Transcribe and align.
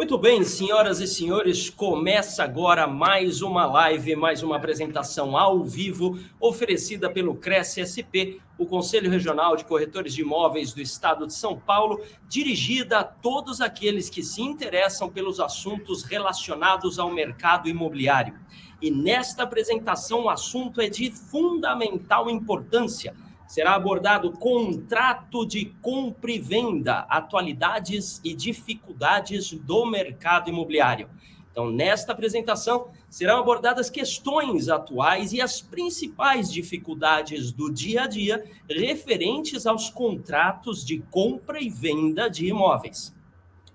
Muito 0.00 0.16
bem, 0.16 0.42
senhoras 0.42 0.98
e 0.98 1.06
senhores, 1.06 1.68
começa 1.68 2.42
agora 2.42 2.86
mais 2.86 3.42
uma 3.42 3.66
live, 3.66 4.16
mais 4.16 4.42
uma 4.42 4.56
apresentação 4.56 5.36
ao 5.36 5.62
vivo, 5.62 6.18
oferecida 6.40 7.10
pelo 7.10 7.34
Cresce 7.34 7.84
SP, 7.84 8.40
o 8.56 8.64
Conselho 8.64 9.10
Regional 9.10 9.56
de 9.56 9.66
Corretores 9.66 10.14
de 10.14 10.22
Imóveis 10.22 10.72
do 10.72 10.80
Estado 10.80 11.26
de 11.26 11.34
São 11.34 11.54
Paulo, 11.54 12.02
dirigida 12.26 13.00
a 13.00 13.04
todos 13.04 13.60
aqueles 13.60 14.08
que 14.08 14.22
se 14.22 14.40
interessam 14.40 15.10
pelos 15.10 15.38
assuntos 15.38 16.02
relacionados 16.02 16.98
ao 16.98 17.10
mercado 17.10 17.68
imobiliário. 17.68 18.40
E 18.80 18.90
nesta 18.90 19.42
apresentação, 19.42 20.22
o 20.22 20.30
assunto 20.30 20.80
é 20.80 20.88
de 20.88 21.10
fundamental 21.10 22.30
importância. 22.30 23.14
Será 23.50 23.74
abordado 23.74 24.30
contrato 24.30 25.44
de 25.44 25.74
compra 25.82 26.30
e 26.30 26.38
venda, 26.38 27.00
atualidades 27.08 28.20
e 28.22 28.32
dificuldades 28.32 29.50
do 29.50 29.84
mercado 29.84 30.48
imobiliário. 30.48 31.10
Então, 31.50 31.68
nesta 31.68 32.12
apresentação, 32.12 32.92
serão 33.08 33.40
abordadas 33.40 33.90
questões 33.90 34.68
atuais 34.68 35.32
e 35.32 35.40
as 35.40 35.60
principais 35.60 36.48
dificuldades 36.48 37.50
do 37.50 37.72
dia 37.72 38.04
a 38.04 38.06
dia 38.06 38.44
referentes 38.68 39.66
aos 39.66 39.90
contratos 39.90 40.86
de 40.86 41.00
compra 41.10 41.60
e 41.60 41.68
venda 41.68 42.30
de 42.30 42.46
imóveis. 42.46 43.12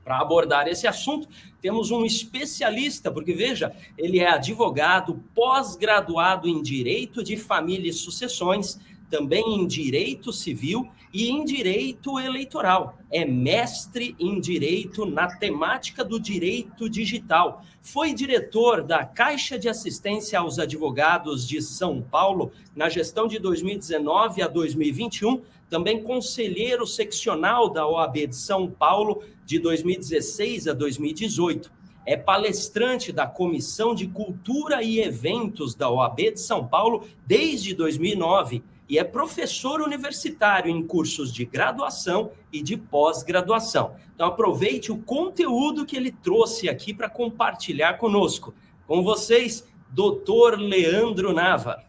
Para 0.06 0.22
abordar 0.22 0.70
esse 0.70 0.88
assunto, 0.88 1.28
temos 1.60 1.92
um 1.92 2.06
especialista, 2.06 3.12
porque 3.12 3.34
veja, 3.34 3.76
ele 3.98 4.20
é 4.20 4.30
advogado, 4.30 5.22
pós-graduado 5.34 6.48
em 6.48 6.62
Direito 6.62 7.22
de 7.22 7.36
Família 7.36 7.90
e 7.90 7.94
Sucessões, 7.94 8.80
também 9.10 9.44
em 9.56 9.68
Direito 9.68 10.34
Civil 10.34 10.90
e 11.14 11.30
em 11.30 11.46
Direito 11.46 12.20
Eleitoral. 12.20 12.98
É 13.12 13.24
mestre 13.24 14.16
em 14.20 14.40
Direito 14.40 15.06
na 15.06 15.28
temática 15.28 16.04
do 16.04 16.20
direito 16.20 16.90
digital. 16.90 17.64
Foi 17.82 18.14
diretor 18.14 18.84
da 18.84 19.06
Caixa 19.06 19.58
de 19.58 19.70
Assistência 19.70 20.40
aos 20.40 20.60
Advogados 20.60 21.48
de 21.48 21.62
São 21.62 22.02
Paulo 22.02 22.52
na 22.76 22.90
gestão 22.90 23.28
de 23.28 23.40
2019 23.40 24.42
a 24.42 24.48
2021 24.48 25.42
também 25.70 26.04
conselheiro 26.04 26.86
seccional 26.86 27.70
da 27.70 27.88
OAB 27.88 28.28
de 28.28 28.36
São 28.36 28.70
Paulo 28.70 29.24
de 29.46 29.60
2016 29.60 30.68
a 30.68 30.74
2018. 30.74 31.72
É 32.06 32.16
palestrante 32.16 33.12
da 33.12 33.26
Comissão 33.26 33.96
de 33.96 34.08
Cultura 34.08 34.84
e 34.84 35.00
Eventos 35.00 35.74
da 35.74 35.90
OAB 35.90 36.34
de 36.34 36.40
São 36.40 36.68
Paulo 36.68 37.08
desde 37.26 37.74
2009 37.74 38.64
e 38.88 39.00
é 39.00 39.04
professor 39.04 39.82
universitário 39.82 40.70
em 40.70 40.86
cursos 40.86 41.34
de 41.34 41.46
graduação 41.46 42.32
e 42.52 42.62
de 42.62 42.78
pós-graduação. 42.78 43.96
Então 44.14 44.28
aproveite 44.28 44.92
o 44.92 44.98
conteúdo 44.98 45.86
que 45.86 45.96
ele 45.96 46.12
trouxe 46.12 46.70
aqui 46.70 46.94
para 46.94 47.10
compartilhar 47.10 47.98
conosco. 47.98 48.54
Com 48.88 49.04
vocês, 49.04 49.68
doutor 49.90 50.60
Leandro 50.60 51.34
Nava. 51.34 51.84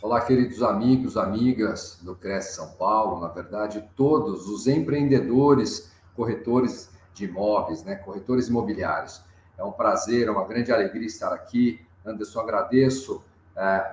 Olá, 0.00 0.20
queridos 0.20 0.62
amigos, 0.62 1.16
amigas 1.16 1.98
do 2.02 2.14
Cresce 2.14 2.56
São 2.56 2.72
Paulo, 2.72 3.20
na 3.20 3.28
verdade, 3.28 3.88
todos 3.96 4.48
os 4.48 4.66
empreendedores, 4.66 5.90
corretores 6.14 6.90
de 7.14 7.24
imóveis, 7.24 7.82
né, 7.84 7.94
corretores 7.94 8.48
imobiliários. 8.48 9.22
É 9.56 9.64
um 9.64 9.72
prazer, 9.72 10.28
é 10.28 10.30
uma 10.30 10.46
grande 10.46 10.72
alegria 10.72 11.06
estar 11.06 11.32
aqui. 11.32 11.80
Anderson, 12.04 12.40
agradeço 12.40 13.24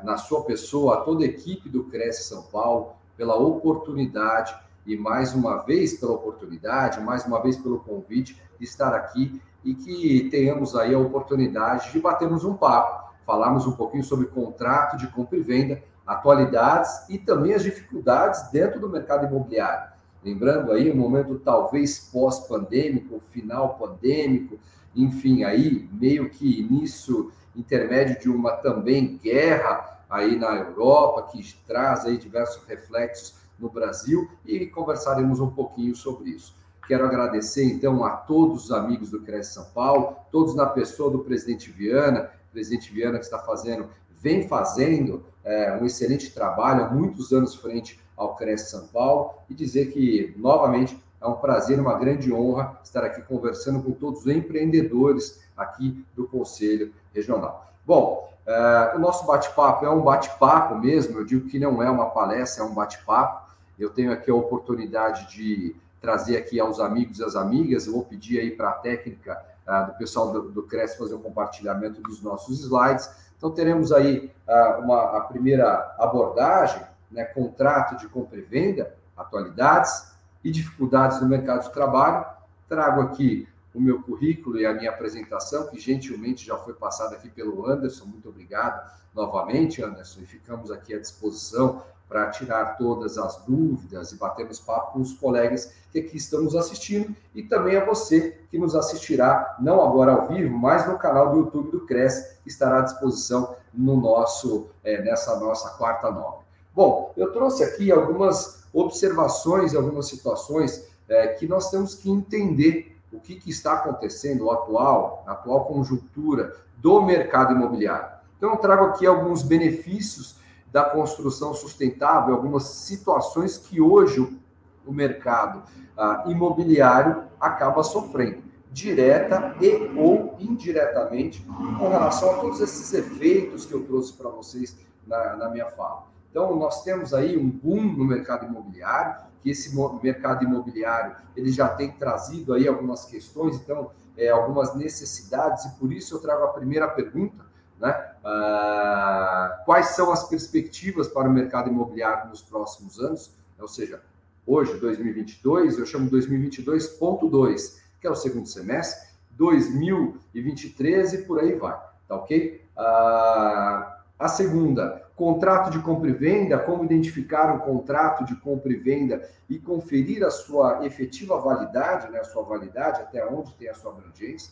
na 0.04 0.18
sua 0.18 0.44
pessoa 0.44 0.96
a 0.96 1.02
toda 1.02 1.24
a 1.24 1.28
equipe 1.28 1.70
do 1.70 1.84
Cresce 1.86 2.24
São 2.24 2.44
Paulo 2.44 2.94
pela 3.16 3.36
oportunidade 3.36 4.56
e 4.86 4.98
mais 4.98 5.34
uma 5.34 5.58
vez 5.58 5.94
pela 6.00 6.14
oportunidade, 6.14 7.00
mais 7.02 7.26
uma 7.26 7.42
vez 7.42 7.58
pelo 7.58 7.80
convite 7.80 8.42
de 8.58 8.66
estar 8.66 8.94
aqui 8.96 9.40
e 9.64 9.76
que 9.76 10.28
tenhamos 10.32 10.76
aí 10.76 10.94
a 10.94 11.00
oportunidade 11.00 11.92
de 11.92 12.00
batermos 12.00 12.44
um 12.44 12.56
papo, 12.56 13.14
falarmos 13.26 13.68
um 13.68 13.74
pouquinho 13.74 14.04
sobre 14.04 14.26
contrato 14.28 14.98
de 14.98 15.08
compra 15.08 15.38
e 15.38 15.42
venda 15.42 15.84
atualidades 16.06 17.08
e 17.10 17.18
também 17.18 17.54
as 17.54 17.64
dificuldades 17.64 18.50
dentro 18.52 18.80
do 18.80 18.90
mercado 18.90 19.28
imobiliário. 19.28 19.92
Lembrando 20.24 20.72
aí 20.72 20.92
um 20.92 20.96
momento 20.96 21.40
talvez 21.40 22.00
pós-pandêmico, 22.12 23.22
final 23.32 23.76
pandêmico, 23.76 24.60
enfim, 24.96 25.44
aí 25.44 25.88
meio 25.92 26.30
que 26.30 26.60
início 26.60 27.32
intermédio 27.56 28.20
de 28.20 28.30
uma 28.30 28.52
também 28.52 29.18
guerra 29.18 30.00
aí 30.10 30.38
na 30.38 30.56
Europa, 30.56 31.30
que 31.32 31.56
traz 31.66 32.06
aí 32.06 32.18
diversos 32.18 32.64
reflexos 32.66 33.36
no 33.58 33.70
Brasil, 33.70 34.30
e 34.46 34.66
conversaremos 34.68 35.40
um 35.40 35.50
pouquinho 35.50 35.96
sobre 35.96 36.32
isso. 36.32 36.56
Quero 36.88 37.06
agradecer, 37.06 37.64
então, 37.64 38.04
a 38.04 38.10
todos 38.10 38.66
os 38.66 38.72
amigos 38.72 39.12
do 39.12 39.22
Cresce 39.22 39.54
São 39.54 39.66
Paulo, 39.66 40.16
todos 40.32 40.56
na 40.56 40.66
pessoa 40.66 41.10
do 41.10 41.20
presidente 41.20 41.72
Viana, 41.72 42.32
presidente 42.52 42.92
Viana 42.92 43.18
que 43.18 43.24
está 43.24 43.40
fazendo, 43.40 43.90
vem 44.10 44.48
fazendo 44.48 45.24
é, 45.44 45.78
um 45.82 45.86
excelente 45.86 46.34
trabalho 46.34 46.86
há 46.86 46.90
muitos 46.90 47.32
anos 47.32 47.56
frente 47.56 48.00
ao 48.18 48.36
Cresce 48.36 48.72
São 48.72 48.88
Paulo 48.88 49.32
e 49.50 49.54
dizer 49.54 49.92
que, 49.92 50.34
novamente, 50.38 51.02
é 51.22 51.28
um 51.28 51.36
prazer, 51.36 51.80
uma 51.80 51.98
grande 51.98 52.34
honra 52.34 52.80
estar 52.84 53.04
aqui 53.04 53.22
conversando 53.22 53.82
com 53.84 53.92
todos 53.92 54.22
os 54.22 54.28
empreendedores 54.28 55.42
aqui 55.56 56.04
do 56.16 56.28
Conselho 56.28 56.94
Regional. 57.14 57.72
Bom, 57.86 58.30
é, 58.46 58.94
o 58.96 59.00
nosso 59.00 59.26
bate-papo 59.26 59.86
é 59.86 59.90
um 59.90 60.02
bate-papo 60.02 60.76
mesmo, 60.76 61.20
eu 61.20 61.26
digo 61.26 61.48
que 61.48 61.60
não 61.60 61.82
é 61.82 61.90
uma 61.90 62.10
palestra, 62.10 62.64
é 62.64 62.68
um 62.68 62.74
bate-papo. 62.74 63.52
Eu 63.78 63.90
tenho 63.90 64.12
aqui 64.12 64.32
a 64.32 64.36
oportunidade 64.36 65.30
de 65.36 65.76
trazer 66.00 66.38
aqui 66.38 66.60
aos 66.60 66.80
amigos 66.80 67.20
e 67.20 67.24
às 67.24 67.36
amigas, 67.36 67.86
eu 67.86 67.94
vou 67.94 68.04
pedir 68.04 68.40
aí 68.40 68.52
para 68.52 68.70
a 68.70 68.74
técnica 68.74 69.40
uh, 69.68 69.86
do 69.86 69.98
pessoal 69.98 70.32
do, 70.32 70.50
do 70.50 70.64
Cresce 70.64 70.98
fazer 70.98 71.14
o 71.14 71.18
um 71.18 71.22
compartilhamento 71.22 72.02
dos 72.02 72.22
nossos 72.22 72.60
slides 72.60 73.10
então, 73.42 73.50
teremos 73.50 73.92
aí 73.92 74.32
uh, 74.48 74.82
uma, 74.84 75.18
a 75.18 75.22
primeira 75.22 75.96
abordagem, 75.98 76.84
né, 77.10 77.24
contrato 77.24 77.98
de 77.98 78.08
compra 78.08 78.38
e 78.38 78.42
venda, 78.42 78.94
atualidades 79.18 80.11
e 80.44 80.52
dificuldades 80.52 81.22
no 81.22 81.28
mercado 81.28 81.64
de 81.64 81.74
trabalho. 81.74 82.26
Trago 82.68 83.02
aqui 83.02 83.48
o 83.74 83.80
meu 83.80 84.02
currículo 84.02 84.60
e 84.60 84.66
a 84.66 84.74
minha 84.74 84.90
apresentação, 84.90 85.68
que 85.68 85.80
gentilmente 85.80 86.46
já 86.46 86.58
foi 86.58 86.74
passada 86.74 87.16
aqui 87.16 87.30
pelo 87.30 87.68
Anderson. 87.68 88.06
Muito 88.06 88.30
obrigado 88.30 88.92
novamente, 89.14 89.84
Anderson, 89.84 90.22
e 90.22 90.26
ficamos 90.26 90.72
aqui 90.72 90.94
à 90.94 91.00
disposição 91.00 91.82
para 92.12 92.30
tirar 92.30 92.78
todas 92.78 93.18
as 93.18 93.38
dúvidas 93.46 94.12
e 94.12 94.18
batermos 94.18 94.60
papo 94.60 94.94
com 94.94 95.00
os 95.00 95.14
colegas 95.14 95.74
que 95.94 96.00
aqui 96.00 96.18
estão 96.18 96.42
nos 96.42 96.58
assistindo 96.58 97.16
e 97.34 97.42
também 97.42 97.78
a 97.78 97.86
você 97.86 98.38
que 98.50 98.58
nos 98.58 98.76
assistirá, 98.76 99.56
não 99.62 99.82
agora 99.82 100.12
ao 100.12 100.28
vivo, 100.28 100.58
mas 100.58 100.86
no 100.86 100.98
canal 100.98 101.32
do 101.32 101.38
YouTube 101.38 101.72
do 101.72 101.86
Cresce, 101.86 102.38
que 102.44 102.50
estará 102.50 102.80
à 102.80 102.82
disposição 102.82 103.56
no 103.74 103.96
nosso, 103.96 104.68
é, 104.84 105.02
nessa 105.02 105.40
nossa 105.40 105.70
quarta 105.78 106.12
nova. 106.12 106.42
Bom, 106.76 107.14
eu 107.16 107.32
trouxe 107.32 107.64
aqui 107.64 107.90
algumas 107.92 108.61
observações, 108.74 109.76
algumas 109.76 110.08
situações 110.08 110.90
é, 111.10 111.28
que 111.28 111.48
nós 111.48 111.70
temos 111.70 111.96
que 111.96 112.10
entender 112.10 112.98
o 113.12 113.20
que, 113.20 113.36
que 113.36 113.50
está 113.50 113.74
acontecendo, 113.74 114.46
o 114.46 114.52
atual, 114.52 115.24
atual 115.28 115.66
conjuntura 115.66 116.56
do 116.78 117.02
mercado 117.02 117.54
imobiliário. 117.54 118.22
Então, 118.38 118.52
eu 118.52 118.58
trago 118.58 118.86
aqui 118.86 119.06
alguns 119.06 119.44
benefícios 119.44 120.36
da 120.72 120.86
construção 120.86 121.54
sustentável, 121.54 122.34
algumas 122.34 122.64
situações 122.64 123.58
que 123.58 123.82
hoje 123.82 124.40
o 124.86 124.94
mercado 124.94 125.62
ah, 125.98 126.24
imobiliário 126.28 127.24
acaba 127.40 127.84
sofrendo, 127.84 128.42
direta 128.72 129.56
e 129.62 129.92
ou 129.98 130.36
indiretamente, 130.40 131.46
com 131.78 131.90
relação 131.90 132.32
a 132.32 132.34
todos 132.36 132.62
esses 132.62 132.94
efeitos 132.94 133.66
que 133.66 133.74
eu 133.74 133.84
trouxe 133.84 134.14
para 134.14 134.30
vocês 134.30 134.78
na, 135.06 135.36
na 135.36 135.50
minha 135.50 135.68
fala. 135.68 136.06
Então, 136.32 136.56
nós 136.56 136.84
temos 136.84 137.14
aí 137.14 137.38
um 137.38 137.50
boom 137.50 137.84
no 137.84 138.06
mercado 138.06 138.46
imobiliário, 138.46 139.22
que 139.44 139.50
esse 139.50 139.76
mercado 140.02 140.46
imobiliário 140.46 141.16
ele 141.36 141.52
já 141.52 141.68
tem 141.68 141.92
trazido 141.92 142.54
aí 142.54 142.68
algumas 142.68 143.06
questões, 143.06 143.58
então, 143.58 143.92
é, 144.18 144.30
algumas 144.30 144.74
necessidades, 144.76 145.66
e 145.66 145.72
por 145.78 145.92
isso 145.92 146.16
eu 146.16 146.20
trago 146.20 146.44
a 146.44 146.48
primeira 146.50 146.88
pergunta, 146.88 147.46
né? 147.80 148.12
Ah, 148.24 149.62
quais 149.66 149.88
são 149.88 150.12
as 150.12 150.30
perspectivas 150.30 151.08
para 151.08 151.28
o 151.28 151.34
mercado 151.34 151.70
imobiliário 151.70 152.30
nos 152.30 152.42
próximos 152.42 153.00
anos? 153.00 153.36
Ou 153.60 153.68
seja, 153.68 154.02
hoje, 154.46 154.78
2022, 154.78 155.80
eu 155.80 155.86
chamo 155.86 156.10
2022.2, 156.10 157.82
que 158.00 158.08
é 158.08 158.10
o 158.10 158.16
segundo 158.16 158.48
semestre, 158.48 159.10
2023 159.32 161.14
e 161.14 161.18
por 161.24 161.40
aí 161.40 161.56
vai, 161.56 161.78
tá 162.08 162.16
ok? 162.16 162.64
Ah, 162.78 163.98
a 164.20 164.28
segunda, 164.28 165.01
Contrato 165.22 165.70
de 165.70 165.78
compra 165.78 166.10
e 166.10 166.14
venda, 166.14 166.58
como 166.58 166.84
identificar 166.84 167.54
um 167.54 167.60
contrato 167.60 168.26
de 168.26 168.36
compra 168.38 168.72
e 168.72 168.76
venda 168.76 169.22
e 169.48 169.60
conferir 169.60 170.26
a 170.26 170.32
sua 170.32 170.84
efetiva 170.84 171.40
validade, 171.40 172.12
né, 172.12 172.18
a 172.18 172.24
sua 172.24 172.42
validade, 172.42 173.02
até 173.02 173.24
onde 173.24 173.54
tem 173.54 173.70
a 173.70 173.76
sua 173.76 173.92
abrangência. 173.92 174.52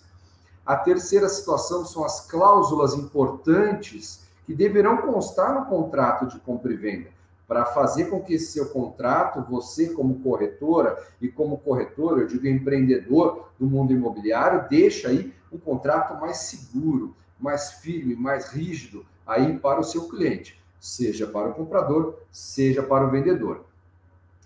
A 0.63 0.75
terceira 0.75 1.27
situação 1.27 1.83
são 1.85 2.05
as 2.05 2.29
cláusulas 2.29 2.93
importantes 2.93 4.29
que 4.45 4.53
deverão 4.53 4.97
constar 4.97 5.59
no 5.59 5.65
contrato 5.65 6.27
de 6.27 6.39
compra 6.39 6.71
e 6.71 6.77
venda, 6.77 7.09
para 7.47 7.65
fazer 7.65 8.05
com 8.05 8.21
que 8.21 8.35
esse 8.35 8.51
seu 8.51 8.69
contrato, 8.69 9.43
você 9.49 9.89
como 9.89 10.19
corretora 10.19 11.03
e 11.19 11.29
como 11.29 11.57
corretor, 11.57 12.19
eu 12.19 12.27
digo 12.27 12.45
empreendedor 12.45 13.49
do 13.57 13.65
mundo 13.65 13.91
imobiliário, 13.91 14.69
deixe 14.69 15.07
aí 15.07 15.33
um 15.51 15.57
contrato 15.57 16.13
mais 16.21 16.37
seguro, 16.37 17.15
mais 17.39 17.71
firme, 17.71 18.15
mais 18.15 18.49
rígido 18.49 19.03
aí 19.29 19.57
para 19.59 19.79
o 19.79 19.83
seu 19.83 20.09
cliente 20.09 20.59
seja 20.79 21.27
para 21.27 21.49
o 21.49 21.53
comprador, 21.53 22.19
seja 22.31 22.81
para 22.81 23.05
o 23.05 23.11
vendedor. 23.11 23.65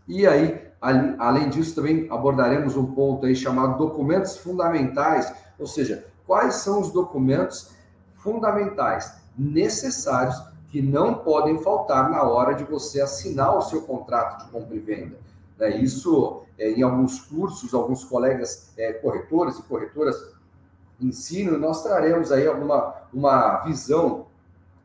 E 0.07 0.25
aí, 0.25 0.59
além 1.19 1.50
disso, 1.50 1.75
também 1.75 2.07
abordaremos 2.09 2.75
um 2.75 2.94
ponto 2.94 3.25
aí 3.25 3.35
chamado 3.35 3.77
documentos 3.77 4.38
fundamentais, 4.38 5.33
ou 5.59 5.68
seja, 5.68 6.06
quais 6.25 6.56
são 6.56 6.81
os 6.81 6.91
documentos 6.91 7.71
fundamentais 8.15 9.21
necessários 9.38 10.35
que 10.69 10.81
não 10.81 11.15
podem 11.15 11.62
faltar 11.62 12.09
na 12.09 12.24
hora 12.24 12.56
de 12.56 12.63
você 12.63 13.00
assinar 13.00 13.56
o 13.56 13.62
seu 13.62 13.83
contrato 13.83 14.44
de 14.44 14.51
compra 14.51 14.75
e 14.75 14.80
venda. 14.80 15.18
Né? 15.57 15.77
Isso, 15.77 16.41
é, 16.57 16.71
em 16.71 16.81
alguns 16.81 17.21
cursos, 17.21 17.74
alguns 17.74 18.03
colegas 18.03 18.74
é, 18.75 18.94
corretores 18.94 19.59
e 19.59 19.63
corretoras 19.63 20.33
ensinam, 21.00 21.59
nós 21.59 21.83
traremos 21.83 22.31
aí 22.31 22.47
alguma 22.47 22.95
uma 23.13 23.57
visão 23.59 24.23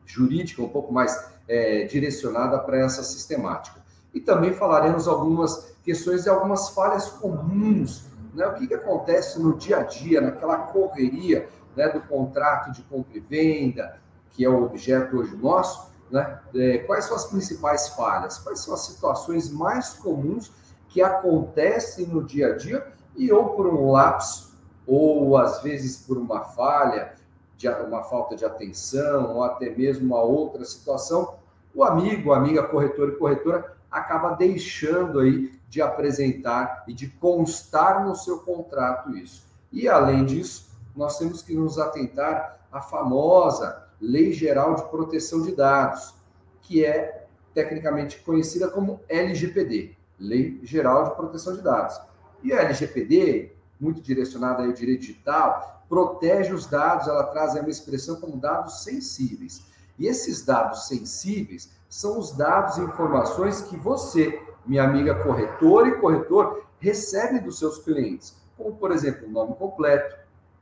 jurídica 0.09 0.61
um 0.61 0.69
pouco 0.69 0.91
mais 0.91 1.31
é, 1.47 1.85
direcionada 1.85 2.57
para 2.59 2.77
essa 2.79 3.03
sistemática. 3.03 3.79
E 4.13 4.19
também 4.19 4.53
falaremos 4.53 5.07
algumas 5.07 5.73
questões 5.83 6.25
e 6.25 6.29
algumas 6.29 6.69
falhas 6.69 7.09
comuns. 7.09 8.05
Né? 8.33 8.45
O 8.47 8.55
que, 8.55 8.67
que 8.67 8.73
acontece 8.73 9.39
no 9.39 9.55
dia 9.55 9.77
a 9.77 9.83
dia, 9.83 10.19
naquela 10.19 10.57
correria 10.57 11.47
né, 11.75 11.87
do 11.89 12.01
contrato 12.01 12.71
de 12.71 12.81
compra 12.83 13.17
e 13.17 13.19
venda, 13.19 13.99
que 14.31 14.43
é 14.43 14.49
o 14.49 14.63
objeto 14.63 15.17
hoje 15.17 15.35
nosso, 15.35 15.89
né? 16.09 16.39
É, 16.55 16.79
quais 16.79 17.05
são 17.05 17.15
as 17.15 17.25
principais 17.25 17.89
falhas? 17.89 18.39
Quais 18.39 18.61
são 18.61 18.73
as 18.73 18.81
situações 18.81 19.51
mais 19.51 19.93
comuns 19.93 20.51
que 20.87 21.01
acontecem 21.01 22.07
no 22.07 22.23
dia 22.23 22.53
a 22.53 22.57
dia 22.57 22.87
e 23.15 23.31
ou 23.31 23.49
por 23.49 23.67
um 23.67 23.91
lapso, 23.91 24.57
ou 24.87 25.37
às 25.37 25.61
vezes 25.61 25.97
por 25.97 26.17
uma 26.17 26.41
falha, 26.41 27.13
de 27.59 27.67
uma 27.67 28.03
falta 28.03 28.37
de 28.37 28.45
atenção, 28.45 29.35
ou 29.35 29.43
até 29.43 29.69
mesmo 29.69 30.05
uma 30.05 30.21
outra 30.23 30.63
situação, 30.63 31.35
o 31.75 31.83
amigo, 31.83 32.31
a 32.31 32.37
amiga 32.37 32.63
corretor 32.63 33.09
e 33.09 33.17
corretora 33.17 33.75
acaba 33.91 34.31
deixando 34.31 35.19
aí 35.19 35.51
de 35.67 35.81
apresentar 35.81 36.85
e 36.87 36.93
de 36.93 37.09
constar 37.09 38.07
no 38.07 38.15
seu 38.15 38.39
contrato 38.39 39.13
isso. 39.13 39.45
E 39.73 39.89
além 39.89 40.25
disso, 40.25 40.69
nós 40.95 41.19
temos 41.19 41.41
que 41.41 41.53
nos 41.53 41.77
atentar 41.77 42.65
à 42.71 42.79
famosa 42.79 43.89
Lei 43.99 44.31
Geral 44.31 44.75
de 44.75 44.83
Proteção 44.83 45.41
de 45.41 45.53
Dados, 45.53 46.13
que 46.61 46.85
é 46.85 47.27
tecnicamente 47.53 48.19
conhecida 48.21 48.69
como 48.69 49.01
LGPD, 49.09 49.97
Lei 50.17 50.61
Geral 50.63 51.09
de 51.09 51.15
Proteção 51.15 51.57
de 51.57 51.61
Dados. 51.61 51.99
E 52.41 52.53
a 52.53 52.61
LGPD, 52.61 53.51
muito 53.77 54.01
direcionada 54.01 54.63
ao 54.63 54.71
direito 54.71 55.01
digital, 55.01 55.78
protege 55.89 56.53
os 56.53 56.67
dados, 56.67 57.07
ela 57.07 57.23
traz 57.23 57.55
uma 57.55 57.69
expressão 57.69 58.21
como 58.21 58.37
dados 58.37 58.83
sensíveis. 58.83 59.63
E 59.97 60.07
esses 60.07 60.45
dados 60.45 60.87
sensíveis 60.87 61.69
são 61.89 62.19
os 62.19 62.31
dados 62.31 62.77
e 62.77 62.81
informações 62.81 63.61
que 63.63 63.75
você, 63.75 64.39
minha 64.65 64.83
amiga 64.83 65.23
corretora 65.23 65.89
e 65.89 65.99
corretor, 65.99 66.63
recebe 66.79 67.39
dos 67.39 67.57
seus 67.57 67.79
clientes, 67.79 68.37
como, 68.55 68.75
por 68.75 68.91
exemplo, 68.91 69.27
nome 69.27 69.55
completo, 69.55 70.15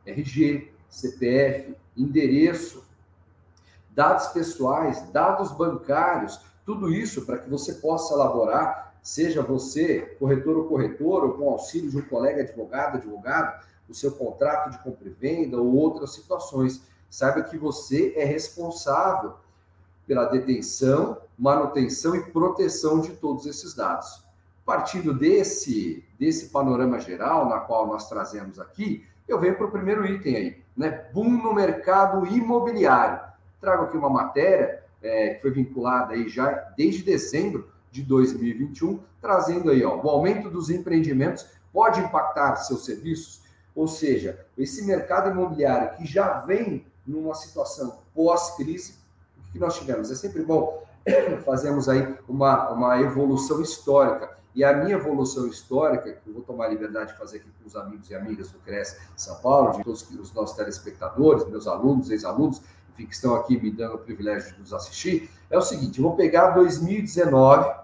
RG, 0.05 0.71
CPF, 0.89 1.75
endereço, 1.95 2.83
dados 3.91 4.27
pessoais, 4.27 5.01
dados 5.11 5.51
bancários, 5.51 6.39
tudo 6.65 6.91
isso 6.91 7.25
para 7.25 7.37
que 7.37 7.49
você 7.49 7.73
possa 7.75 8.13
elaborar, 8.13 8.95
seja 9.01 9.41
você, 9.41 9.99
corretor 10.19 10.57
ou 10.57 10.65
corretor, 10.65 11.23
ou 11.23 11.33
com 11.33 11.49
auxílio 11.49 11.89
de 11.89 11.97
um 11.97 12.01
colega 12.01 12.41
advogado, 12.41 12.97
advogado, 12.97 13.65
o 13.89 13.93
seu 13.93 14.11
contrato 14.11 14.71
de 14.71 14.77
compra 14.79 15.07
e 15.07 15.11
venda 15.11 15.57
ou 15.57 15.75
outras 15.75 16.13
situações 16.13 16.81
saiba 17.09 17.43
que 17.43 17.57
você 17.57 18.13
é 18.15 18.25
responsável 18.25 19.33
pela 20.05 20.25
detenção, 20.25 21.17
manutenção 21.37 22.15
e 22.15 22.23
proteção 22.31 23.01
de 23.01 23.11
todos 23.11 23.45
esses 23.45 23.73
dados. 23.73 24.23
Partindo 24.65 25.13
desse, 25.13 26.03
desse 26.19 26.47
panorama 26.47 26.99
geral, 26.99 27.47
na 27.47 27.59
qual 27.59 27.87
nós 27.87 28.09
trazemos 28.09 28.59
aqui, 28.59 29.05
eu 29.27 29.39
venho 29.39 29.55
para 29.55 29.67
o 29.67 29.71
primeiro 29.71 30.05
item 30.05 30.35
aí, 30.35 30.63
né? 30.75 31.09
Boom 31.13 31.29
no 31.29 31.53
mercado 31.53 32.25
imobiliário. 32.25 33.19
Trago 33.59 33.83
aqui 33.83 33.97
uma 33.97 34.09
matéria 34.09 34.83
é, 35.01 35.35
que 35.35 35.41
foi 35.41 35.51
vinculada 35.51 36.13
aí 36.13 36.27
já 36.27 36.51
desde 36.77 37.03
dezembro 37.03 37.69
de 37.91 38.03
2021, 38.03 38.99
trazendo 39.21 39.71
aí, 39.71 39.83
ó, 39.83 39.99
o 40.01 40.09
aumento 40.09 40.49
dos 40.49 40.69
empreendimentos 40.69 41.45
pode 41.73 41.99
impactar 41.99 42.55
seus 42.57 42.85
serviços, 42.85 43.41
ou 43.77 43.87
seja, 43.87 44.43
esse 44.57 44.83
mercado 44.83 45.29
imobiliário 45.29 45.95
que 45.97 46.05
já 46.07 46.39
vem 46.39 46.83
numa 47.05 47.35
situação 47.35 47.99
pós-crise, 48.11 48.95
o 49.37 49.51
que 49.51 49.59
nós 49.59 49.77
tivemos? 49.77 50.09
É 50.09 50.15
sempre 50.15 50.41
bom 50.41 50.83
fazermos 51.45 51.87
aí 51.87 52.17
uma, 52.27 52.71
uma 52.71 52.99
evolução 52.99 53.61
histórica. 53.61 54.35
E 54.55 54.63
a 54.63 54.73
minha 54.73 54.95
evolução 54.95 55.45
histórica, 55.45 56.11
que 56.11 56.27
eu 56.27 56.33
vou 56.33 56.41
tomar 56.41 56.65
a 56.65 56.69
liberdade 56.69 57.11
de 57.11 57.19
fazer 57.19 57.37
aqui 57.37 57.49
com 57.61 57.67
os 57.67 57.75
amigos 57.75 58.09
e 58.09 58.15
amigas 58.15 58.49
do 58.49 58.57
Cresce 58.57 58.97
São 59.15 59.35
Paulo, 59.41 59.77
de 59.77 59.83
todos 59.83 60.09
os 60.09 60.33
nossos 60.33 60.57
telespectadores, 60.57 61.45
meus 61.45 61.67
alunos, 61.67 62.09
ex-alunos, 62.09 62.63
enfim, 62.93 63.05
que 63.05 63.13
estão 63.13 63.35
aqui 63.35 63.61
me 63.61 63.69
dando 63.69 63.93
o 63.93 63.99
privilégio 63.99 64.55
de 64.55 64.59
nos 64.59 64.73
assistir, 64.73 65.29
é 65.51 65.57
o 65.57 65.61
seguinte: 65.61 65.99
eu 65.99 66.03
vou 66.03 66.15
pegar 66.15 66.49
2019, 66.49 67.75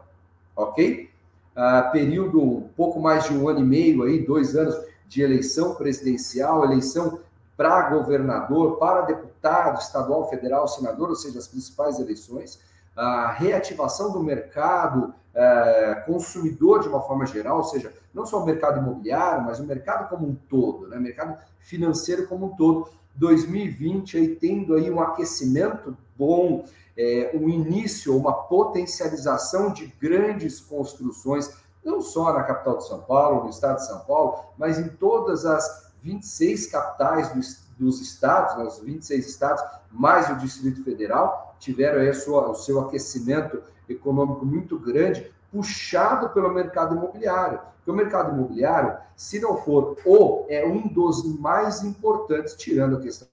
ok? 0.56 1.12
Uh, 1.56 1.92
período 1.92 2.42
um 2.42 2.68
pouco 2.69 3.00
mais 3.00 3.25
de 3.25 3.34
um 3.36 3.48
ano 3.48 3.60
e 3.60 3.63
meio 3.63 4.01
aí, 4.01 4.25
dois 4.25 4.56
anos 4.56 4.92
de 5.07 5.21
eleição 5.21 5.75
presidencial, 5.75 6.63
eleição 6.63 7.19
para 7.55 7.89
governador, 7.89 8.77
para 8.77 9.01
deputado 9.01 9.79
estadual, 9.79 10.29
federal, 10.29 10.67
senador, 10.67 11.09
ou 11.09 11.15
seja, 11.15 11.39
as 11.39 11.47
principais 11.47 12.00
eleições, 12.00 12.59
a 12.95 13.31
reativação 13.31 14.11
do 14.11 14.21
mercado 14.21 15.13
é, 15.33 16.03
consumidor 16.05 16.81
de 16.81 16.88
uma 16.88 17.01
forma 17.01 17.25
geral, 17.25 17.57
ou 17.57 17.63
seja, 17.63 17.94
não 18.13 18.25
só 18.25 18.41
o 18.41 18.45
mercado 18.45 18.79
imobiliário, 18.79 19.44
mas 19.44 19.59
o 19.59 19.65
mercado 19.65 20.09
como 20.09 20.27
um 20.27 20.35
todo, 20.35 20.88
né? 20.88 21.00
mercado 21.00 21.38
financeiro 21.59 22.27
como 22.27 22.48
um 22.48 22.55
todo. 22.55 22.89
2020 23.15 24.17
aí 24.17 24.36
tendo 24.36 24.75
aí 24.75 24.89
um 24.89 25.00
aquecimento 25.00 25.95
bom, 26.17 26.65
é, 26.98 27.31
um 27.33 27.50
início, 27.50 28.15
uma 28.15 28.33
potencialização 28.33 29.72
de 29.72 29.88
grandes 30.00 30.60
construções, 30.60 31.51
não 31.84 32.02
só 32.02 32.34
na 32.34 32.44
capital 32.44 32.78
de 32.78 32.88
São 32.88 33.02
Paulo, 33.02 33.44
no 33.44 33.50
estado 33.50 33.78
de 33.78 33.86
São 33.86 34.00
Paulo, 34.02 34.40
mas 34.58 34.80
em 34.80 34.88
todas 34.90 35.46
as 35.46 35.92
26 36.02 36.68
capitais 36.68 37.30
do, 37.34 37.86
dos 37.86 38.02
estados, 38.02 38.58
né, 38.58 38.63
os 38.63 38.80
26 38.80 39.28
estados, 39.28 39.63
mais 39.92 40.30
o 40.30 40.36
Distrito 40.36 40.84
Federal, 40.84 41.56
tiveram 41.60 42.02
aí 42.02 42.13
sua, 42.13 42.50
o 42.50 42.56
seu 42.56 42.80
aquecimento 42.82 43.62
econômico 43.88 44.46
muito 44.46 44.78
grande, 44.78 45.32
puxado 45.52 46.30
pelo 46.30 46.54
mercado 46.54 46.96
imobiliário. 46.96 47.60
Porque 47.78 47.92
o 47.92 47.94
mercado 47.94 48.34
imobiliário, 48.34 48.98
se 49.16 49.40
não 49.40 49.58
for 49.58 49.98
o, 50.06 50.46
é 50.50 50.66
um 50.66 50.88
dos 50.88 51.24
mais 51.40 51.84
importantes, 51.84 52.56
tirando 52.56 52.98
a 52.98 53.02
questão, 53.02 53.28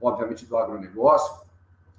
obviamente, 0.00 0.46
do 0.46 0.56
agronegócio, 0.56 1.42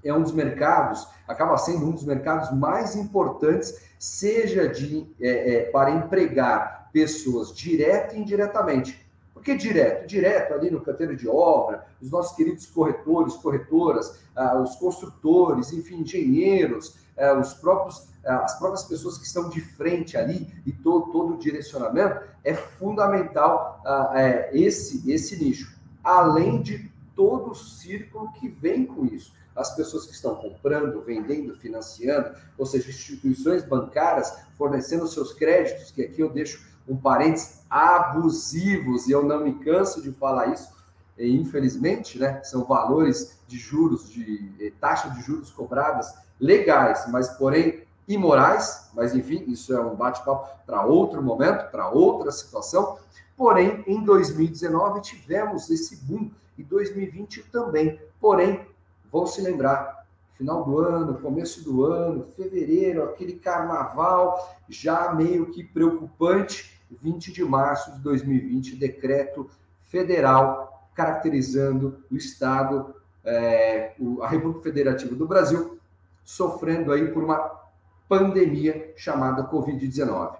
é 0.03 0.13
um 0.13 0.21
dos 0.21 0.31
mercados, 0.31 1.07
acaba 1.27 1.57
sendo 1.57 1.85
um 1.85 1.91
dos 1.91 2.03
mercados 2.03 2.51
mais 2.51 2.95
importantes, 2.95 3.81
seja 3.99 4.67
de, 4.67 5.07
é, 5.19 5.55
é, 5.55 5.61
para 5.71 5.91
empregar 5.91 6.89
pessoas 6.91 7.53
direta 7.55 8.15
e 8.15 8.19
indiretamente. 8.19 9.01
Por 9.33 9.45
que 9.45 9.55
direto? 9.55 10.05
Direto 10.05 10.53
ali 10.53 10.69
no 10.69 10.81
canteiro 10.81 11.15
de 11.15 11.27
obra, 11.27 11.87
os 11.99 12.11
nossos 12.11 12.35
queridos 12.35 12.67
corretores, 12.67 13.33
corretoras, 13.35 14.19
ah, 14.35 14.59
os 14.59 14.75
construtores, 14.75 15.73
enfim, 15.73 16.01
engenheiros, 16.01 16.95
ah, 17.17 17.39
os 17.39 17.53
próprios, 17.55 18.07
ah, 18.23 18.43
as 18.43 18.59
próprias 18.59 18.83
pessoas 18.83 19.17
que 19.17 19.25
estão 19.25 19.49
de 19.49 19.59
frente 19.59 20.15
ali 20.15 20.47
e 20.63 20.71
todo, 20.71 21.11
todo 21.11 21.33
o 21.33 21.37
direcionamento, 21.37 22.21
é 22.43 22.53
fundamental 22.53 23.81
é, 24.13 24.51
esse, 24.53 25.11
esse 25.11 25.43
nicho. 25.43 25.75
Além 26.03 26.61
de 26.61 26.91
todo 27.15 27.51
o 27.51 27.55
círculo 27.55 28.31
que 28.33 28.47
vem 28.47 28.85
com 28.85 29.05
isso. 29.05 29.33
As 29.55 29.75
pessoas 29.75 30.05
que 30.05 30.13
estão 30.13 30.35
comprando, 30.35 31.01
vendendo, 31.01 31.55
financiando, 31.55 32.35
ou 32.57 32.65
seja, 32.65 32.89
instituições 32.89 33.63
bancárias 33.63 34.33
fornecendo 34.57 35.07
seus 35.07 35.33
créditos, 35.33 35.91
que 35.91 36.03
aqui 36.03 36.21
eu 36.21 36.29
deixo 36.29 36.65
um 36.87 36.95
parênteses, 36.95 37.61
abusivos, 37.69 39.07
e 39.07 39.11
eu 39.11 39.23
não 39.23 39.43
me 39.43 39.53
canso 39.59 40.01
de 40.01 40.11
falar 40.11 40.47
isso, 40.53 40.69
e, 41.17 41.35
infelizmente, 41.35 42.17
né, 42.17 42.41
são 42.43 42.63
valores 42.63 43.39
de 43.47 43.57
juros, 43.57 44.09
de 44.09 44.51
eh, 44.59 44.71
taxa 44.79 45.09
de 45.09 45.21
juros 45.21 45.51
cobradas 45.51 46.13
legais, 46.39 47.05
mas 47.09 47.29
porém 47.29 47.83
imorais, 48.07 48.89
mas 48.93 49.13
enfim, 49.15 49.43
isso 49.47 49.73
é 49.73 49.79
um 49.79 49.95
bate-papo 49.95 50.49
para 50.65 50.85
outro 50.85 51.21
momento, 51.21 51.69
para 51.69 51.89
outra 51.89 52.31
situação. 52.31 52.97
Porém, 53.37 53.83
em 53.87 54.03
2019 54.03 55.01
tivemos 55.01 55.69
esse 55.69 55.95
boom 55.97 56.31
e 56.57 56.63
2020 56.63 57.43
também. 57.51 57.99
Porém, 58.19 58.65
vão 59.11 59.27
se 59.27 59.41
lembrar, 59.41 60.05
final 60.33 60.63
do 60.63 60.79
ano, 60.79 61.19
começo 61.19 61.63
do 61.63 61.85
ano, 61.85 62.27
fevereiro, 62.35 63.03
aquele 63.03 63.33
carnaval 63.33 64.57
já 64.69 65.13
meio 65.13 65.51
que 65.51 65.63
preocupante. 65.63 66.79
20 67.01 67.31
de 67.31 67.43
março 67.43 67.93
de 67.93 67.99
2020, 68.01 68.75
decreto 68.75 69.49
federal 69.83 70.89
caracterizando 70.93 72.03
o 72.11 72.15
Estado, 72.15 72.93
é, 73.23 73.93
a 74.21 74.27
República 74.27 74.63
Federativa 74.63 75.15
do 75.15 75.27
Brasil, 75.27 75.79
sofrendo 76.23 76.91
aí 76.91 77.07
por 77.11 77.23
uma 77.23 77.61
pandemia 78.09 78.93
chamada 78.97 79.47
Covid-19. 79.49 80.35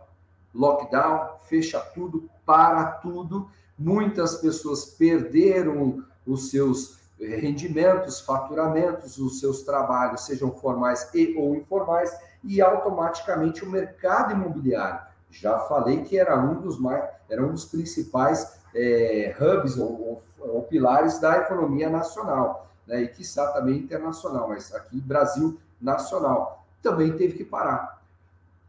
Lockdown, 0.54 1.38
fecha 1.48 1.80
tudo, 1.80 2.30
para 2.46 2.86
tudo. 2.86 3.50
Muitas 3.78 4.36
pessoas 4.36 4.86
perderam 4.86 6.04
os 6.26 6.50
seus 6.50 7.00
rendimentos, 7.28 8.20
faturamentos, 8.22 9.18
os 9.18 9.40
seus 9.40 9.62
trabalhos, 9.62 10.26
sejam 10.26 10.52
formais 10.52 11.10
e 11.14 11.36
ou 11.38 11.56
informais, 11.56 12.12
e 12.44 12.62
automaticamente 12.62 13.64
o 13.64 13.70
mercado 13.70 14.34
imobiliário. 14.34 15.00
Já 15.30 15.60
falei 15.60 16.04
que 16.04 16.18
era 16.18 16.38
um 16.38 16.60
dos 16.60 16.80
mais, 16.80 17.04
era 17.30 17.46
um 17.46 17.52
dos 17.52 17.66
principais 17.66 18.60
é, 18.76 19.36
hubs 19.40 19.78
ou, 19.78 19.88
ou, 19.88 20.24
ou, 20.40 20.64
pilares 20.64 21.20
da 21.20 21.38
economia 21.38 21.90
nacional, 21.90 22.70
né? 22.88 23.04
E 23.04 23.08
está 23.22 23.48
também 23.52 23.78
internacional, 23.78 24.50
mas 24.50 24.74
aqui 24.74 25.00
Brasil 25.00 25.60
nacional 25.80 26.66
também 26.82 27.16
teve 27.16 27.38
que 27.38 27.46
parar. 27.46 28.01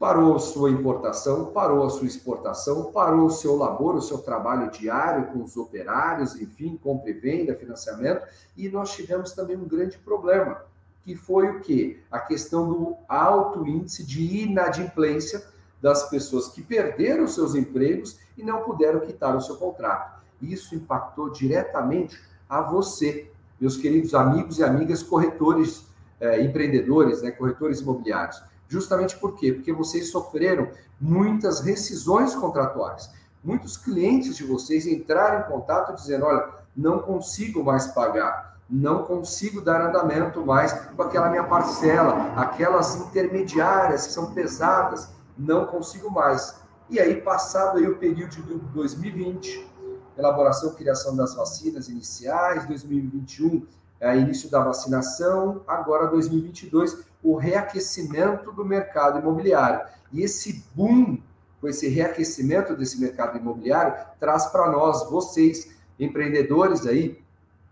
Parou 0.03 0.37
sua 0.41 0.69
importação, 0.69 1.53
parou 1.53 1.87
a 1.87 1.89
sua 1.89 2.09
exportação, 2.09 2.91
parou 2.91 3.27
o 3.27 3.31
seu 3.31 3.55
labor, 3.55 3.95
o 3.95 4.03
seu 4.03 4.19
trabalho 4.19 4.69
diário 4.69 5.27
com 5.27 5.45
os 5.45 5.57
operários, 5.57 6.35
enfim, 6.35 6.77
compra 6.77 7.11
e 7.11 7.13
venda, 7.13 7.55
financiamento, 7.55 8.27
e 8.57 8.69
nós 8.69 8.97
tivemos 8.97 9.31
também 9.31 9.57
um 9.57 9.65
grande 9.65 9.97
problema, 9.99 10.61
que 11.05 11.15
foi 11.15 11.51
o 11.51 11.61
quê? 11.61 12.01
A 12.11 12.19
questão 12.19 12.69
do 12.69 12.97
alto 13.09 13.65
índice 13.65 14.05
de 14.05 14.43
inadimplência 14.43 15.41
das 15.81 16.11
pessoas 16.11 16.49
que 16.49 16.63
perderam 16.63 17.29
seus 17.29 17.55
empregos 17.55 18.19
e 18.37 18.43
não 18.43 18.63
puderam 18.63 18.99
quitar 18.99 19.37
o 19.37 19.41
seu 19.41 19.55
contrato. 19.55 20.21
Isso 20.43 20.75
impactou 20.75 21.31
diretamente 21.31 22.21
a 22.49 22.61
você, 22.61 23.31
meus 23.61 23.77
queridos 23.77 24.15
amigos 24.15 24.59
e 24.59 24.65
amigas 24.65 25.01
corretores, 25.01 25.87
eh, 26.19 26.43
empreendedores, 26.43 27.23
né, 27.23 27.31
corretores 27.31 27.79
imobiliários. 27.79 28.51
Justamente 28.73 29.19
por 29.19 29.35
quê? 29.35 29.53
Porque 29.53 29.71
vocês 29.71 30.11
sofreram 30.11 30.71
muitas 30.99 31.61
rescisões 31.61 32.35
contratuais. 32.35 33.11
Muitos 33.45 33.77
clientes 33.77 34.35
de 34.35 34.45
vocês 34.45 34.87
entraram 34.87 35.41
em 35.41 35.53
contato 35.53 35.95
dizendo: 35.95 36.25
olha, 36.25 36.49
não 36.75 37.01
consigo 37.01 37.63
mais 37.63 37.89
pagar, 37.89 38.57
não 38.71 39.03
consigo 39.03 39.61
dar 39.61 39.87
andamento 39.87 40.41
mais 40.47 40.73
com 40.73 41.03
aquela 41.03 41.29
minha 41.29 41.45
parcela, 41.45 42.33
aquelas 42.35 42.97
intermediárias 42.97 44.07
que 44.07 44.13
são 44.15 44.33
pesadas, 44.33 45.11
não 45.37 45.67
consigo 45.67 46.11
mais. 46.11 46.57
E 46.89 46.99
aí, 46.99 47.21
passado 47.21 47.77
aí 47.77 47.87
o 47.87 47.99
período 47.99 48.31
de 48.31 48.43
2020, 48.73 49.71
elaboração 50.17 50.71
e 50.71 50.77
criação 50.77 51.15
das 51.15 51.35
vacinas 51.35 51.91
iniciais, 51.91 52.67
2021, 52.67 53.67
é, 54.01 54.17
início 54.17 54.51
da 54.51 54.65
vacinação, 54.65 55.61
agora 55.67 56.07
2022, 56.07 57.12
o 57.23 57.37
reaquecimento 57.37 58.51
do 58.53 58.65
mercado 58.65 59.19
imobiliário. 59.21 59.87
E 60.13 60.23
esse 60.23 60.65
boom, 60.75 61.19
com 61.61 61.69
esse 61.69 61.89
reaquecimento 61.89 62.75
desse 62.75 63.01
mercado 63.01 63.39
imobiliário, 63.39 63.95
traz 64.19 64.47
para 64.47 64.71
nós, 64.71 65.09
vocês, 65.09 65.71
empreendedores 65.99 66.87
aí, 66.87 67.23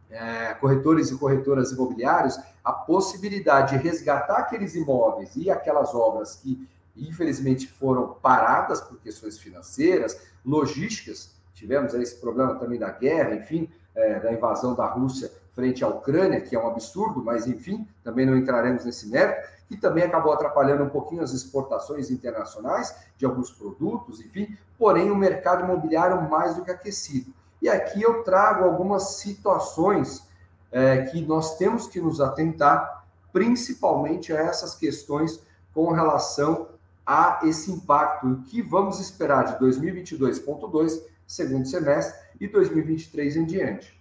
é, 0.09 0.55
corretores 0.55 1.11
e 1.11 1.19
corretoras 1.19 1.73
imobiliários, 1.73 2.39
a 2.65 2.73
possibilidade 2.73 3.77
de 3.77 3.83
resgatar 3.83 4.39
aqueles 4.39 4.75
imóveis 4.75 5.35
e 5.37 5.51
aquelas 5.51 5.95
obras 5.95 6.37
que, 6.37 6.69
infelizmente, 6.97 7.67
foram 7.67 8.15
paradas 8.23 8.81
por 8.81 8.99
questões 9.01 9.39
financeiras, 9.39 10.21
logísticas. 10.45 11.35
Tivemos 11.55 11.95
aí 11.95 12.03
esse 12.03 12.17
problema 12.17 12.55
também 12.57 12.79
da 12.79 12.91
guerra, 12.91 13.35
enfim, 13.35 13.69
é, 13.95 14.21
da 14.21 14.33
invasão 14.33 14.75
da 14.75 14.87
Rússia 14.87 15.31
frente 15.55 15.85
à 15.85 15.89
Ucrânia, 15.89 16.41
que 16.41 16.55
é 16.55 16.59
um 16.59 16.69
absurdo, 16.69 17.23
mas 17.23 17.47
enfim, 17.47 17.87
também 18.03 18.25
não 18.25 18.37
entraremos 18.37 18.85
nesse 18.85 19.09
mérito, 19.09 19.49
que 19.69 19.77
também 19.77 20.05
acabou 20.05 20.33
atrapalhando 20.33 20.83
um 20.83 20.89
pouquinho 20.89 21.23
as 21.23 21.33
exportações 21.33 22.11
internacionais 22.11 22.95
de 23.17 23.25
alguns 23.25 23.51
produtos, 23.51 24.21
enfim, 24.21 24.57
porém 24.79 25.11
o 25.11 25.17
mercado 25.17 25.65
imobiliário 25.65 26.29
mais 26.29 26.57
do 26.57 26.65
que 26.65 26.71
aquecido. 26.71 27.33
E 27.63 27.69
aqui 27.69 28.03
eu 28.03 28.23
trago 28.23 28.65
algumas 28.65 29.17
situações 29.17 30.27
é, 30.73 31.03
que 31.03 31.21
nós 31.21 31.57
temos 31.57 31.87
que 31.87 32.01
nos 32.01 32.21
atentar, 32.21 33.05
principalmente 33.33 34.33
a 34.33 34.41
essas 34.41 34.75
questões 34.75 35.41
com 35.73 35.93
relação 35.93 36.69
a 37.07 37.41
esse 37.45 37.71
impacto, 37.71 38.27
o 38.27 38.43
que 38.43 38.63
vamos 38.63 38.99
esperar 39.01 39.45
de 39.45 39.65
2022.2, 39.65 41.03
segundo 41.27 41.67
semestre, 41.67 42.19
e 42.41 42.49
2023 42.49 43.37
em 43.37 43.45
diante. 43.45 44.00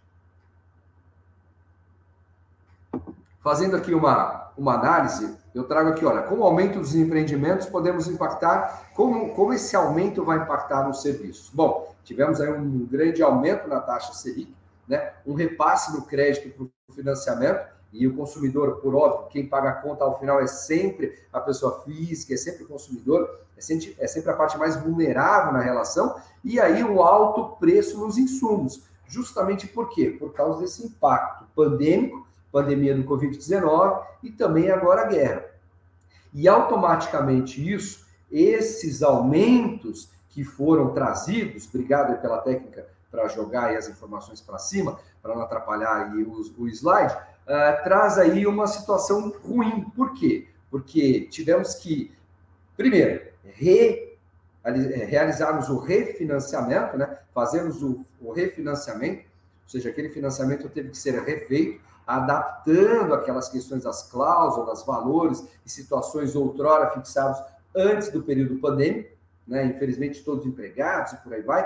Fazendo 3.42 3.76
aqui 3.76 3.94
uma, 3.94 4.52
uma 4.58 4.74
análise, 4.74 5.38
eu 5.56 5.64
trago 5.64 5.90
aqui, 5.90 6.06
olha, 6.06 6.24
com 6.24 6.36
o 6.36 6.44
aumento 6.44 6.80
dos 6.80 6.94
empreendimentos, 6.94 7.68
podemos 7.68 8.08
impactar, 8.08 8.92
como, 8.94 9.34
como 9.34 9.54
esse 9.54 9.76
aumento 9.76 10.24
vai 10.24 10.38
impactar 10.38 10.88
nos 10.88 11.02
serviços? 11.02 11.50
Bom, 11.54 11.94
tivemos 12.04 12.42
aí 12.42 12.52
um 12.52 12.86
grande 12.86 13.24
aumento 13.24 13.68
na 13.68 13.80
taxa 13.80 14.14
Selic, 14.14 14.54
né? 14.88 15.14
um 15.26 15.34
repasse 15.34 15.94
no 15.94 16.02
crédito 16.02 16.50
para 16.50 16.66
o 16.66 16.94
financiamento, 16.94 17.66
e 17.92 18.06
o 18.06 18.16
consumidor, 18.16 18.78
por 18.82 18.94
óbvio, 18.94 19.30
quem 19.30 19.48
paga 19.48 19.70
a 19.70 19.74
conta 19.74 20.04
ao 20.04 20.20
final 20.20 20.40
é 20.40 20.46
sempre 20.46 21.18
a 21.34 21.40
pessoa 21.40 21.82
física, 21.82 22.34
é 22.34 22.38
sempre 22.38 22.64
o 22.64 22.68
consumidor, 22.68 23.40
é 23.58 23.62
sempre, 23.62 23.96
é 23.98 24.06
sempre 24.06 24.32
a 24.32 24.36
parte 24.36 24.58
mais 24.58 24.76
vulnerável 24.76 25.52
na 25.52 25.62
relação, 25.62 26.16
e 26.44 26.60
aí 26.60 26.84
o 26.84 27.02
alto 27.02 27.58
preço 27.58 27.98
nos 28.00 28.18
insumos. 28.18 28.84
Justamente 29.08 29.66
por 29.68 29.90
quê? 29.90 30.16
Por 30.20 30.34
causa 30.34 30.60
desse 30.60 30.86
impacto 30.86 31.46
pandêmico 31.56 32.29
pandemia 32.52 32.96
do 32.96 33.04
Covid-19 33.04 34.04
e 34.24 34.32
também 34.32 34.70
agora 34.70 35.02
a 35.02 35.08
guerra. 35.08 35.46
E 36.34 36.48
automaticamente 36.48 37.74
isso, 37.74 38.06
esses 38.32 39.02
aumentos 39.02 40.10
que 40.30 40.44
foram 40.44 40.94
trazidos, 40.94 41.68
obrigado 41.68 42.22
pela 42.22 42.40
técnica 42.40 42.88
para 43.12 43.28
jogar 43.28 43.76
as 43.76 43.90
informações 43.90 44.40
para 44.40 44.60
cima, 44.60 45.00
para 45.22 45.36
não 45.36 45.42
atrapalhar 45.42 46.12
aí 46.12 46.24
o, 46.24 46.42
o 46.58 46.68
slide, 46.68 47.14
uh, 47.14 47.84
traz 47.84 48.18
aí 48.18 48.46
uma 48.46 48.68
situação 48.68 49.34
ruim. 49.44 49.90
Por 49.96 50.14
quê? 50.14 50.48
Porque 50.70 51.22
tivemos 51.32 51.76
que, 51.76 52.12
primeiro, 52.78 53.28
re, 53.44 54.18
realizarmos 54.64 55.70
o 55.70 55.80
refinanciamento, 55.80 56.98
né? 56.98 57.18
fazermos 57.34 57.82
o, 57.82 58.06
o 58.22 58.32
refinanciamento, 58.32 59.24
ou 59.64 59.70
seja, 59.70 59.90
aquele 59.90 60.10
financiamento 60.10 60.70
teve 60.70 60.90
que 60.90 60.98
ser 60.98 61.20
refeito, 61.24 61.82
adaptando 62.10 63.14
aquelas 63.14 63.50
questões 63.50 63.84
das 63.84 64.10
cláusulas, 64.10 64.84
valores 64.84 65.48
e 65.64 65.70
situações 65.70 66.36
outrora 66.36 66.90
fixados 66.90 67.40
antes 67.76 68.10
do 68.10 68.24
período 68.24 68.56
pandêmico, 68.56 69.16
né? 69.48 69.68
infelizmente 69.68 70.24
todos 70.24 70.44
empregados 70.44 71.14
e 71.14 71.18
por 71.18 71.32
aí 71.32 71.44
vai, 71.44 71.64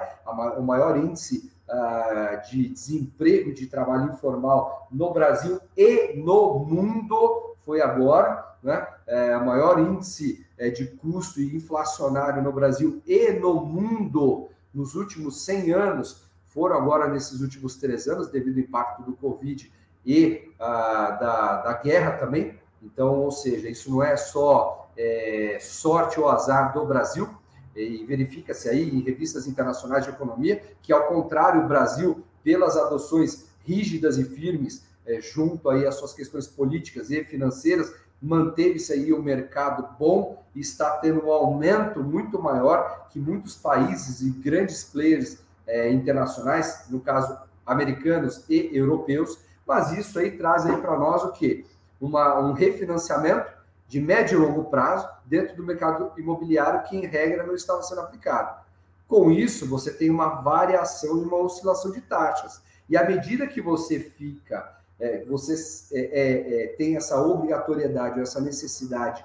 o 0.58 0.62
maior 0.62 0.98
índice 0.98 1.50
uh, 1.70 2.50
de 2.50 2.68
desemprego 2.68 3.54
de 3.54 3.68
trabalho 3.68 4.12
informal 4.12 4.90
no 4.92 5.14
Brasil 5.14 5.62
e 5.78 6.14
no 6.18 6.60
mundo 6.60 7.56
foi 7.66 7.82
agora, 7.82 8.46
né? 8.62 8.86
É, 9.08 9.38
o 9.38 9.46
maior 9.46 9.80
índice 9.80 10.46
é, 10.58 10.70
de 10.70 10.88
custo 10.88 11.42
inflacionário 11.42 12.42
no 12.42 12.52
Brasil 12.52 13.02
e 13.08 13.32
no 13.32 13.66
mundo 13.66 14.50
nos 14.74 14.96
últimos 14.96 15.46
100 15.46 15.72
anos 15.72 16.24
foram 16.48 16.76
agora 16.76 17.08
nesses 17.08 17.40
últimos 17.40 17.78
três 17.78 18.08
anos, 18.08 18.30
devido 18.30 18.58
ao 18.58 18.64
impacto 18.64 19.04
do 19.04 19.14
Covid 19.14 19.72
e 20.06 20.52
ah, 20.60 21.18
da, 21.20 21.62
da 21.62 21.74
guerra 21.74 22.12
também. 22.14 22.58
Então, 22.82 23.20
ou 23.20 23.32
seja, 23.32 23.70
isso 23.70 23.90
não 23.90 24.04
é 24.04 24.18
só 24.18 24.90
é, 24.98 25.58
sorte 25.62 26.20
ou 26.20 26.30
azar 26.30 26.74
do 26.74 26.86
Brasil, 26.86 27.30
e 27.76 28.06
verifica-se 28.06 28.70
aí 28.70 28.88
em 28.88 29.02
revistas 29.02 29.48
internacionais 29.48 30.04
de 30.04 30.12
economia 30.12 30.62
que, 30.82 30.94
ao 30.94 31.08
contrário, 31.08 31.64
o 31.64 31.68
Brasil, 31.68 32.24
pelas 32.44 32.78
adoções 32.78 33.48
rígidas 33.66 34.18
e 34.18 34.24
firmes 34.24 34.86
é, 35.06 35.20
junto 35.20 35.70
aí 35.70 35.86
às 35.86 35.96
suas 35.96 36.14
questões 36.14 36.48
políticas 36.48 37.10
e 37.10 37.24
financeiras, 37.24 37.94
manteve-se 38.22 38.94
aí 38.94 39.12
o 39.12 39.22
mercado 39.22 39.88
bom 40.00 40.42
e 40.56 40.60
está 40.60 40.92
tendo 40.98 41.26
um 41.26 41.32
aumento 41.32 42.02
muito 42.02 42.42
maior 42.42 43.08
que 43.10 43.20
muitos 43.20 43.56
países 43.56 44.22
e 44.22 44.30
grandes 44.30 44.84
players 44.84 45.40
é, 45.68 45.92
internacionais, 45.92 46.86
no 46.90 47.00
caso 47.00 47.38
americanos 47.66 48.46
e 48.50 48.70
europeus, 48.74 49.40
mas 49.68 49.92
isso 49.92 50.20
aí 50.20 50.32
traz 50.38 50.66
aí 50.66 50.78
para 50.78 50.98
nós 50.98 51.24
o 51.24 51.32
quê? 51.32 51.66
Uma, 52.00 52.40
um 52.40 52.54
refinanciamento 52.54 53.52
de 53.88 54.00
médio 54.00 54.40
e 54.40 54.46
longo 54.46 54.66
prazo 54.66 55.08
dentro 55.26 55.56
do 55.56 55.64
mercado 55.64 56.12
imobiliário 56.18 56.84
que, 56.84 56.98
em 56.98 57.06
regra, 57.06 57.44
não 57.46 57.56
estava 57.56 57.82
sendo 57.84 58.02
aplicado. 58.02 58.64
Com 59.08 59.32
isso, 59.32 59.68
você 59.68 59.94
tem 59.94 60.10
uma 60.10 60.42
variação 60.42 61.18
e 61.18 61.24
uma 61.24 61.38
oscilação 61.38 61.92
de 61.92 62.02
taxas. 62.02 62.62
E 62.90 62.98
à 62.98 63.06
medida 63.08 63.48
que 63.48 63.62
você 63.62 64.00
fica, 64.00 64.78
é, 65.00 65.24
você 65.26 65.54
é, 65.94 66.00
é, 66.02 66.64
é 66.64 66.68
tem 66.70 66.96
essa 66.96 67.22
obrigatoriedade, 67.22 68.20
essa 68.20 68.42
necessidade 68.42 69.24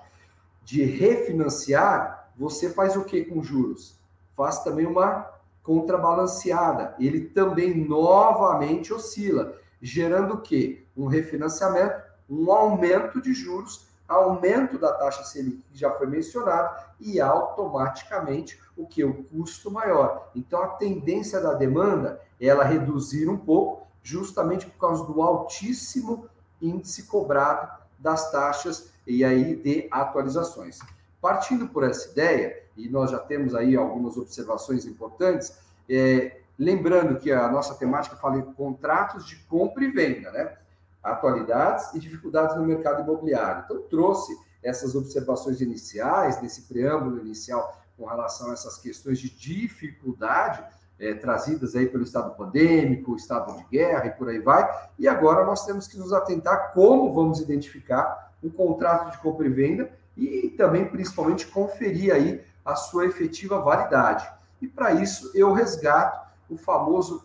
de 0.64 0.84
refinanciar, 0.84 2.30
você 2.36 2.70
faz 2.70 2.94
o 2.96 3.04
que 3.04 3.24
com 3.24 3.42
juros? 3.42 3.98
Faz 4.36 4.62
também 4.62 4.86
uma 4.86 5.26
contrabalanceada. 5.62 6.94
Ele 6.98 7.20
também 7.20 7.74
novamente 7.74 8.92
oscila, 8.92 9.56
gerando 9.80 10.34
o 10.34 10.40
quê? 10.40 10.84
Um 10.96 11.06
refinanciamento, 11.06 12.02
um 12.28 12.50
aumento 12.52 13.20
de 13.20 13.32
juros, 13.32 13.86
aumento 14.06 14.78
da 14.78 14.92
taxa 14.92 15.22
Selic, 15.22 15.62
que 15.70 15.78
já 15.78 15.90
foi 15.92 16.06
mencionado, 16.06 16.74
e 16.98 17.20
automaticamente 17.20 18.58
o 18.76 18.86
que? 18.86 19.04
O 19.04 19.22
custo 19.24 19.70
maior. 19.70 20.30
Então, 20.34 20.62
a 20.62 20.68
tendência 20.68 21.40
da 21.40 21.54
demanda 21.54 22.20
é 22.40 22.46
ela 22.46 22.64
reduzir 22.64 23.28
um 23.28 23.36
pouco, 23.36 23.86
justamente 24.02 24.66
por 24.66 24.78
causa 24.78 25.04
do 25.04 25.20
altíssimo 25.20 26.26
índice 26.60 27.04
cobrado 27.04 27.70
das 27.98 28.30
taxas 28.30 28.90
e 29.06 29.24
aí 29.24 29.56
de 29.56 29.86
atualizações. 29.90 30.78
Partindo 31.20 31.68
por 31.68 31.84
essa 31.84 32.10
ideia, 32.10 32.62
e 32.76 32.88
nós 32.88 33.10
já 33.10 33.18
temos 33.18 33.54
aí 33.54 33.76
algumas 33.76 34.16
observações 34.16 34.86
importantes, 34.86 35.58
é, 35.88 36.40
lembrando 36.58 37.18
que 37.18 37.30
a 37.30 37.48
nossa 37.48 37.74
temática 37.74 38.16
fala 38.16 38.38
em 38.38 38.52
contratos 38.52 39.26
de 39.26 39.36
compra 39.36 39.84
e 39.84 39.90
venda, 39.90 40.32
né? 40.32 40.56
Atualidades 41.02 41.94
e 41.94 42.00
dificuldades 42.00 42.56
no 42.56 42.64
mercado 42.64 43.02
imobiliário. 43.02 43.62
Então, 43.64 43.82
trouxe 43.82 44.36
essas 44.62 44.94
observações 44.94 45.60
iniciais, 45.60 46.42
nesse 46.42 46.62
preâmbulo 46.62 47.20
inicial 47.20 47.80
com 47.96 48.04
relação 48.04 48.50
a 48.50 48.52
essas 48.52 48.78
questões 48.78 49.18
de 49.18 49.30
dificuldade 49.30 50.64
é, 50.98 51.14
trazidas 51.14 51.76
aí 51.76 51.86
pelo 51.86 52.02
estado 52.02 52.34
pandêmico, 52.34 53.14
estado 53.14 53.56
de 53.56 53.64
guerra 53.70 54.06
e 54.06 54.10
por 54.10 54.28
aí 54.28 54.40
vai. 54.40 54.68
E 54.98 55.06
agora 55.06 55.44
nós 55.44 55.64
temos 55.64 55.86
que 55.86 55.96
nos 55.96 56.12
atentar 56.12 56.72
como 56.72 57.12
vamos 57.12 57.40
identificar 57.40 58.32
um 58.42 58.50
contrato 58.50 59.12
de 59.12 59.18
compra 59.18 59.46
e 59.46 59.50
venda 59.50 59.90
e 60.16 60.48
também, 60.50 60.84
principalmente, 60.88 61.46
conferir 61.46 62.12
aí 62.12 62.44
a 62.64 62.74
sua 62.74 63.06
efetiva 63.06 63.60
validade. 63.60 64.28
E 64.60 64.66
para 64.66 64.92
isso 64.92 65.30
eu 65.34 65.52
resgato 65.52 66.27
o 66.48 66.56
famoso 66.56 67.24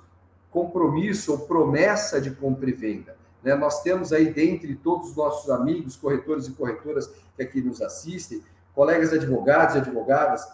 compromisso 0.51 1.31
ou 1.31 1.39
promessa 1.39 2.21
de 2.21 2.31
compra 2.31 2.69
e 2.69 2.73
venda. 2.73 3.15
Né? 3.43 3.55
Nós 3.55 3.81
temos 3.81 4.13
aí, 4.13 4.31
dentre 4.31 4.75
todos 4.75 5.09
os 5.09 5.15
nossos 5.15 5.49
amigos, 5.49 5.95
corretores 5.95 6.47
e 6.47 6.51
corretoras 6.51 7.11
que 7.35 7.43
aqui 7.43 7.61
nos 7.61 7.81
assistem, 7.81 8.43
colegas 8.73 9.11
advogados 9.11 9.75
e 9.75 9.79
advogadas, 9.79 10.47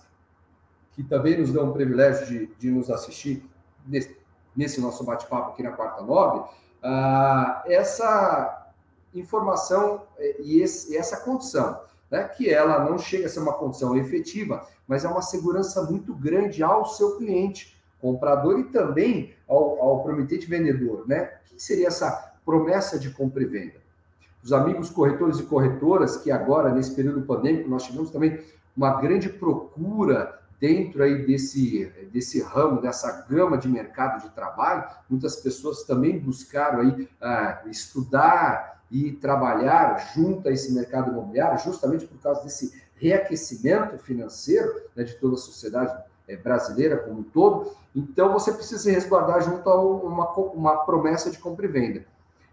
que 0.94 1.04
também 1.04 1.38
nos 1.38 1.52
dão 1.52 1.70
o 1.70 1.74
privilégio 1.74 2.26
de, 2.26 2.46
de 2.58 2.72
nos 2.72 2.90
assistir 2.90 3.48
nesse, 3.86 4.18
nesse 4.56 4.82
nosso 4.82 5.04
bate-papo 5.04 5.52
aqui 5.52 5.64
na 5.64 5.72
Quarta 5.72 6.02
Nobre, 6.02 6.50
ah, 6.82 7.64
essa 7.66 8.72
informação 9.14 10.04
e, 10.40 10.62
esse, 10.62 10.94
e 10.94 10.98
essa 10.98 11.18
condição 11.18 11.82
né, 12.10 12.24
que 12.24 12.50
ela 12.50 12.84
não 12.84 12.98
chega 12.98 13.28
a 13.28 13.30
ser 13.30 13.40
uma 13.40 13.54
condição 13.54 13.96
efetiva, 13.96 14.66
mas 14.88 15.06
é 15.06 15.08
uma 15.08 15.22
segurança 15.22 15.84
muito 15.84 16.14
grande 16.14 16.64
ao 16.64 16.86
seu 16.86 17.18
cliente, 17.18 17.79
comprador 18.02 18.60
e 18.60 18.66
também 18.66 19.34
ao, 19.48 19.82
ao 19.82 20.04
prometente 20.04 20.48
vendedor. 20.48 21.08
Né? 21.08 21.32
O 21.52 21.56
que 21.56 21.62
seria 21.62 21.88
essa 21.88 22.34
promessa 22.46 22.98
de 22.98 23.10
compra 23.10 23.44
e 23.44 23.46
venda? 23.46 23.80
Os 24.44 24.54
amigos 24.54 24.90
corretores 24.90 25.40
e 25.40 25.44
corretoras, 25.44 26.18
que 26.18 26.32
agora, 26.32 26.72
nesse 26.72 26.96
período 26.96 27.22
pandêmico, 27.22 27.70
nós 27.70 27.84
tivemos 27.84 28.10
também 28.10 28.40
uma 28.76 29.02
grande 29.02 29.28
procura 29.28 30.40
dentro 30.60 31.04
aí 31.04 31.26
desse, 31.26 31.92
desse 32.12 32.42
ramo, 32.42 32.82
dessa 32.82 33.26
gama 33.30 33.58
de 33.58 33.68
mercado 33.68 34.22
de 34.22 34.30
trabalho, 34.30 34.86
muitas 35.10 35.38
pessoas 35.38 35.84
também 35.84 36.20
buscaram 36.20 36.82
aí 36.82 36.90
uh, 37.04 37.70
estudar 37.70 38.82
e 38.92 39.12
trabalhar 39.12 39.98
junto 40.14 40.50
a 40.50 40.52
esse 40.52 40.74
mercado 40.74 41.12
imobiliário, 41.12 41.60
justamente 41.60 42.06
por 42.06 42.20
causa 42.20 42.44
desse 42.44 42.82
reaquecimento 42.96 43.98
financeiro 44.00 44.70
né, 44.96 45.04
de 45.04 45.16
toda 45.16 45.36
a 45.36 45.38
sociedade 45.38 45.96
brasileira 46.38 46.98
como 46.98 47.20
um 47.20 47.24
todo. 47.24 47.72
Então, 47.96 48.32
você 48.32 48.52
precisa 48.52 48.82
se 48.82 48.92
resguardar 48.92 49.42
junto 49.42 49.70
a 49.70 49.82
uma, 49.82 50.30
uma 50.32 50.78
promessa 50.86 51.32
de 51.32 51.38
compra 51.38 51.66
e 51.66 51.70
venda. 51.70 52.06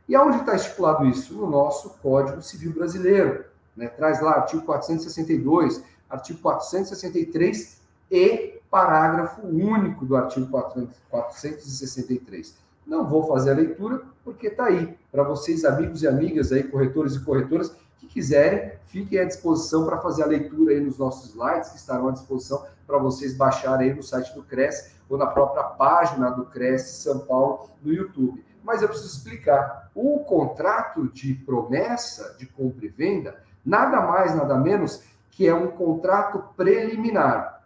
E 0.09 0.15
aonde 0.15 0.39
está 0.39 0.55
estipulado 0.55 1.05
isso? 1.07 1.35
No 1.35 1.51
nosso 1.51 1.91
Código 2.03 2.41
Civil 2.41 2.73
Brasileiro. 2.73 3.45
Né? 3.77 3.89
Traz 3.89 4.21
lá 4.21 4.31
artigo 4.33 4.62
462, 4.62 5.83
artigo 6.09 6.39
463 6.41 7.81
e 8.11 8.61
parágrafo 8.71 9.47
único 9.47 10.07
do 10.07 10.17
artigo 10.17 10.47
463. 10.47 12.57
Não 12.87 13.07
vou 13.07 13.27
fazer 13.27 13.51
a 13.51 13.55
leitura, 13.55 14.01
porque 14.25 14.47
está 14.47 14.67
aí. 14.67 14.97
Para 15.11 15.25
vocês, 15.25 15.65
amigos 15.65 16.03
e 16.03 16.09
amigas 16.09 16.53
aí, 16.53 16.62
corretores 16.62 17.17
e 17.17 17.25
corretoras, 17.25 17.75
que 17.99 18.07
quiserem, 18.07 18.73
fiquem 18.87 19.19
à 19.19 19.25
disposição 19.25 19.85
para 19.85 19.99
fazer 19.99 20.23
a 20.23 20.27
leitura 20.27 20.73
aí 20.73 20.81
nos 20.81 20.99
nossos 20.99 21.31
slides, 21.31 21.71
que 21.71 21.77
estarão 21.77 22.09
à 22.09 22.13
disposição 22.13 22.65
para 22.87 22.99
vocês 22.99 23.37
baixarem 23.37 23.91
aí 23.91 23.95
no 23.95 24.03
site 24.03 24.35
do 24.35 24.43
Cresce 24.43 24.95
ou 25.09 25.17
na 25.17 25.27
própria 25.27 25.65
página 25.65 26.31
do 26.31 26.47
Cresce 26.47 27.03
São 27.03 27.21
Paulo 27.21 27.71
no 27.83 27.93
YouTube. 27.93 28.45
Mas 28.63 28.83
eu 28.83 28.89
preciso 28.89 29.17
explicar. 29.17 29.91
O 29.95 30.21
contrato 30.21 31.09
de 31.09 31.35
promessa 31.35 32.35
de 32.39 32.47
compra 32.47 32.85
e 32.85 32.89
venda, 32.89 33.37
nada 33.65 34.01
mais, 34.01 34.35
nada 34.35 34.57
menos 34.57 35.03
que 35.31 35.47
é 35.47 35.55
um 35.55 35.69
contrato 35.69 36.43
preliminar. 36.57 37.63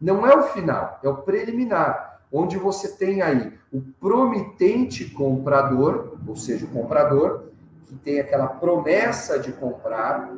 Não 0.00 0.26
é 0.26 0.36
o 0.36 0.42
final, 0.42 0.98
é 1.02 1.08
o 1.08 1.18
preliminar 1.18 2.14
onde 2.34 2.58
você 2.58 2.88
tem 2.88 3.22
aí 3.22 3.52
o 3.72 3.80
promitente 4.00 5.04
comprador, 5.04 6.16
ou 6.26 6.34
seja, 6.34 6.66
o 6.66 6.68
comprador, 6.68 7.44
que 7.86 7.94
tem 7.96 8.20
aquela 8.20 8.46
promessa 8.46 9.38
de 9.38 9.52
comprar, 9.52 10.34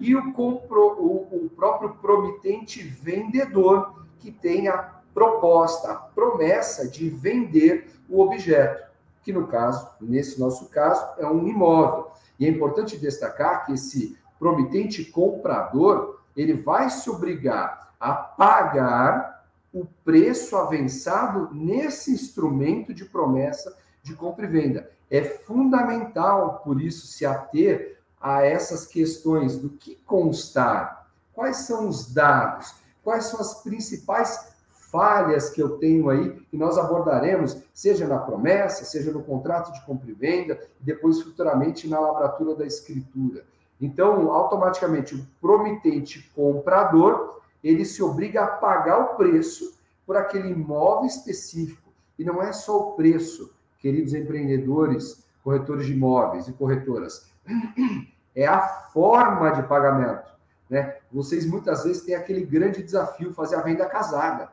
e 0.00 0.14
o, 0.14 0.32
compro, 0.32 0.96
o, 0.98 1.44
o 1.44 1.50
próprio 1.50 1.94
promitente 1.94 2.82
vendedor, 2.82 4.06
que 4.18 4.30
tem 4.30 4.68
a 4.68 4.98
proposta, 5.12 5.90
a 5.90 5.94
promessa 5.94 6.88
de 6.88 7.08
vender 7.08 7.90
o 8.08 8.20
objeto, 8.20 8.88
que 9.22 9.32
no 9.32 9.46
caso, 9.46 9.88
nesse 10.00 10.38
nosso 10.38 10.68
caso, 10.68 11.04
é 11.18 11.26
um 11.26 11.46
imóvel. 11.46 12.10
E 12.38 12.46
é 12.46 12.48
importante 12.48 12.96
destacar 12.96 13.66
que 13.66 13.72
esse 13.72 14.16
promitente 14.38 15.04
comprador, 15.04 16.20
ele 16.36 16.54
vai 16.54 16.88
se 16.88 17.10
obrigar 17.10 17.92
a 17.98 18.12
pagar 18.12 19.44
o 19.72 19.84
preço 20.04 20.56
avançado 20.56 21.50
nesse 21.52 22.12
instrumento 22.12 22.94
de 22.94 23.04
promessa 23.04 23.76
de 24.08 24.16
compra 24.16 24.46
e 24.46 24.48
venda. 24.48 24.90
É 25.10 25.22
fundamental, 25.22 26.60
por 26.64 26.80
isso, 26.80 27.06
se 27.06 27.24
ater 27.24 27.98
a 28.20 28.42
essas 28.42 28.86
questões 28.86 29.56
do 29.56 29.70
que 29.70 29.96
constar, 30.06 31.08
quais 31.32 31.58
são 31.58 31.88
os 31.88 32.12
dados, 32.12 32.74
quais 33.02 33.24
são 33.26 33.40
as 33.40 33.62
principais 33.62 34.52
falhas 34.90 35.50
que 35.50 35.62
eu 35.62 35.78
tenho 35.78 36.08
aí, 36.08 36.30
que 36.50 36.56
nós 36.56 36.78
abordaremos, 36.78 37.56
seja 37.72 38.06
na 38.06 38.18
promessa, 38.18 38.84
seja 38.84 39.12
no 39.12 39.22
contrato 39.22 39.72
de 39.72 39.84
compra 39.84 40.10
e 40.10 40.14
venda, 40.14 40.58
e 40.80 40.84
depois 40.84 41.22
futuramente 41.22 41.86
na 41.86 42.00
lavratura 42.00 42.54
da 42.54 42.66
escritura. 42.66 43.44
Então, 43.80 44.32
automaticamente, 44.32 45.14
o 45.14 45.26
promitente 45.40 46.30
comprador 46.34 47.40
ele 47.62 47.84
se 47.84 48.02
obriga 48.02 48.44
a 48.44 48.46
pagar 48.46 48.98
o 48.98 49.16
preço 49.16 49.78
por 50.06 50.16
aquele 50.16 50.48
imóvel 50.48 51.06
específico. 51.06 51.92
E 52.18 52.24
não 52.24 52.42
é 52.42 52.52
só 52.52 52.78
o 52.78 52.92
preço, 52.92 53.52
queridos 53.78 54.14
empreendedores, 54.14 55.24
corretores 55.42 55.86
de 55.86 55.92
imóveis 55.92 56.48
e 56.48 56.52
corretoras. 56.52 57.30
É 58.34 58.46
a 58.46 58.60
forma 58.60 59.50
de 59.50 59.62
pagamento. 59.64 60.30
Né? 60.70 60.96
Vocês 61.10 61.46
muitas 61.46 61.84
vezes 61.84 62.02
têm 62.02 62.14
aquele 62.14 62.44
grande 62.44 62.82
desafio, 62.82 63.32
fazer 63.32 63.56
a 63.56 63.62
venda 63.62 63.86
casada. 63.86 64.50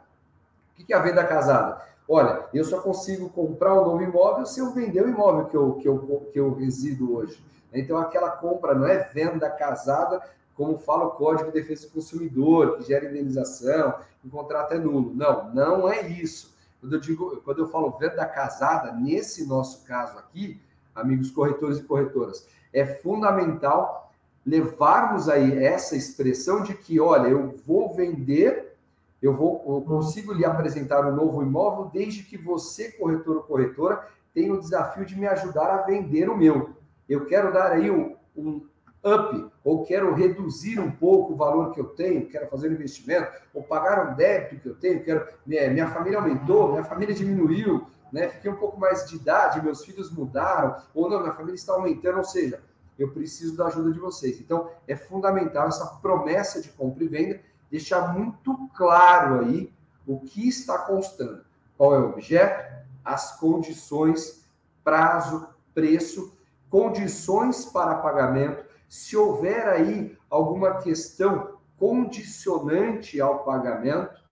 O 0.80 0.84
que 0.84 0.94
é 0.94 0.98
a 0.98 1.02
venda 1.02 1.24
casada? 1.24 1.82
Olha, 2.08 2.46
eu 2.54 2.64
só 2.64 2.82
consigo 2.82 3.30
comprar 3.30 3.74
um 3.74 3.86
novo 3.86 4.04
imóvel 4.04 4.46
se 4.46 4.60
eu 4.60 4.72
vender 4.72 5.04
o 5.04 5.10
imóvel 5.10 5.46
que 5.46 5.58
eu, 5.58 5.74
que 5.74 5.88
eu, 5.88 6.30
que 6.32 6.40
eu 6.40 6.54
resido 6.54 7.16
hoje. 7.16 7.44
Então, 7.74 7.98
aquela 7.98 8.32
compra 8.32 8.74
não 8.74 8.88
é 8.88 9.00
venda 9.00 9.50
casada 9.50 10.22
como 10.56 10.78
fala 10.78 11.06
o 11.06 11.12
Código 11.12 11.52
de 11.52 11.60
Defesa 11.60 11.88
do 11.88 11.94
Consumidor, 11.94 12.78
que 12.78 12.86
gera 12.86 13.10
indenização, 13.10 14.00
o 14.24 14.30
contrato 14.30 14.74
é 14.74 14.78
nulo. 14.78 15.14
Não, 15.14 15.54
não 15.54 15.90
é 15.90 16.08
isso. 16.08 16.55
Quando 16.86 16.94
eu 16.94 17.00
digo, 17.00 17.42
quando 17.44 17.60
eu 17.60 17.68
falo 17.68 17.98
venda 17.98 18.24
casada, 18.28 18.92
nesse 18.92 19.48
nosso 19.48 19.84
caso 19.86 20.20
aqui, 20.20 20.62
amigos 20.94 21.32
corretores 21.32 21.80
e 21.80 21.84
corretoras, 21.84 22.48
é 22.72 22.86
fundamental 22.86 24.12
levarmos 24.46 25.28
aí 25.28 25.64
essa 25.64 25.96
expressão 25.96 26.62
de 26.62 26.76
que, 26.76 27.00
olha, 27.00 27.28
eu 27.28 27.58
vou 27.66 27.92
vender, 27.96 28.78
eu 29.20 29.36
vou, 29.36 29.64
eu 29.66 29.82
consigo 29.82 30.32
lhe 30.32 30.46
apresentar 30.46 31.08
um 31.08 31.16
novo 31.16 31.42
imóvel 31.42 31.90
desde 31.92 32.22
que 32.22 32.38
você, 32.38 32.92
corretor 32.92 33.38
ou 33.38 33.44
corretora, 33.44 34.08
tem 34.32 34.52
o 34.52 34.60
desafio 34.60 35.06
de 35.06 35.18
me 35.18 35.26
ajudar 35.26 35.74
a 35.74 35.82
vender 35.82 36.30
o 36.30 36.38
meu. 36.38 36.76
Eu 37.10 37.26
quero 37.26 37.52
dar 37.52 37.72
aí 37.72 37.90
um, 37.90 38.16
um 38.38 38.64
up, 39.06 39.52
ou 39.64 39.84
quero 39.84 40.14
reduzir 40.14 40.80
um 40.80 40.90
pouco 40.90 41.34
o 41.34 41.36
valor 41.36 41.72
que 41.72 41.80
eu 41.80 41.86
tenho, 41.86 42.28
quero 42.28 42.48
fazer 42.48 42.70
um 42.70 42.74
investimento, 42.74 43.32
ou 43.54 43.62
pagar 43.62 44.12
um 44.12 44.16
débito 44.16 44.62
que 44.62 44.70
eu 44.70 44.76
tenho, 44.76 45.04
quero 45.04 45.28
minha, 45.46 45.70
minha 45.70 45.88
família 45.88 46.20
aumentou, 46.20 46.72
minha 46.72 46.84
família 46.84 47.14
diminuiu, 47.14 47.88
né? 48.12 48.30
Fiquei 48.30 48.52
um 48.52 48.56
pouco 48.56 48.80
mais 48.80 49.08
de 49.08 49.16
idade, 49.16 49.64
meus 49.64 49.84
filhos 49.86 50.12
mudaram, 50.12 50.82
ou 50.94 51.10
não, 51.10 51.22
minha 51.22 51.34
família 51.34 51.56
está 51.56 51.74
aumentando, 51.74 52.18
ou 52.18 52.24
seja, 52.24 52.62
eu 52.98 53.12
preciso 53.12 53.56
da 53.56 53.68
ajuda 53.68 53.92
de 53.92 54.00
vocês. 54.00 54.40
Então, 54.40 54.70
é 54.88 54.96
fundamental 54.96 55.68
essa 55.68 55.86
promessa 56.02 56.62
de 56.62 56.70
compra 56.70 57.04
e 57.04 57.08
venda, 57.08 57.40
deixar 57.70 58.14
muito 58.14 58.58
claro 58.76 59.42
aí 59.42 59.74
o 60.08 60.20
que 60.20 60.48
está 60.48 60.78
constando, 60.80 61.44
qual 61.78 61.94
é 61.94 62.00
o 62.00 62.10
objeto, 62.10 62.74
as 63.04 63.38
condições, 63.40 64.46
prazo, 64.84 65.48
preço, 65.74 66.36
condições 66.70 67.66
para 67.66 67.96
pagamento, 67.96 68.65
se 68.88 69.18
houver 69.18 69.68
aí 69.68 70.18
alguma 70.30 70.78
questão 70.78 71.56
condicionante 71.78 73.20
ao 73.20 73.44
pagamento, 73.44 74.24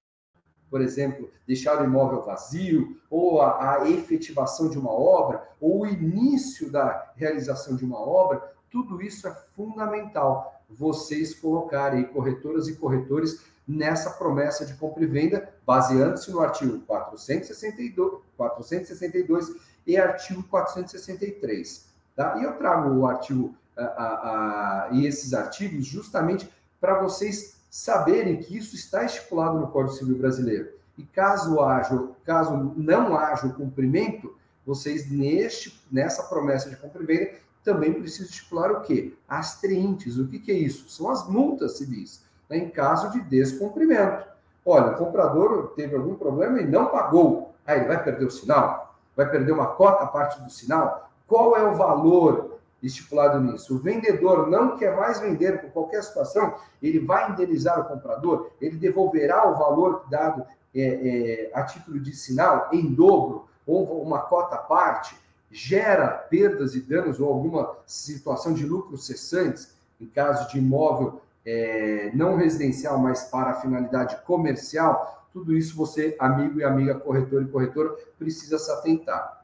por 0.69 0.81
exemplo, 0.81 1.29
deixar 1.45 1.79
o 1.79 1.83
imóvel 1.83 2.23
vazio, 2.23 2.99
ou 3.09 3.41
a, 3.41 3.75
a, 3.75 3.89
efetivação 3.89 4.69
de 4.69 4.79
uma 4.79 4.91
obra, 4.91 5.47
ou 5.61 5.81
o 5.81 5.85
início 5.85 6.71
da 6.71 7.11
realização 7.15 7.75
de 7.75 7.85
uma 7.85 7.99
obra, 7.99 8.41
tudo 8.71 9.01
isso 9.01 9.27
é 9.27 9.31
fundamental. 9.55 10.63
Vocês 10.67 11.35
colocarem 11.35 12.05
corretoras 12.05 12.67
e 12.67 12.75
corretores 12.75 13.45
nessa 13.67 14.09
promessa 14.11 14.65
de 14.65 14.73
compra 14.73 15.03
e 15.03 15.07
venda, 15.07 15.53
baseando-se 15.65 16.31
no 16.31 16.39
artigo 16.39 16.79
462, 16.79 18.21
462 18.35 19.55
e 19.85 19.95
artigo 19.95 20.41
463. 20.43 21.87
Tá? 22.15 22.37
E 22.39 22.43
eu 22.43 22.57
trago 22.57 22.89
o 22.89 23.05
artigo 23.05 23.55
a, 23.77 23.83
a, 23.83 24.89
e 24.91 25.05
esses 25.05 25.33
artigos 25.33 25.85
justamente 25.85 26.49
para 26.79 27.01
vocês 27.01 27.55
saberem 27.69 28.37
que 28.37 28.57
isso 28.57 28.75
está 28.75 29.03
estipulado 29.03 29.57
no 29.57 29.67
Código 29.67 29.95
Civil 29.95 30.17
Brasileiro. 30.17 30.69
E 30.97 31.03
caso 31.03 31.59
haja, 31.59 32.07
caso 32.23 32.73
não 32.77 33.17
haja 33.17 33.47
o 33.47 33.53
cumprimento, 33.53 34.35
vocês 34.65 35.09
neste, 35.09 35.81
nessa 35.91 36.23
promessa 36.23 36.69
de 36.69 36.75
compra 36.75 37.03
venda 37.03 37.31
também 37.63 37.93
precisam 37.93 38.27
estipular 38.27 38.71
o 38.71 38.81
quê? 38.81 39.13
As 39.27 39.59
triintes. 39.59 40.17
O 40.17 40.27
que, 40.27 40.37
que 40.37 40.51
é 40.51 40.55
isso? 40.55 40.89
São 40.89 41.09
as 41.09 41.27
multas 41.27 41.77
civis, 41.77 42.23
né, 42.49 42.57
em 42.57 42.69
caso 42.69 43.11
de 43.11 43.21
descumprimento. 43.21 44.25
Olha, 44.65 44.91
o 44.91 44.97
comprador 44.97 45.73
teve 45.75 45.95
algum 45.95 46.15
problema 46.15 46.61
e 46.61 46.67
não 46.67 46.87
pagou. 46.87 47.53
Aí 47.65 47.79
ele 47.79 47.87
vai 47.87 48.03
perder 48.03 48.25
o 48.25 48.31
sinal? 48.31 48.95
Vai 49.15 49.29
perder 49.29 49.51
uma 49.51 49.67
cota 49.67 50.03
a 50.03 50.07
parte 50.07 50.41
do 50.41 50.49
sinal? 50.49 51.09
Qual 51.27 51.55
é 51.55 51.63
o 51.63 51.75
valor 51.75 52.52
estipulado 52.87 53.39
nisso. 53.39 53.75
O 53.75 53.79
vendedor 53.79 54.49
não 54.49 54.77
quer 54.77 54.95
mais 54.95 55.19
vender 55.19 55.61
por 55.61 55.71
qualquer 55.71 56.03
situação, 56.03 56.55
ele 56.81 56.99
vai 56.99 57.31
indenizar 57.31 57.79
o 57.79 57.85
comprador, 57.85 58.51
ele 58.59 58.77
devolverá 58.77 59.49
o 59.49 59.57
valor 59.57 60.05
dado 60.09 60.45
é, 60.75 60.81
é, 60.81 61.51
a 61.53 61.63
título 61.63 61.99
de 61.99 62.13
sinal 62.15 62.69
em 62.71 62.93
dobro 62.93 63.47
ou 63.65 64.01
uma 64.01 64.19
cota 64.19 64.55
à 64.55 64.59
parte, 64.59 65.15
gera 65.49 66.07
perdas 66.07 66.75
e 66.75 66.81
danos 66.81 67.19
ou 67.19 67.31
alguma 67.31 67.75
situação 67.85 68.53
de 68.53 68.65
lucros 68.65 69.05
cessantes, 69.05 69.75
em 70.01 70.07
caso 70.07 70.49
de 70.49 70.57
imóvel 70.57 71.21
é, 71.45 72.11
não 72.13 72.35
residencial, 72.35 72.97
mas 72.97 73.25
para 73.25 73.53
finalidade 73.61 74.17
comercial, 74.25 75.27
tudo 75.31 75.55
isso 75.55 75.75
você, 75.75 76.15
amigo 76.19 76.59
e 76.59 76.63
amiga 76.63 76.95
corretor 76.95 77.43
e 77.43 77.47
corretora, 77.47 77.95
precisa 78.17 78.57
se 78.57 78.71
atentar. 78.71 79.43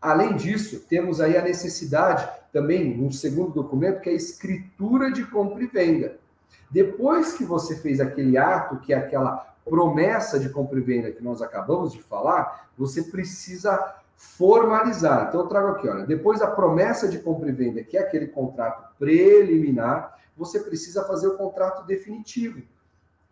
Além 0.00 0.36
disso, 0.36 0.80
temos 0.80 1.20
aí 1.20 1.36
a 1.36 1.42
necessidade 1.42 2.28
também, 2.54 3.02
um 3.02 3.10
segundo 3.10 3.50
documento, 3.50 4.00
que 4.00 4.08
é 4.08 4.12
a 4.12 4.16
escritura 4.16 5.10
de 5.10 5.26
compra 5.26 5.60
e 5.60 5.66
venda. 5.66 6.16
Depois 6.70 7.32
que 7.32 7.44
você 7.44 7.76
fez 7.76 8.00
aquele 8.00 8.38
ato, 8.38 8.78
que 8.78 8.92
é 8.92 8.96
aquela 8.96 9.56
promessa 9.64 10.38
de 10.38 10.48
compra 10.48 10.78
e 10.78 10.82
venda 10.82 11.10
que 11.10 11.22
nós 11.22 11.42
acabamos 11.42 11.92
de 11.92 12.00
falar, 12.00 12.68
você 12.78 13.02
precisa 13.02 13.96
formalizar. 14.16 15.26
Então, 15.28 15.40
eu 15.40 15.48
trago 15.48 15.68
aqui, 15.68 15.88
olha, 15.88 16.06
depois 16.06 16.38
da 16.38 16.46
promessa 16.46 17.08
de 17.08 17.18
compra 17.18 17.48
e 17.48 17.52
venda, 17.52 17.82
que 17.82 17.96
é 17.96 18.00
aquele 18.00 18.28
contrato 18.28 18.94
preliminar, 19.00 20.16
você 20.36 20.60
precisa 20.60 21.02
fazer 21.04 21.26
o 21.26 21.36
contrato 21.36 21.84
definitivo, 21.84 22.62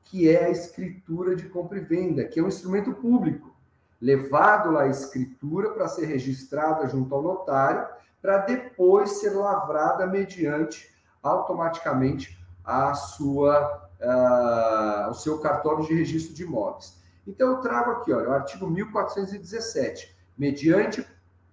que 0.02 0.28
é 0.28 0.46
a 0.46 0.50
escritura 0.50 1.37
de 1.37 1.48
compra 1.48 1.78
e 1.78 1.80
venda, 1.80 2.24
que 2.24 2.40
é 2.40 2.42
um 2.42 2.48
instrumento 2.48 2.92
público 2.92 3.54
levado 4.00 4.72
lá 4.72 4.82
a 4.82 4.88
escritura 4.88 5.70
para 5.70 5.87
ser 5.87 6.06
registrada 6.06 6.88
junto 6.88 7.14
ao 7.14 7.22
notário, 7.22 7.87
para 8.22 8.38
depois 8.38 9.18
ser 9.18 9.30
lavrada 9.30 10.06
mediante 10.06 10.88
automaticamente 11.22 12.40
a 12.64 12.94
sua 12.94 13.90
uh, 14.00 15.11
o 15.11 15.14
seu 15.14 15.38
cartório 15.40 15.85
de 15.85 15.94
registro 15.94 16.35
de 16.35 16.44
imóveis. 16.44 17.00
Então 17.26 17.50
eu 17.50 17.56
trago 17.58 17.92
aqui, 17.92 18.12
olha, 18.12 18.30
o 18.30 18.32
artigo 18.32 18.68
1417, 18.68 20.14
mediante 20.37 21.06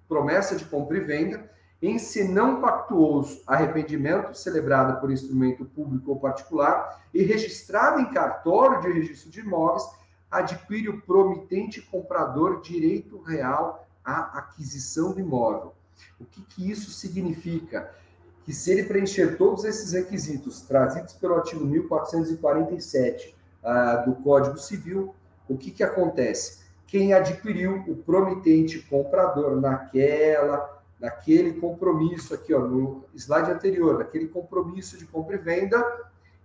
promessa 0.07 0.55
de 0.55 0.65
compra 0.65 0.97
e 0.97 1.01
venda, 1.01 1.49
em 1.81 1.97
se 1.97 2.27
não 2.27 2.59
pactuoso 2.59 3.41
arrependimento 3.47 4.33
celebrado 4.33 4.99
por 4.99 5.11
instrumento 5.11 5.63
público 5.63 6.11
ou 6.11 6.19
particular 6.19 7.01
e 7.13 7.23
registrado 7.23 8.01
em 8.01 8.11
cartório 8.11 8.81
de 8.81 8.91
registro 8.91 9.29
de 9.29 9.39
imóveis 9.39 9.83
adquire 10.29 10.89
o 10.89 11.01
promitente 11.01 11.81
comprador 11.81 12.61
direito 12.61 13.21
real 13.21 13.87
à 14.03 14.39
aquisição 14.39 15.13
do 15.13 15.19
imóvel. 15.19 15.73
O 16.19 16.25
que, 16.25 16.41
que 16.41 16.69
isso 16.69 16.91
significa? 16.91 17.93
Que 18.43 18.53
se 18.53 18.71
ele 18.71 18.83
preencher 18.83 19.37
todos 19.37 19.63
esses 19.63 19.93
requisitos 19.93 20.61
trazidos 20.61 21.13
pelo 21.13 21.35
artigo 21.35 21.65
1447 21.65 23.35
uh, 23.63 24.09
do 24.09 24.15
Código 24.21 24.57
Civil, 24.57 25.13
o 25.47 25.57
que, 25.57 25.71
que 25.71 25.83
acontece? 25.83 26.59
Quem 26.87 27.13
adquiriu 27.13 27.83
o 27.87 27.95
promitente 27.95 28.79
comprador 28.79 29.61
naquela, 29.61 30.81
naquele 30.99 31.53
compromisso 31.53 32.33
aqui, 32.33 32.53
ó, 32.53 32.59
no 32.59 33.05
slide 33.15 33.51
anterior, 33.51 33.99
naquele 33.99 34.27
compromisso 34.27 34.97
de 34.97 35.05
compra 35.05 35.35
e 35.35 35.39
venda, 35.39 35.83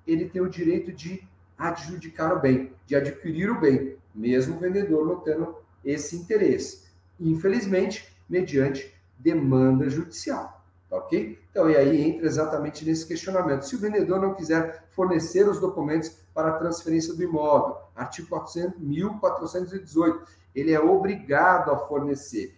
ele 0.06 0.28
tem 0.28 0.42
o 0.42 0.48
direito 0.48 0.92
de 0.92 1.26
adjudicar 1.56 2.36
o 2.36 2.40
bem, 2.40 2.72
de 2.86 2.94
adquirir 2.94 3.50
o 3.50 3.60
bem, 3.60 3.96
mesmo 4.14 4.56
o 4.56 4.58
vendedor 4.58 5.06
não 5.06 5.20
tendo 5.20 5.56
esse 5.84 6.16
interesse. 6.16 6.84
Infelizmente, 7.18 8.14
mediante 8.28 8.92
demanda 9.24 9.88
judicial. 9.88 10.62
Tá 10.90 10.98
ok? 10.98 11.42
Então, 11.50 11.70
e 11.70 11.76
aí 11.76 12.02
entra 12.02 12.26
exatamente 12.26 12.84
nesse 12.84 13.06
questionamento. 13.06 13.62
Se 13.62 13.74
o 13.74 13.78
vendedor 13.78 14.20
não 14.20 14.34
quiser 14.34 14.84
fornecer 14.90 15.48
os 15.48 15.58
documentos 15.58 16.10
para 16.34 16.50
a 16.50 16.58
transferência 16.58 17.14
do 17.14 17.22
imóvel, 17.22 17.78
artigo 17.96 18.28
400, 18.28 18.78
1418, 18.78 20.26
ele 20.54 20.72
é 20.72 20.78
obrigado 20.78 21.70
a 21.70 21.78
fornecer. 21.78 22.54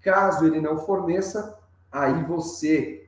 Caso 0.00 0.46
ele 0.46 0.60
não 0.60 0.78
forneça, 0.78 1.58
aí 1.92 2.24
você, 2.24 3.06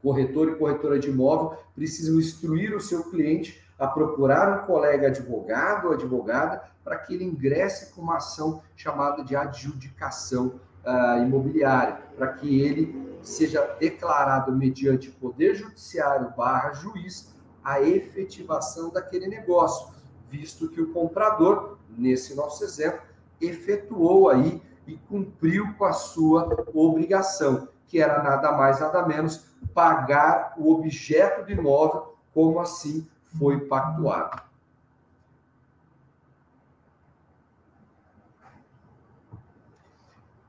corretor 0.00 0.48
e 0.48 0.54
corretora 0.54 0.98
de 0.98 1.10
imóvel, 1.10 1.58
precisam 1.74 2.18
instruir 2.18 2.74
o 2.74 2.80
seu 2.80 3.04
cliente 3.10 3.62
a 3.78 3.86
procurar 3.86 4.62
um 4.62 4.66
colega 4.66 5.08
advogado 5.08 5.88
ou 5.88 5.92
advogada 5.92 6.62
para 6.82 6.98
que 6.98 7.14
ele 7.14 7.24
ingresse 7.24 7.92
com 7.92 8.00
uma 8.00 8.16
ação 8.16 8.62
chamada 8.76 9.22
de 9.22 9.36
adjudicação 9.36 10.60
uh, 10.84 11.22
imobiliária, 11.22 12.00
para 12.16 12.28
que 12.34 12.60
ele 12.60 13.16
seja 13.22 13.76
declarado 13.78 14.52
mediante 14.52 15.10
poder 15.10 15.54
judiciário 15.54 16.32
barra 16.36 16.72
juiz 16.72 17.34
a 17.62 17.80
efetivação 17.80 18.90
daquele 18.90 19.26
negócio, 19.26 19.88
visto 20.30 20.68
que 20.68 20.80
o 20.80 20.92
comprador, 20.92 21.78
nesse 21.96 22.34
nosso 22.34 22.64
exemplo, 22.64 23.02
efetuou 23.40 24.28
aí 24.28 24.62
e 24.86 24.96
cumpriu 24.96 25.74
com 25.74 25.84
a 25.84 25.92
sua 25.92 26.66
obrigação, 26.74 27.68
que 27.86 28.00
era 28.00 28.22
nada 28.22 28.52
mais 28.52 28.80
nada 28.80 29.06
menos 29.06 29.44
pagar 29.74 30.54
o 30.56 30.72
objeto 30.72 31.44
do 31.44 31.52
imóvel, 31.52 32.16
como 32.32 32.60
assim 32.60 33.06
foi 33.38 33.60
pactuado. 33.60 34.49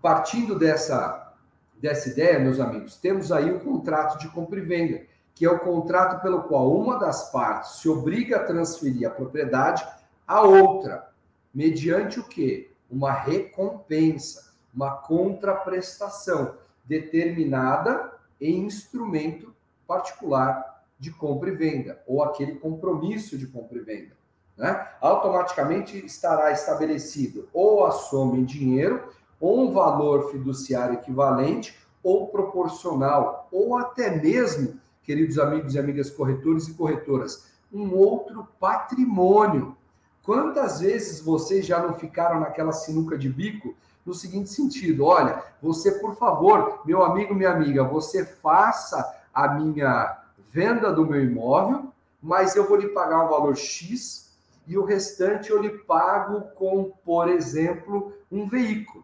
Partindo 0.02 0.58
dessa, 0.58 1.34
dessa 1.80 2.10
ideia, 2.10 2.40
meus 2.40 2.60
amigos, 2.60 2.96
temos 2.96 3.32
aí 3.32 3.52
o 3.52 3.60
contrato 3.60 4.18
de 4.18 4.28
compra 4.30 4.60
e 4.60 4.64
venda, 4.64 5.02
que 5.36 5.46
é 5.46 5.50
o 5.50 5.60
contrato 5.60 6.22
pelo 6.22 6.44
qual 6.44 6.76
uma 6.76 6.98
das 6.98 7.32
partes 7.32 7.78
se 7.78 7.88
obriga 7.88 8.38
a 8.38 8.44
transferir 8.44 9.08
a 9.08 9.12
propriedade 9.12 9.88
à 10.28 10.42
outra, 10.42 11.10
mediante 11.54 12.20
o 12.20 12.24
quê? 12.24 12.72
Uma 12.90 13.12
recompensa, 13.12 14.52
uma 14.74 14.92
contraprestação 14.92 16.56
determinada 16.84 18.12
em 18.40 18.66
instrumento 18.66 19.54
particular 19.88 20.84
de 20.98 21.12
compra 21.12 21.50
e 21.50 21.56
venda, 21.56 22.02
ou 22.08 22.24
aquele 22.24 22.56
compromisso 22.56 23.38
de 23.38 23.48
compra 23.48 23.78
e 23.78 23.82
venda. 23.82 24.16
Né? 24.58 24.88
Automaticamente 25.00 26.04
estará 26.06 26.52
estabelecido 26.52 27.50
ou 27.54 27.86
a 27.86 27.92
soma 27.92 28.38
em 28.38 28.44
dinheiro 28.44 29.10
ou 29.42 29.68
um 29.68 29.72
valor 29.72 30.32
fiduciário 30.32 30.94
equivalente 30.94 31.78
ou 32.04 32.28
proporcional, 32.28 33.48
ou 33.52 33.76
até 33.76 34.16
mesmo, 34.16 34.80
queridos 35.04 35.40
amigos 35.40 35.74
e 35.74 35.80
amigas 35.80 36.10
corretores 36.10 36.68
e 36.68 36.74
corretoras, 36.76 37.52
um 37.74 37.96
outro 37.96 38.48
patrimônio. 38.60 39.76
Quantas 40.24 40.80
vezes 40.80 41.20
vocês 41.20 41.66
já 41.66 41.82
não 41.82 41.96
ficaram 41.96 42.40
naquela 42.40 42.72
sinuca 42.72 43.18
de 43.18 43.28
bico 43.28 43.76
no 44.06 44.14
seguinte 44.14 44.52
sentido: 44.52 45.06
olha, 45.06 45.44
você, 45.62 45.92
por 45.94 46.16
favor, 46.16 46.82
meu 46.86 47.04
amigo, 47.04 47.34
minha 47.34 47.52
amiga, 47.52 47.84
você 47.84 48.24
faça 48.24 49.20
a 49.34 49.48
minha 49.56 50.20
venda 50.52 50.92
do 50.92 51.06
meu 51.06 51.24
imóvel, 51.24 51.92
mas 52.22 52.56
eu 52.56 52.68
vou 52.68 52.78
lhe 52.78 52.90
pagar 52.90 53.26
um 53.26 53.30
valor 53.30 53.56
X 53.56 54.32
e 54.68 54.78
o 54.78 54.84
restante 54.84 55.50
eu 55.50 55.62
lhe 55.62 55.70
pago 55.70 56.42
com, 56.56 56.92
por 57.04 57.28
exemplo, 57.28 58.14
um 58.32 58.48
veículo. 58.48 59.04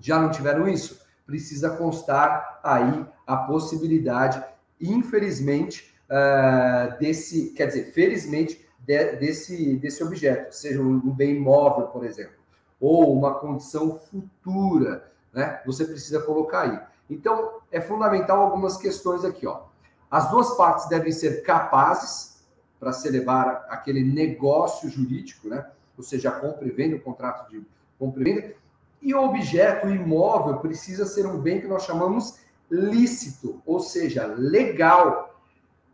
Já 0.00 0.18
não 0.18 0.30
tiveram 0.30 0.68
isso? 0.68 1.00
Precisa 1.26 1.70
constar 1.70 2.60
aí 2.62 3.06
a 3.26 3.36
possibilidade, 3.36 4.42
infelizmente, 4.80 5.94
uh, 6.08 6.98
desse, 6.98 7.50
quer 7.50 7.66
dizer, 7.66 7.92
felizmente, 7.92 8.66
de, 8.78 9.16
desse, 9.16 9.76
desse 9.76 10.02
objeto, 10.02 10.54
seja 10.54 10.80
um 10.80 10.98
bem 11.10 11.36
imóvel, 11.36 11.88
por 11.88 12.04
exemplo, 12.04 12.36
ou 12.80 13.12
uma 13.12 13.34
condição 13.34 13.98
futura, 13.98 15.12
né? 15.32 15.60
Você 15.66 15.84
precisa 15.84 16.22
colocar 16.22 16.62
aí. 16.62 16.80
Então, 17.10 17.60
é 17.70 17.80
fundamental 17.80 18.40
algumas 18.40 18.76
questões 18.76 19.24
aqui, 19.24 19.46
ó. 19.46 19.62
As 20.10 20.30
duas 20.30 20.56
partes 20.56 20.88
devem 20.88 21.12
ser 21.12 21.42
capazes 21.42 22.42
para 22.80 22.92
celebrar 22.92 23.66
aquele 23.68 24.02
negócio 24.02 24.88
jurídico, 24.88 25.48
né? 25.48 25.66
Ou 25.96 26.02
seja, 26.02 26.30
a 26.30 26.32
compra 26.32 26.66
e 26.66 26.70
venda, 26.70 26.96
o 26.96 27.00
contrato 27.00 27.50
de 27.50 27.66
compra 27.98 28.22
e 28.22 28.24
venda. 28.24 28.54
E 29.00 29.14
o 29.14 29.22
objeto, 29.22 29.86
o 29.86 29.90
imóvel, 29.90 30.58
precisa 30.58 31.06
ser 31.06 31.26
um 31.26 31.38
bem 31.38 31.60
que 31.60 31.66
nós 31.66 31.84
chamamos 31.84 32.38
lícito, 32.70 33.62
ou 33.64 33.80
seja, 33.80 34.26
legal. 34.26 35.40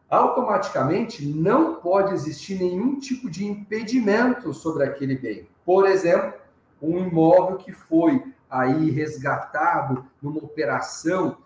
Automaticamente 0.08 1.24
não 1.26 1.76
pode 1.76 2.14
existir 2.14 2.58
nenhum 2.58 2.98
tipo 2.98 3.30
de 3.30 3.44
impedimento 3.44 4.52
sobre 4.52 4.84
aquele 4.84 5.16
bem. 5.16 5.48
Por 5.64 5.86
exemplo, 5.86 6.34
um 6.80 6.98
imóvel 6.98 7.56
que 7.56 7.72
foi 7.72 8.22
aí 8.48 8.90
resgatado 8.90 10.04
numa 10.22 10.38
operação, 10.38 11.38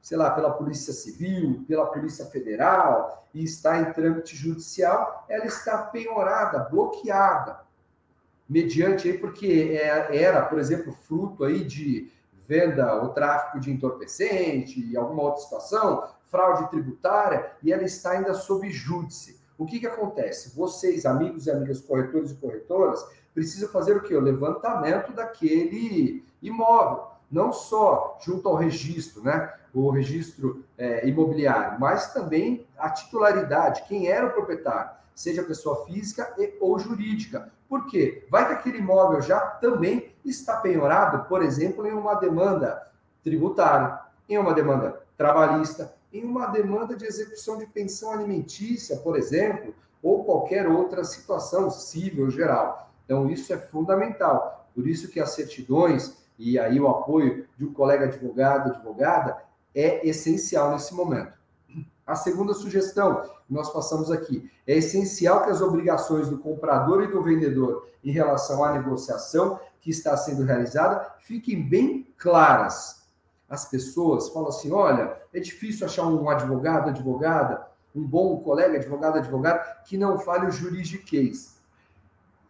sei 0.00 0.18
lá, 0.18 0.30
pela 0.30 0.50
Polícia 0.50 0.92
Civil, 0.92 1.64
pela 1.66 1.86
Polícia 1.86 2.26
Federal 2.26 3.26
e 3.32 3.44
está 3.44 3.80
em 3.80 3.92
trâmite 3.92 4.36
judicial, 4.36 5.24
ela 5.28 5.46
está 5.46 5.78
penhorada, 5.78 6.58
bloqueada, 6.70 7.60
mediante 8.52 9.08
aí 9.08 9.16
porque 9.16 9.78
é, 9.80 10.22
era, 10.22 10.42
por 10.42 10.58
exemplo, 10.58 10.92
fruto 10.92 11.42
aí 11.42 11.64
de 11.64 12.12
venda 12.46 13.02
ou 13.02 13.08
tráfico 13.08 13.58
de 13.58 13.70
entorpecente 13.70 14.78
e 14.78 14.94
alguma 14.94 15.22
outra 15.22 15.40
situação, 15.40 16.06
fraude 16.26 16.68
tributária, 16.68 17.50
e 17.62 17.72
ela 17.72 17.82
está 17.82 18.10
ainda 18.10 18.34
sob 18.34 18.68
júdice. 18.70 19.40
O 19.56 19.64
que, 19.64 19.80
que 19.80 19.86
acontece? 19.86 20.54
Vocês, 20.54 21.06
amigos 21.06 21.46
e 21.46 21.50
amigas 21.50 21.80
corretores 21.80 22.30
e 22.30 22.34
corretoras, 22.34 23.02
precisam 23.34 23.70
fazer 23.70 23.96
o 23.96 24.02
quê? 24.02 24.14
O 24.14 24.20
levantamento 24.20 25.12
daquele 25.12 26.22
imóvel. 26.42 27.06
Não 27.30 27.52
só 27.52 28.18
junto 28.22 28.46
ao 28.48 28.56
registro, 28.56 29.22
né? 29.22 29.50
O 29.72 29.90
registro 29.90 30.62
é, 30.76 31.08
imobiliário, 31.08 31.80
mas 31.80 32.12
também 32.12 32.66
a 32.76 32.90
titularidade, 32.90 33.84
quem 33.88 34.08
era 34.08 34.26
o 34.26 34.32
proprietário, 34.32 34.90
seja 35.14 35.42
pessoa 35.42 35.86
física 35.86 36.34
e, 36.36 36.54
ou 36.60 36.78
jurídica. 36.78 37.50
Por 37.72 37.86
quê? 37.86 38.26
Vai 38.28 38.46
que 38.46 38.52
aquele 38.52 38.80
imóvel 38.80 39.22
já 39.22 39.40
também 39.40 40.14
está 40.22 40.58
penhorado, 40.58 41.26
por 41.26 41.42
exemplo, 41.42 41.86
em 41.86 41.92
uma 41.92 42.16
demanda 42.16 42.86
tributária, 43.24 43.98
em 44.28 44.36
uma 44.36 44.52
demanda 44.52 45.00
trabalhista, 45.16 45.94
em 46.12 46.22
uma 46.22 46.48
demanda 46.48 46.94
de 46.94 47.06
execução 47.06 47.56
de 47.56 47.64
pensão 47.64 48.12
alimentícia, 48.12 48.98
por 48.98 49.16
exemplo, 49.16 49.74
ou 50.02 50.22
qualquer 50.22 50.68
outra 50.68 51.02
situação 51.02 51.70
civil 51.70 52.28
geral. 52.28 52.92
Então, 53.06 53.30
isso 53.30 53.50
é 53.54 53.56
fundamental. 53.56 54.68
Por 54.74 54.86
isso 54.86 55.08
que 55.08 55.18
as 55.18 55.30
certidões 55.30 56.18
e 56.38 56.58
aí 56.58 56.78
o 56.78 56.88
apoio 56.88 57.48
de 57.56 57.64
um 57.64 57.72
colega 57.72 58.04
advogado, 58.04 58.68
advogada, 58.68 59.42
é 59.74 60.06
essencial 60.06 60.72
nesse 60.72 60.92
momento. 60.92 61.32
A 62.12 62.14
segunda 62.14 62.52
sugestão 62.52 63.22
que 63.46 63.54
nós 63.54 63.72
passamos 63.72 64.10
aqui 64.10 64.50
é 64.66 64.76
essencial 64.76 65.44
que 65.44 65.50
as 65.50 65.62
obrigações 65.62 66.28
do 66.28 66.36
comprador 66.36 67.02
e 67.02 67.10
do 67.10 67.22
vendedor 67.22 67.88
em 68.04 68.10
relação 68.10 68.62
à 68.62 68.70
negociação 68.70 69.58
que 69.80 69.88
está 69.88 70.14
sendo 70.14 70.44
realizada 70.44 71.14
fiquem 71.20 71.66
bem 71.66 72.06
claras. 72.18 73.06
As 73.48 73.64
pessoas 73.64 74.28
falam 74.28 74.50
assim: 74.50 74.70
olha, 74.70 75.16
é 75.32 75.40
difícil 75.40 75.86
achar 75.86 76.06
um 76.06 76.28
advogado, 76.28 76.90
advogada, 76.90 77.66
um 77.96 78.06
bom 78.06 78.40
colega, 78.40 78.76
advogado, 78.76 79.16
advogada, 79.16 79.60
que 79.86 79.96
não 79.96 80.18
fale 80.18 80.48
o 80.48 80.52
juridiquês. 80.52 81.56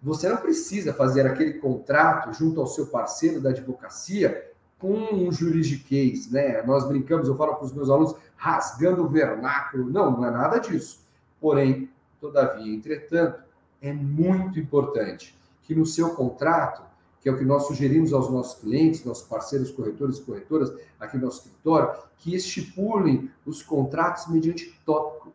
Você 0.03 0.29
não 0.29 0.39
precisa 0.39 0.93
fazer 0.93 1.25
aquele 1.25 1.61
contrato 1.61 2.33
junto 2.33 2.61
ao 2.61 2.67
seu 2.67 2.89
parceiro 2.89 3.41
da 3.41 3.51
advocacia 3.51 4.45
com 4.83 5.15
um 5.15 5.31
juridiquês, 5.31 6.29
né? 6.29 6.61
Nós 6.65 6.85
brincamos, 6.89 7.29
eu 7.29 7.37
falo 7.37 7.55
para 7.55 7.65
os 7.65 7.73
meus 7.73 7.89
alunos, 7.89 8.17
rasgando 8.35 9.05
o 9.05 9.09
vernáculo. 9.09 9.89
Não, 9.89 10.11
não 10.11 10.27
é 10.27 10.31
nada 10.33 10.59
disso. 10.59 11.07
Porém, 11.41 11.89
todavia, 12.21 12.75
entretanto, 12.75 13.41
é 13.81 13.93
muito 13.93 14.59
importante 14.59 15.39
que 15.63 15.73
no 15.73 15.87
seu 15.87 16.17
contrato, 16.17 16.83
que 17.21 17.29
é 17.29 17.33
o 17.33 17.39
que 17.39 17.45
nós 17.45 17.69
sugerimos 17.69 18.13
aos 18.13 18.29
nossos 18.29 18.61
clientes, 18.61 19.05
nossos 19.05 19.29
parceiros 19.29 19.71
corretores 19.71 20.19
e 20.19 20.23
corretoras 20.23 20.73
aqui 20.99 21.17
no 21.17 21.27
nosso 21.27 21.47
escritório, 21.47 21.97
que 22.19 22.35
estipulem 22.35 23.31
os 23.47 23.63
contratos 23.63 24.27
mediante 24.27 24.77
tópico 24.85 25.33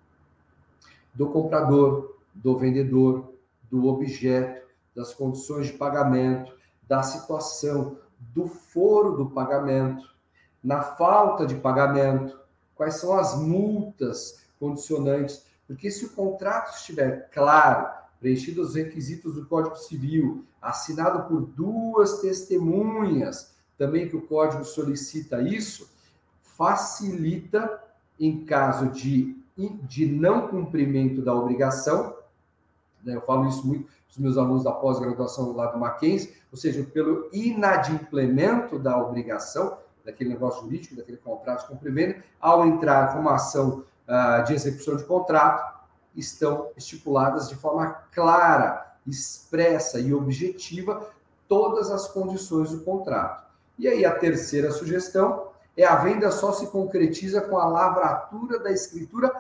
do 1.14 1.30
comprador, 1.30 2.18
do 2.36 2.58
vendedor, 2.58 3.32
do 3.72 3.88
objeto, 3.88 4.68
das 4.94 5.14
condições 5.14 5.68
de 5.68 5.74
pagamento, 5.74 6.52
da 6.86 7.02
situação, 7.02 7.98
do 8.20 8.48
foro 8.48 9.18
do 9.18 9.30
pagamento, 9.30 10.16
na 10.64 10.82
falta 10.82 11.46
de 11.46 11.56
pagamento, 11.56 12.40
quais 12.76 12.96
são 12.96 13.18
as 13.18 13.36
multas 13.38 14.44
condicionantes, 14.60 15.46
porque 15.66 15.92
se 15.92 16.06
o 16.06 16.10
contrato 16.10 16.76
estiver 16.76 17.30
claro, 17.32 17.88
preenchido 18.20 18.62
os 18.62 18.76
requisitos 18.76 19.36
do 19.36 19.46
Código 19.46 19.76
Civil, 19.76 20.46
assinado 20.62 21.28
por 21.28 21.42
duas 21.42 22.20
testemunhas, 22.20 23.56
também 23.78 24.10
que 24.10 24.16
o 24.16 24.22
Código 24.22 24.64
solicita 24.64 25.42
isso, 25.42 25.90
facilita 26.42 27.82
em 28.20 28.44
caso 28.44 28.88
de, 28.88 29.38
de 29.84 30.06
não 30.06 30.48
cumprimento 30.48 31.22
da 31.22 31.34
obrigação, 31.34 32.18
né? 33.04 33.16
Eu 33.16 33.22
falo 33.22 33.48
isso 33.48 33.66
muito 33.66 33.88
os 34.10 34.18
meus 34.18 34.38
alunos 34.38 34.64
da 34.64 34.72
pós-graduação 34.72 35.54
lá 35.54 35.68
do 35.68 35.78
Mackenzie, 35.78 36.36
ou 36.52 36.58
seja, 36.58 36.84
pelo 36.84 37.30
inadimplemento 37.32 38.80
da 38.80 38.98
obrigação, 38.98 39.78
daquele 40.04 40.30
negócio 40.30 40.62
jurídico, 40.62 40.96
daquele 40.96 41.18
contrato 41.18 41.64
de 41.64 41.68
compra 41.68 41.92
venda, 41.92 42.24
ao 42.40 42.66
entrar 42.66 43.14
com 43.14 43.20
uma 43.20 43.36
ação 43.36 43.84
uh, 44.08 44.44
de 44.46 44.54
execução 44.54 44.96
de 44.96 45.04
contrato, 45.04 45.78
estão 46.16 46.70
estipuladas 46.76 47.50
de 47.50 47.56
forma 47.56 47.92
clara, 48.12 48.96
expressa 49.06 50.00
e 50.00 50.14
objetiva 50.14 51.10
todas 51.48 51.92
as 51.92 52.08
condições 52.08 52.72
do 52.72 52.82
contrato. 52.82 53.46
E 53.78 53.88
aí 53.88 54.06
a 54.06 54.16
terceira 54.16 54.72
sugestão 54.72 55.48
é 55.76 55.86
a 55.86 55.96
venda 55.98 56.32
só 56.32 56.52
se 56.52 56.68
concretiza 56.68 57.42
com 57.42 57.58
a 57.58 57.68
lavratura 57.68 58.60
da 58.60 58.72
escritura 58.72 59.32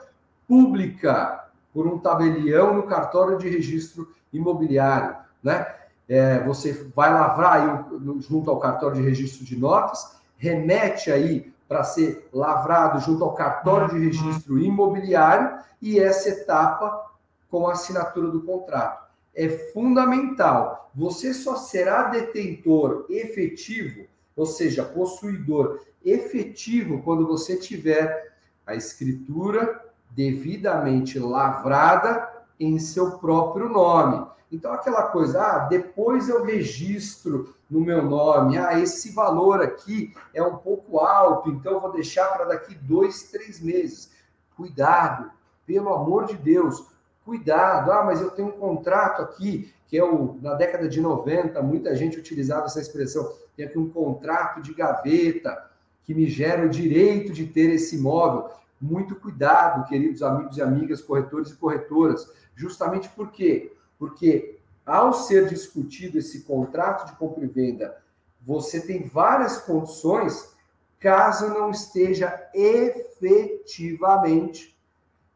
pública 0.47 1.46
por 1.77 1.85
um 1.85 1.99
tabelião 1.99 2.73
no 2.73 2.87
cartório 2.87 3.37
de 3.37 3.47
registro 3.47 4.11
imobiliário, 4.33 5.15
né? 5.43 5.75
É, 6.09 6.39
você 6.39 6.73
vai 6.95 7.13
lavrar 7.13 7.53
aí 7.53 8.19
junto 8.19 8.49
ao 8.49 8.57
cartório 8.57 8.95
de 8.97 9.03
registro 9.03 9.45
de 9.45 9.55
notas, 9.55 10.17
remete 10.37 11.11
aí 11.11 11.53
para 11.67 11.83
ser 11.83 12.27
lavrado 12.33 12.99
junto 13.01 13.23
ao 13.23 13.35
cartório 13.35 13.89
de 13.89 14.05
registro 14.05 14.57
imobiliário 14.57 15.59
e 15.79 15.99
essa 15.99 16.29
etapa 16.29 17.11
com 17.47 17.67
a 17.67 17.73
assinatura 17.73 18.29
do 18.29 18.41
contrato. 18.41 19.07
É 19.35 19.47
fundamental. 19.47 20.89
Você 20.95 21.31
só 21.31 21.57
será 21.57 22.05
detentor 22.05 23.05
efetivo, 23.07 24.07
ou 24.35 24.47
seja, 24.47 24.83
possuidor 24.83 25.81
efetivo, 26.03 27.03
quando 27.03 27.27
você 27.27 27.55
tiver 27.55 28.33
a 28.65 28.73
escritura 28.73 29.79
devidamente 30.17 31.19
lavrada 31.19 32.27
em 32.59 32.79
seu 32.79 33.19
próprio 33.19 33.69
nome. 33.69 34.25
Então, 34.51 34.73
aquela 34.73 35.03
coisa, 35.03 35.39
ah, 35.39 35.59
depois 35.59 36.27
eu 36.27 36.43
registro 36.43 37.53
no 37.69 37.81
meu 37.81 38.01
nome, 38.01 38.57
ah, 38.57 38.79
esse 38.79 39.13
valor 39.13 39.61
aqui 39.61 40.15
é 40.33 40.41
um 40.41 40.57
pouco 40.57 40.99
alto, 40.99 41.51
então 41.51 41.79
vou 41.79 41.91
deixar 41.91 42.25
para 42.29 42.45
daqui 42.45 42.73
dois, 42.73 43.23
três 43.23 43.61
meses. 43.61 44.09
Cuidado, 44.55 45.29
pelo 45.67 45.93
amor 45.93 46.25
de 46.25 46.35
Deus, 46.35 46.83
cuidado. 47.23 47.91
Ah, 47.91 48.03
mas 48.03 48.19
eu 48.19 48.31
tenho 48.31 48.47
um 48.47 48.59
contrato 48.59 49.21
aqui, 49.21 49.71
que 49.85 49.99
é 49.99 50.03
o, 50.03 50.39
na 50.41 50.55
década 50.55 50.89
de 50.89 50.99
90, 50.99 51.61
muita 51.61 51.95
gente 51.95 52.17
utilizava 52.17 52.65
essa 52.65 52.81
expressão, 52.81 53.31
tem 53.55 53.67
aqui 53.67 53.77
um 53.77 53.89
contrato 53.89 54.61
de 54.61 54.73
gaveta 54.73 55.69
que 56.03 56.15
me 56.15 56.25
gera 56.25 56.65
o 56.65 56.69
direito 56.69 57.31
de 57.33 57.45
ter 57.45 57.69
esse 57.69 57.97
imóvel. 57.97 58.49
Muito 58.79 59.15
cuidado, 59.15 59.87
queridos 59.87 60.21
amigos 60.21 60.57
e 60.57 60.61
amigas, 60.61 61.01
corretores 61.01 61.49
e 61.51 61.55
corretoras. 61.55 62.31
Justamente 62.55 63.09
por 63.09 63.31
quê? 63.31 63.73
Porque 63.97 64.59
ao 64.85 65.13
ser 65.13 65.49
discutido 65.49 66.17
esse 66.17 66.41
contrato 66.41 67.07
de 67.07 67.13
compra 67.17 67.43
e 67.43 67.47
venda, 67.47 67.97
você 68.41 68.79
tem 68.79 69.07
várias 69.07 69.57
condições 69.57 70.55
caso 70.99 71.49
não 71.49 71.69
esteja 71.69 72.49
efetivamente 72.53 74.75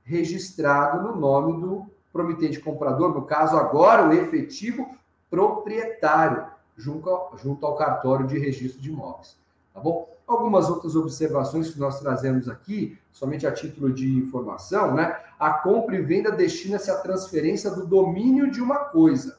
registrado 0.03 1.03
no 1.03 1.15
nome 1.15 1.61
do 1.61 1.85
promitente 2.11 2.59
comprador, 2.59 3.13
no 3.13 3.21
caso 3.23 3.55
agora 3.55 4.07
o 4.07 4.13
efetivo 4.13 4.93
proprietário, 5.29 6.47
junto 6.75 7.09
ao, 7.09 7.37
junto 7.37 7.65
ao 7.65 7.77
cartório 7.77 8.27
de 8.27 8.37
registro 8.37 8.81
de 8.81 8.89
imóveis. 8.89 9.37
Tá 9.73 9.79
bom? 9.79 10.09
Algumas 10.31 10.69
outras 10.69 10.95
observações 10.95 11.71
que 11.71 11.79
nós 11.79 11.99
trazemos 11.99 12.47
aqui, 12.47 12.97
somente 13.11 13.45
a 13.45 13.51
título 13.51 13.91
de 13.91 14.17
informação, 14.17 14.93
né? 14.93 15.19
A 15.37 15.51
compra 15.51 15.97
e 15.97 16.01
venda 16.01 16.31
destina-se 16.31 16.89
à 16.89 16.95
transferência 16.99 17.69
do 17.69 17.85
domínio 17.85 18.49
de 18.49 18.61
uma 18.61 18.77
coisa. 18.77 19.37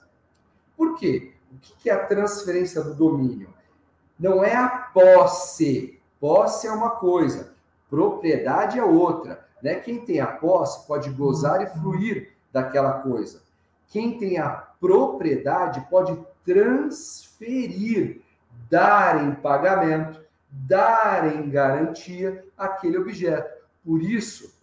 Por 0.76 0.98
quê? 0.98 1.33
O 1.50 1.57
que 1.59 1.88
é 1.88 1.94
a 1.94 2.05
transferência 2.05 2.83
do 2.83 2.94
domínio? 2.94 3.48
Não 4.20 4.44
é 4.44 4.55
a 4.55 4.68
posse. 4.68 5.98
Posse 6.20 6.66
é 6.66 6.70
uma 6.70 6.90
coisa, 6.90 7.55
propriedade 7.88 8.78
é 8.78 8.85
outra. 8.85 9.46
Né? 9.62 9.76
Quem 9.76 10.05
tem 10.05 10.20
a 10.20 10.26
posse 10.26 10.87
pode 10.87 11.09
gozar 11.09 11.62
e 11.62 11.66
fruir 11.81 12.35
daquela 12.52 13.00
coisa. 13.00 13.40
Quem 13.88 14.18
tem 14.18 14.38
a 14.38 14.50
propriedade 14.50 15.87
pode 15.88 16.18
transferir, 16.44 18.20
dar 18.68 19.24
em 19.26 19.35
pagamento, 19.35 20.21
dar 20.52 21.34
em 21.34 21.48
garantia 21.48 22.44
aquele 22.56 22.98
objeto. 22.98 23.62
Por 23.82 24.02
isso, 24.02 24.54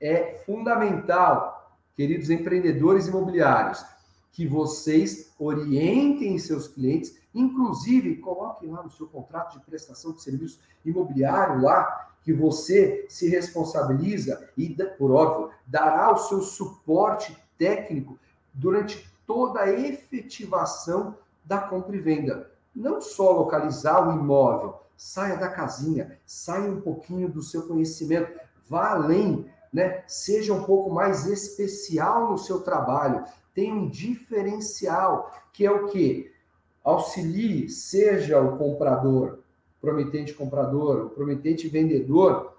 é 0.00 0.42
fundamental, 0.46 1.78
queridos 1.94 2.30
empreendedores 2.30 3.06
imobiliários, 3.06 3.84
que 4.32 4.46
vocês 4.48 5.32
orientem 5.38 6.38
seus 6.38 6.66
clientes, 6.66 7.16
inclusive 7.32 8.16
coloquem 8.16 8.70
lá 8.70 8.82
no 8.82 8.90
seu 8.90 9.06
contrato 9.06 9.58
de 9.58 9.64
prestação 9.64 10.12
de 10.12 10.22
serviço 10.22 10.60
imobiliário 10.84 11.60
lá 11.60 12.10
que 12.24 12.32
você 12.32 13.06
se 13.08 13.28
responsabiliza 13.28 14.48
e, 14.56 14.68
por 14.98 15.10
óbvio, 15.10 15.50
dará 15.66 16.10
o 16.10 16.16
seu 16.16 16.40
suporte 16.40 17.36
técnico 17.58 18.18
durante 18.52 19.08
toda 19.26 19.60
a 19.60 19.70
efetivação 19.70 21.16
da 21.44 21.58
compra 21.58 21.94
e 21.94 22.00
venda. 22.00 22.50
Não 22.74 23.00
só 23.00 23.30
localizar 23.30 24.08
o 24.08 24.18
imóvel, 24.18 24.80
saia 24.96 25.36
da 25.36 25.48
casinha, 25.48 26.18
saia 26.26 26.70
um 26.70 26.80
pouquinho 26.80 27.28
do 27.28 27.42
seu 27.42 27.66
conhecimento, 27.66 28.32
vá 28.68 28.90
além, 28.90 29.46
né? 29.72 30.04
Seja 30.06 30.52
um 30.52 30.64
pouco 30.64 30.90
mais 30.90 31.26
especial 31.26 32.30
no 32.30 32.38
seu 32.38 32.60
trabalho, 32.60 33.24
tenha 33.54 33.74
um 33.74 33.88
diferencial, 33.88 35.32
que 35.52 35.64
é 35.64 35.70
o 35.70 35.88
que 35.88 36.32
auxilie, 36.82 37.68
seja 37.68 38.40
o 38.40 38.58
comprador, 38.58 39.40
promitente 39.80 40.34
comprador, 40.34 41.06
o 41.06 41.10
promitente 41.10 41.68
vendedor, 41.68 42.56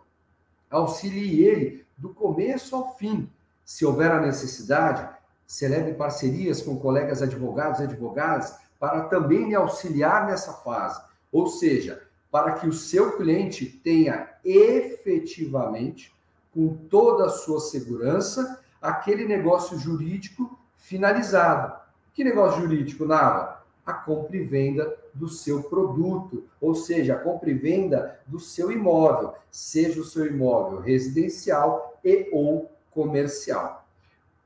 auxilie 0.70 1.44
ele 1.44 1.86
do 1.98 2.14
começo 2.14 2.76
ao 2.76 2.96
fim. 2.96 3.30
Se 3.64 3.86
houver 3.86 4.12
a 4.12 4.22
necessidade, 4.22 5.10
celebre 5.46 5.94
parcerias 5.94 6.62
com 6.62 6.78
colegas 6.78 7.22
advogados 7.22 7.80
e 7.80 7.84
advogadas 7.84 8.56
para 8.80 9.06
também 9.06 9.48
lhe 9.48 9.56
auxiliar 9.56 10.28
nessa 10.28 10.54
fase. 10.54 11.02
Ou 11.32 11.48
seja, 11.48 12.05
para 12.36 12.56
que 12.56 12.68
o 12.68 12.74
seu 12.74 13.16
cliente 13.16 13.66
tenha 13.66 14.28
efetivamente, 14.44 16.14
com 16.54 16.76
toda 16.90 17.28
a 17.28 17.30
sua 17.30 17.62
segurança, 17.62 18.62
aquele 18.82 19.24
negócio 19.24 19.80
jurídico 19.80 20.60
finalizado. 20.76 21.74
Que 22.14 22.26
negócio 22.26 22.60
jurídico, 22.60 23.06
Nava? 23.06 23.64
A 23.86 23.94
compra 23.94 24.36
e 24.36 24.44
venda 24.44 24.98
do 25.14 25.30
seu 25.30 25.64
produto, 25.64 26.44
ou 26.60 26.76
seja, 26.76 27.14
a 27.14 27.20
compra 27.20 27.50
e 27.50 27.54
venda 27.54 28.20
do 28.28 28.38
seu 28.38 28.70
imóvel, 28.70 29.34
seja 29.50 30.02
o 30.02 30.06
seu 30.06 30.26
imóvel 30.26 30.82
residencial 30.82 31.98
e 32.04 32.28
ou 32.34 32.70
comercial. 32.92 33.85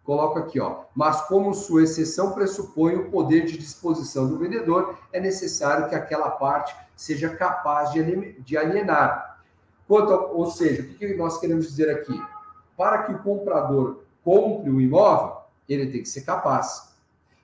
Coloco 0.09 0.39
aqui, 0.39 0.59
ó. 0.59 0.85
Mas 0.95 1.21
como 1.27 1.53
sua 1.53 1.83
exceção 1.83 2.31
pressupõe 2.31 2.95
o 2.95 3.11
poder 3.11 3.45
de 3.45 3.55
disposição 3.59 4.27
do 4.27 4.39
vendedor, 4.39 4.97
é 5.13 5.19
necessário 5.19 5.87
que 5.87 5.93
aquela 5.93 6.31
parte 6.31 6.75
seja 6.95 7.29
capaz 7.35 7.91
de 7.93 8.57
alienar. 8.57 9.43
Quanto 9.87 10.11
a, 10.11 10.25
ou 10.31 10.49
seja, 10.49 10.81
o 10.81 10.95
que 10.95 11.13
nós 11.13 11.39
queremos 11.39 11.67
dizer 11.67 11.91
aqui? 11.91 12.19
Para 12.75 13.03
que 13.03 13.13
o 13.13 13.19
comprador 13.21 14.03
compre 14.23 14.71
o 14.71 14.81
imóvel, 14.81 15.43
ele 15.69 15.91
tem 15.91 16.01
que 16.01 16.09
ser 16.09 16.21
capaz. 16.21 16.91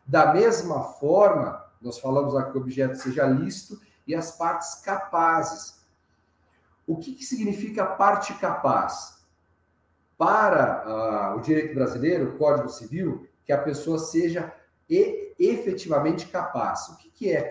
Da 0.04 0.34
mesma 0.34 0.86
forma, 0.86 1.64
nós 1.80 2.00
falamos 2.00 2.36
aqui 2.36 2.54
que 2.54 2.58
o 2.58 2.62
objeto 2.62 2.96
seja 2.96 3.28
lícito 3.28 3.80
e 4.08 4.16
as 4.16 4.32
partes 4.32 4.74
capazes. 4.82 5.86
O 6.88 6.98
que, 6.98 7.14
que 7.14 7.26
significa 7.26 7.86
parte 7.86 8.34
capaz? 8.34 9.24
Para 10.18 11.34
uh, 11.34 11.38
o 11.38 11.42
direito 11.42 11.76
brasileiro, 11.76 12.30
o 12.30 12.38
Código 12.38 12.70
Civil, 12.70 13.28
que 13.46 13.52
a 13.52 13.58
pessoa 13.58 14.00
seja 14.00 14.54
e, 14.90 15.34
efetivamente 15.38 16.28
capaz. 16.28 16.90
O 16.90 16.98
que, 16.98 17.10
que 17.10 17.32
é 17.32 17.42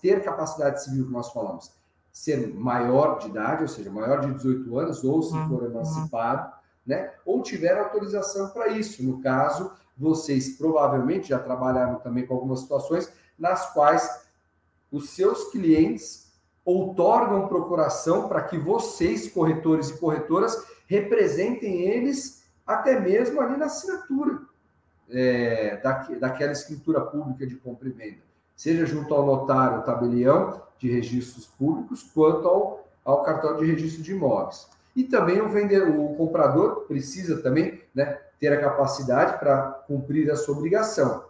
ter 0.00 0.22
capacidade 0.22 0.84
civil 0.84 1.06
que 1.06 1.12
nós 1.12 1.32
falamos? 1.32 1.72
Ser 2.12 2.52
maior 2.54 3.18
de 3.18 3.28
idade, 3.28 3.62
ou 3.62 3.68
seja, 3.68 3.90
maior 3.90 4.20
de 4.20 4.34
18 4.34 4.78
anos, 4.78 5.02
ou 5.04 5.22
se 5.22 5.30
for 5.30 5.62
uhum. 5.62 5.70
emancipado, 5.70 6.52
né? 6.86 7.12
ou 7.24 7.42
tiver 7.42 7.78
autorização 7.78 8.50
para 8.50 8.68
isso. 8.68 9.02
No 9.02 9.20
caso, 9.20 9.72
vocês 9.96 10.56
provavelmente 10.56 11.28
já 11.28 11.38
trabalharam 11.38 11.96
também 11.96 12.26
com 12.26 12.34
algumas 12.34 12.60
situações 12.60 13.10
nas 13.38 13.72
quais 13.72 14.26
os 14.90 15.10
seus 15.10 15.50
clientes 15.50 16.30
outorgam 16.64 17.48
procuração 17.48 18.28
para 18.28 18.42
que 18.42 18.58
vocês, 18.58 19.28
corretores 19.32 19.90
e 19.90 19.98
corretoras, 19.98 20.64
representem 20.92 21.82
eles 21.82 22.44
até 22.66 23.00
mesmo 23.00 23.40
ali 23.40 23.56
na 23.56 23.66
assinatura 23.66 24.40
é, 25.10 25.80
daquela 26.20 26.52
escritura 26.52 27.00
pública 27.00 27.46
de 27.46 27.56
compra 27.56 27.88
e 27.88 27.92
venda, 27.92 28.22
seja 28.54 28.86
junto 28.86 29.12
ao 29.14 29.26
notário, 29.26 29.82
tabelião 29.84 30.62
de 30.78 30.90
registros 30.90 31.46
públicos, 31.46 32.02
quanto 32.14 32.46
ao, 32.46 32.88
ao 33.04 33.22
cartório 33.22 33.60
de 33.60 33.72
registro 33.72 34.02
de 34.02 34.12
imóveis. 34.12 34.68
E 34.94 35.04
também 35.04 35.40
o 35.40 35.48
vendedor, 35.48 35.98
o 35.98 36.14
comprador 36.14 36.82
precisa 36.86 37.42
também 37.42 37.82
né, 37.94 38.18
ter 38.38 38.52
a 38.52 38.60
capacidade 38.60 39.38
para 39.38 39.82
cumprir 39.86 40.30
a 40.30 40.36
sua 40.36 40.56
obrigação 40.56 41.24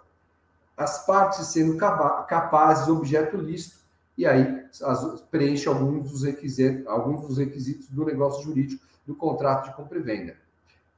as 0.76 1.04
partes 1.06 1.46
sendo 1.46 1.76
capazes 1.76 2.88
objeto 2.88 3.36
lícito, 3.36 3.76
e 4.16 4.26
aí 4.26 4.64
as, 4.82 5.20
preenche 5.30 5.68
alguns 5.68 6.10
dos, 6.10 6.22
requisitos, 6.22 6.86
alguns 6.86 7.26
dos 7.26 7.38
requisitos 7.38 7.88
do 7.88 8.04
negócio 8.04 8.42
jurídico 8.42 8.84
do 9.06 9.14
contrato 9.14 9.68
de 9.68 9.74
compra 9.74 9.98
e 9.98 10.02
venda. 10.02 10.36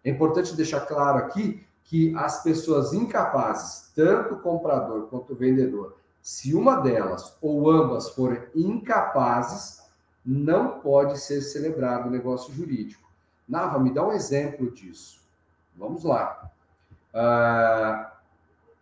É 0.05 0.11
importante 0.11 0.55
deixar 0.55 0.81
claro 0.81 1.19
aqui 1.19 1.67
que 1.85 2.15
as 2.17 2.43
pessoas 2.43 2.93
incapazes, 2.93 3.93
tanto 3.95 4.35
o 4.35 4.41
comprador 4.41 5.09
quanto 5.09 5.33
o 5.33 5.37
vendedor, 5.37 5.97
se 6.23 6.55
uma 6.55 6.77
delas 6.77 7.37
ou 7.41 7.71
ambas 7.71 8.11
forem 8.11 8.43
incapazes, 8.55 9.83
não 10.25 10.81
pode 10.81 11.19
ser 11.19 11.43
celebrado 11.43 12.09
o 12.09 12.11
negócio 12.11 12.53
jurídico. 12.55 13.07
Nava, 13.47 13.79
me 13.79 13.93
dá 13.93 14.07
um 14.07 14.13
exemplo 14.13 14.71
disso. 14.71 15.21
Vamos 15.77 16.03
lá. 16.03 16.51
Uh, 17.13 18.07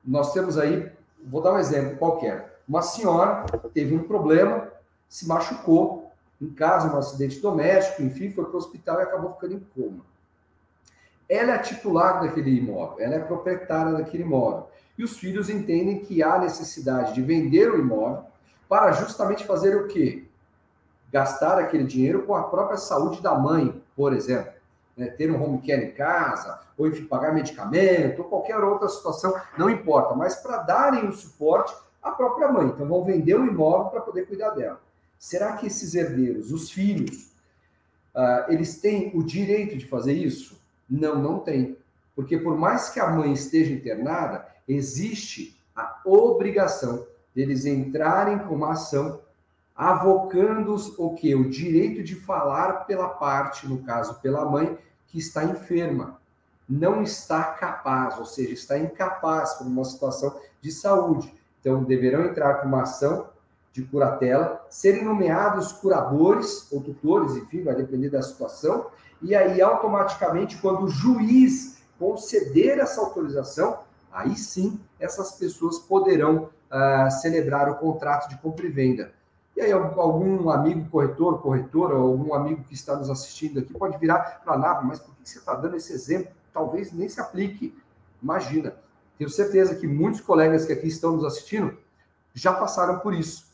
nós 0.05 0.33
temos 0.33 0.57
aí, 0.57 0.91
vou 1.25 1.43
dar 1.43 1.53
um 1.53 1.59
exemplo 1.59 1.99
qualquer. 1.99 2.61
Uma 2.69 2.83
senhora 2.83 3.45
teve 3.75 3.95
um 3.97 4.05
problema, 4.05 4.69
se 5.09 5.27
machucou 5.27 6.02
em 6.45 6.51
casa, 6.51 6.93
um 6.93 6.99
acidente 6.99 7.41
doméstico, 7.41 8.03
enfim, 8.03 8.31
foi 8.31 8.45
para 8.45 8.55
o 8.55 8.59
hospital 8.59 9.01
e 9.01 9.03
acabou 9.03 9.33
ficando 9.33 9.55
em 9.55 9.61
coma. 9.75 10.05
Ela 11.29 11.55
é 11.55 11.59
titular 11.59 12.21
daquele 12.21 12.59
imóvel, 12.59 13.01
ela 13.01 13.15
é 13.15 13.21
proprietária 13.21 13.93
daquele 13.93 14.25
imóvel. 14.25 14.69
E 14.99 15.05
os 15.05 15.17
filhos 15.17 15.49
entendem 15.49 16.01
que 16.01 16.23
há 16.23 16.39
necessidade 16.39 17.15
de 17.15 17.23
vender 17.23 17.71
o 17.71 17.79
imóvel 17.79 18.25
para 18.69 18.93
justamente 18.93 19.47
fazer 19.47 19.77
o 19.77 19.89
quê? 19.89 20.25
Gastar 21.11 21.59
aquele 21.59 21.85
dinheiro 21.85 22.23
com 22.23 22.35
a 22.35 22.45
própria 22.45 22.77
saúde 22.77 23.23
da 23.23 23.35
mãe, 23.35 23.83
por 23.95 24.13
exemplo 24.13 24.53
né, 24.97 25.07
ter 25.07 25.31
um 25.31 25.43
home 25.43 25.61
care 25.61 25.87
em 25.87 25.93
casa, 25.93 26.61
ou 26.77 26.87
enfim, 26.87 27.05
pagar 27.05 27.33
medicamento, 27.33 28.21
ou 28.21 28.29
qualquer 28.29 28.59
outra 28.59 28.89
situação, 28.89 29.35
não 29.57 29.71
importa, 29.71 30.15
mas 30.15 30.37
para 30.37 30.59
darem 30.59 31.09
o 31.09 31.13
suporte 31.13 31.75
à 32.03 32.11
própria 32.11 32.49
mãe. 32.49 32.67
Então, 32.67 32.87
vão 32.87 33.05
vender 33.05 33.35
o 33.35 33.47
imóvel 33.47 33.91
para 33.91 34.01
poder 34.01 34.27
cuidar 34.27 34.51
dela. 34.51 34.81
Será 35.23 35.53
que 35.53 35.69
esses 35.69 35.95
herdeiros, 35.95 36.51
os 36.51 36.69
filhos, 36.69 37.31
uh, 38.13 38.51
eles 38.51 38.81
têm 38.81 39.13
o 39.15 39.23
direito 39.23 39.79
de 39.79 39.87
fazer 39.87 40.15
isso? 40.15 40.61
Não, 40.91 41.15
não 41.15 41.39
tem. 41.39 41.79
Porque 42.13 42.37
por 42.37 42.59
mais 42.59 42.89
que 42.89 42.99
a 42.99 43.09
mãe 43.09 43.33
esteja 43.33 43.73
internada, 43.73 44.45
existe 44.67 45.57
a 45.77 46.01
obrigação 46.05 47.07
deles 47.33 47.65
entrarem 47.65 48.41
com 48.41 48.57
uma 48.57 48.73
ação 48.73 49.21
avocando 49.77 50.75
o 50.99 51.15
que? 51.15 51.37
O 51.37 51.49
direito 51.49 52.03
de 52.03 52.17
falar 52.17 52.85
pela 52.87 53.09
parte, 53.09 53.69
no 53.69 53.81
caso, 53.85 54.21
pela 54.21 54.45
mãe, 54.45 54.77
que 55.07 55.21
está 55.21 55.45
enferma, 55.45 56.21
não 56.69 57.01
está 57.01 57.45
capaz, 57.45 58.19
ou 58.19 58.27
seja, 58.27 58.55
está 58.55 58.77
incapaz 58.77 59.55
por 59.55 59.69
uma 59.69 59.85
situação 59.85 60.37
de 60.61 60.73
saúde. 60.73 61.33
Então, 61.61 61.85
deverão 61.85 62.25
entrar 62.25 62.55
com 62.55 62.67
uma 62.67 62.83
ação 62.83 63.31
de 63.73 63.83
curatela, 63.83 64.65
serem 64.69 65.05
nomeados 65.05 65.73
curadores 65.73 66.71
ou 66.71 66.81
tutores, 66.81 67.37
enfim, 67.37 67.63
vai 67.63 67.75
depender 67.75 68.11
da 68.11 68.21
situação, 68.23 68.87
e 69.23 69.35
aí 69.35 69.63
automaticamente, 69.63 70.59
quando 70.59 70.85
o 70.85 70.89
juiz 70.89 71.83
conceder 71.99 72.79
essa 72.79 73.01
autorização, 73.01 73.79
aí 74.13 74.37
sim 74.37 74.81
essas 75.01 75.33
pessoas 75.33 75.79
poderão 75.79 76.49
uh, 76.71 77.11
celebrar 77.11 77.71
o 77.71 77.77
contrato 77.77 78.29
de 78.29 78.37
compra 78.39 78.67
e 78.67 78.71
venda. 78.71 79.13
E 79.57 79.61
aí, 79.61 79.71
algum 79.71 80.49
amigo 80.49 80.89
corretor, 80.89 81.41
corretora, 81.41 81.95
ou 81.95 82.11
algum 82.13 82.35
amigo 82.35 82.65
que 82.65 82.75
está 82.75 82.97
nos 82.97 83.11
assistindo 83.11 83.61
aqui 83.61 83.73
pode 83.75 83.99
virar 83.99 84.41
para 84.43 84.55
lá, 84.55 84.83
mas 84.83 84.99
por 84.99 85.15
que 85.15 85.29
você 85.29 85.39
está 85.39 85.55
dando 85.55 85.77
esse 85.77 85.93
exemplo? 85.93 86.33
Talvez 86.53 86.91
nem 86.93 87.09
se 87.09 87.21
aplique. 87.21 87.77
Imagina. 88.23 88.75
Tenho 89.19 89.29
certeza 89.29 89.75
que 89.75 89.87
muitos 89.87 90.23
colegas 90.23 90.65
que 90.65 90.73
aqui 90.73 90.89
estão 90.89 91.13
nos 91.13 91.25
assistindo 91.25 91.77
já 92.35 92.53
passaram 92.53 92.99
por 93.01 93.13
isso. 93.13 93.52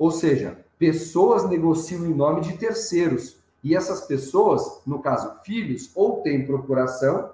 Ou 0.00 0.10
seja, 0.10 0.58
pessoas 0.78 1.46
negociam 1.46 2.06
em 2.06 2.14
nome 2.14 2.40
de 2.40 2.56
terceiros. 2.56 3.38
E 3.62 3.76
essas 3.76 4.00
pessoas, 4.00 4.80
no 4.86 5.00
caso 5.00 5.34
filhos, 5.44 5.90
ou 5.94 6.22
têm 6.22 6.46
procuração, 6.46 7.32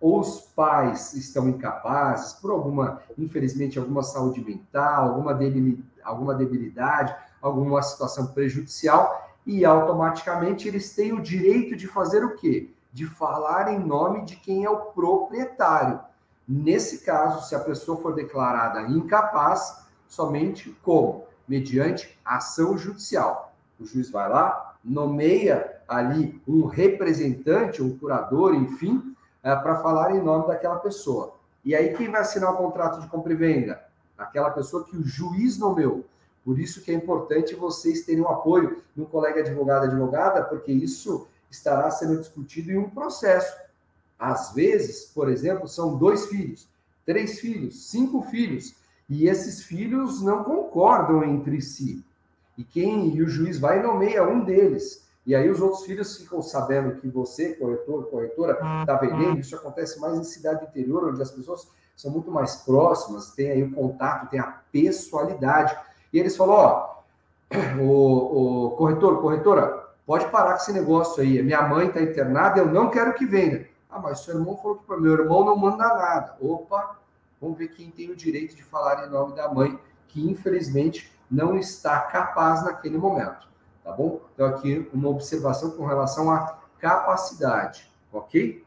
ou 0.00 0.18
os 0.18 0.40
pais 0.40 1.14
estão 1.14 1.48
incapazes 1.48 2.32
por 2.32 2.50
alguma, 2.50 3.00
infelizmente, 3.16 3.78
alguma 3.78 4.02
saúde 4.02 4.44
mental, 4.44 5.10
alguma 5.10 5.32
debilidade 5.32 5.86
alguma 6.08 6.34
debilidade, 6.34 7.14
alguma 7.40 7.82
situação 7.82 8.28
prejudicial, 8.28 9.28
e 9.46 9.64
automaticamente 9.64 10.66
eles 10.66 10.94
têm 10.94 11.12
o 11.12 11.22
direito 11.22 11.76
de 11.76 11.86
fazer 11.86 12.24
o 12.24 12.34
quê? 12.34 12.70
De 12.92 13.06
falar 13.06 13.72
em 13.72 13.78
nome 13.78 14.24
de 14.24 14.36
quem 14.36 14.64
é 14.64 14.70
o 14.70 14.86
proprietário. 14.86 16.00
Nesse 16.46 17.04
caso, 17.04 17.46
se 17.46 17.54
a 17.54 17.60
pessoa 17.60 18.00
for 18.00 18.14
declarada 18.14 18.82
incapaz, 18.90 19.86
somente 20.08 20.70
como? 20.82 21.27
Mediante 21.48 22.18
ação 22.24 22.76
judicial. 22.76 23.54
O 23.80 23.86
juiz 23.86 24.10
vai 24.10 24.28
lá, 24.28 24.76
nomeia 24.84 25.80
ali 25.88 26.40
um 26.46 26.66
representante, 26.66 27.82
um 27.82 27.96
curador, 27.96 28.54
enfim, 28.54 29.14
é, 29.42 29.54
para 29.56 29.76
falar 29.76 30.14
em 30.14 30.22
nome 30.22 30.46
daquela 30.46 30.76
pessoa. 30.76 31.34
E 31.64 31.74
aí, 31.74 31.94
quem 31.96 32.10
vai 32.10 32.20
assinar 32.20 32.52
o 32.52 32.56
contrato 32.56 33.00
de 33.00 33.08
compra 33.08 33.32
e 33.32 33.36
venda? 33.36 33.88
aquela 34.18 34.50
pessoa 34.50 34.84
que 34.84 34.96
o 34.96 35.04
juiz 35.04 35.56
nomeou. 35.56 36.04
Por 36.44 36.58
isso 36.58 36.82
que 36.82 36.90
é 36.90 36.94
importante 36.94 37.54
vocês 37.54 38.04
terem 38.04 38.22
o 38.22 38.28
apoio 38.28 38.82
de 38.94 39.00
um 39.00 39.04
colega 39.04 39.40
advogado, 39.40 39.84
advogada, 39.84 40.42
porque 40.42 40.72
isso 40.72 41.28
estará 41.50 41.90
sendo 41.90 42.18
discutido 42.18 42.72
em 42.72 42.78
um 42.78 42.90
processo. 42.90 43.56
Às 44.18 44.52
vezes, 44.52 45.04
por 45.14 45.28
exemplo, 45.28 45.68
são 45.68 45.96
dois 45.96 46.26
filhos, 46.26 46.66
três 47.06 47.38
filhos, 47.38 47.88
cinco 47.88 48.22
filhos, 48.22 48.74
e 49.08 49.28
esses 49.28 49.62
filhos 49.62 50.22
não 50.22 50.44
concordam 50.44 51.24
entre 51.24 51.60
si. 51.62 52.04
E 52.56 52.64
quem 52.64 53.14
e 53.14 53.22
o 53.22 53.28
juiz 53.28 53.58
vai 53.58 53.78
e 53.78 53.82
nomeia 53.82 54.28
um 54.28 54.44
deles. 54.44 55.06
E 55.24 55.34
aí 55.34 55.48
os 55.48 55.60
outros 55.60 55.84
filhos 55.84 56.16
ficam 56.16 56.42
sabendo 56.42 56.96
que 57.00 57.08
você, 57.08 57.54
corretor, 57.54 58.06
corretora, 58.10 58.58
está 58.80 58.96
vendendo. 58.96 59.38
Isso 59.38 59.54
acontece 59.54 60.00
mais 60.00 60.18
em 60.18 60.24
cidade 60.24 60.64
interior, 60.64 61.08
onde 61.08 61.22
as 61.22 61.30
pessoas 61.30 61.68
são 61.94 62.10
muito 62.10 62.30
mais 62.30 62.56
próximas, 62.56 63.32
tem 63.32 63.50
aí 63.50 63.62
o 63.62 63.72
contato, 63.72 64.30
tem 64.30 64.40
a 64.40 64.60
pessoalidade. 64.72 65.76
E 66.12 66.18
eles 66.18 66.36
falam, 66.36 66.54
ó, 66.54 66.98
o, 67.80 68.66
o 68.66 68.70
corretor, 68.72 69.20
corretora, 69.20 69.88
pode 70.06 70.26
parar 70.30 70.52
com 70.52 70.62
esse 70.62 70.72
negócio 70.72 71.22
aí. 71.22 71.42
Minha 71.42 71.62
mãe 71.62 71.88
está 71.88 72.00
internada, 72.00 72.60
eu 72.60 72.66
não 72.66 72.90
quero 72.90 73.14
que 73.14 73.26
venda. 73.26 73.66
Ah, 73.90 73.98
mas 73.98 74.20
seu 74.20 74.34
irmão 74.34 74.56
falou 74.56 74.78
que 74.78 74.84
para 74.84 74.96
meu 74.96 75.12
irmão 75.12 75.44
não 75.44 75.56
manda 75.56 75.76
nada. 75.76 76.36
Opa, 76.40 76.98
vamos 77.40 77.58
ver 77.58 77.68
quem 77.68 77.90
tem 77.90 78.10
o 78.10 78.16
direito 78.16 78.54
de 78.54 78.62
falar 78.62 79.06
em 79.06 79.10
nome 79.10 79.34
da 79.34 79.52
mãe, 79.52 79.78
que 80.08 80.28
infelizmente 80.28 81.12
não 81.30 81.58
está 81.58 82.00
capaz 82.00 82.64
naquele 82.64 82.98
momento. 82.98 83.48
Tá 83.84 83.92
bom? 83.92 84.20
Então, 84.34 84.46
aqui 84.46 84.88
uma 84.92 85.08
observação 85.08 85.70
com 85.70 85.86
relação 85.86 86.30
à 86.30 86.58
capacidade, 86.78 87.90
ok? 88.12 88.64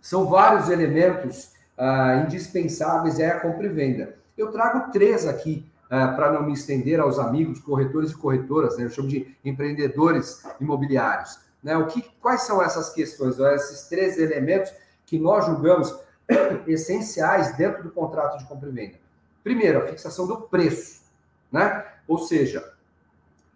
São 0.00 0.26
vários 0.26 0.68
elementos 0.68 1.52
ah, 1.76 2.16
indispensáveis 2.26 3.18
é 3.18 3.30
a 3.30 3.40
compra 3.40 3.66
e 3.66 3.68
venda. 3.68 4.16
Eu 4.36 4.50
trago 4.50 4.90
três 4.90 5.26
aqui 5.26 5.70
ah, 5.90 6.08
para 6.08 6.32
não 6.32 6.42
me 6.42 6.52
estender 6.52 7.00
aos 7.00 7.18
amigos, 7.18 7.60
corretores 7.60 8.10
e 8.10 8.16
corretoras, 8.16 8.76
né? 8.76 8.84
eu 8.84 8.90
chamo 8.90 9.08
de 9.08 9.36
empreendedores 9.44 10.42
imobiliários. 10.60 11.38
Né? 11.62 11.76
O 11.76 11.86
que, 11.86 12.02
quais 12.20 12.42
são 12.42 12.62
essas 12.62 12.90
questões, 12.90 13.38
esses 13.38 13.88
três 13.88 14.18
elementos 14.18 14.72
que 15.06 15.18
nós 15.18 15.46
julgamos 15.46 15.94
essenciais 16.66 17.56
dentro 17.56 17.82
do 17.82 17.90
contrato 17.90 18.38
de 18.38 18.46
compra 18.46 18.68
e 18.68 18.72
venda? 18.72 18.98
Primeiro, 19.44 19.78
a 19.78 19.86
fixação 19.86 20.26
do 20.26 20.42
preço, 20.42 21.02
né? 21.50 21.84
Ou 22.06 22.18
seja, 22.18 22.72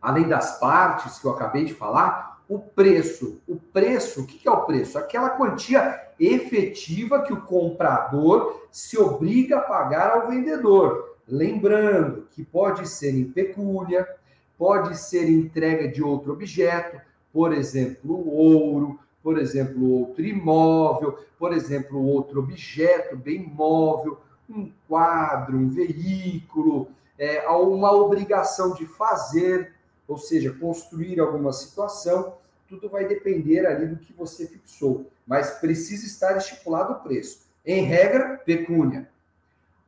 além 0.00 0.28
das 0.28 0.58
partes 0.58 1.18
que 1.18 1.26
eu 1.26 1.32
acabei 1.32 1.64
de 1.64 1.74
falar, 1.74 2.36
o 2.48 2.58
preço. 2.58 3.40
O 3.46 3.56
preço, 3.56 4.22
o 4.22 4.26
que 4.26 4.46
é 4.46 4.50
o 4.50 4.64
preço? 4.64 4.98
Aquela 4.98 5.30
quantia 5.30 6.06
efetiva 6.18 7.22
que 7.22 7.32
o 7.32 7.42
comprador 7.42 8.68
se 8.70 8.98
obriga 8.98 9.58
a 9.58 9.62
pagar 9.62 10.10
ao 10.10 10.28
vendedor. 10.28 11.16
Lembrando 11.26 12.26
que 12.30 12.44
pode 12.44 12.88
ser 12.88 13.10
em 13.10 13.24
pecúnia, 13.24 14.06
pode 14.56 14.96
ser 14.96 15.28
entrega 15.28 15.88
de 15.88 16.02
outro 16.02 16.32
objeto, 16.32 17.00
por 17.36 17.52
exemplo, 17.52 18.26
ouro, 18.34 18.98
por 19.22 19.36
exemplo, 19.36 19.90
outro 19.90 20.24
imóvel, 20.24 21.18
por 21.38 21.52
exemplo, 21.52 22.02
outro 22.02 22.40
objeto 22.40 23.14
bem 23.14 23.46
móvel, 23.46 24.18
um 24.48 24.72
quadro, 24.88 25.54
um 25.54 25.68
veículo, 25.68 26.88
é, 27.18 27.46
uma 27.46 27.92
obrigação 27.92 28.72
de 28.72 28.86
fazer 28.86 29.74
ou 30.08 30.16
seja, 30.16 30.50
construir 30.50 31.20
alguma 31.20 31.52
situação, 31.52 32.38
tudo 32.66 32.88
vai 32.88 33.06
depender 33.06 33.66
ali 33.66 33.86
do 33.86 33.96
que 33.96 34.14
você 34.14 34.46
fixou, 34.46 35.10
mas 35.26 35.50
precisa 35.58 36.06
estar 36.06 36.38
estipulado 36.38 36.94
o 36.94 37.00
preço. 37.00 37.44
Em 37.66 37.82
regra, 37.84 38.38
pecúnia. 38.46 39.10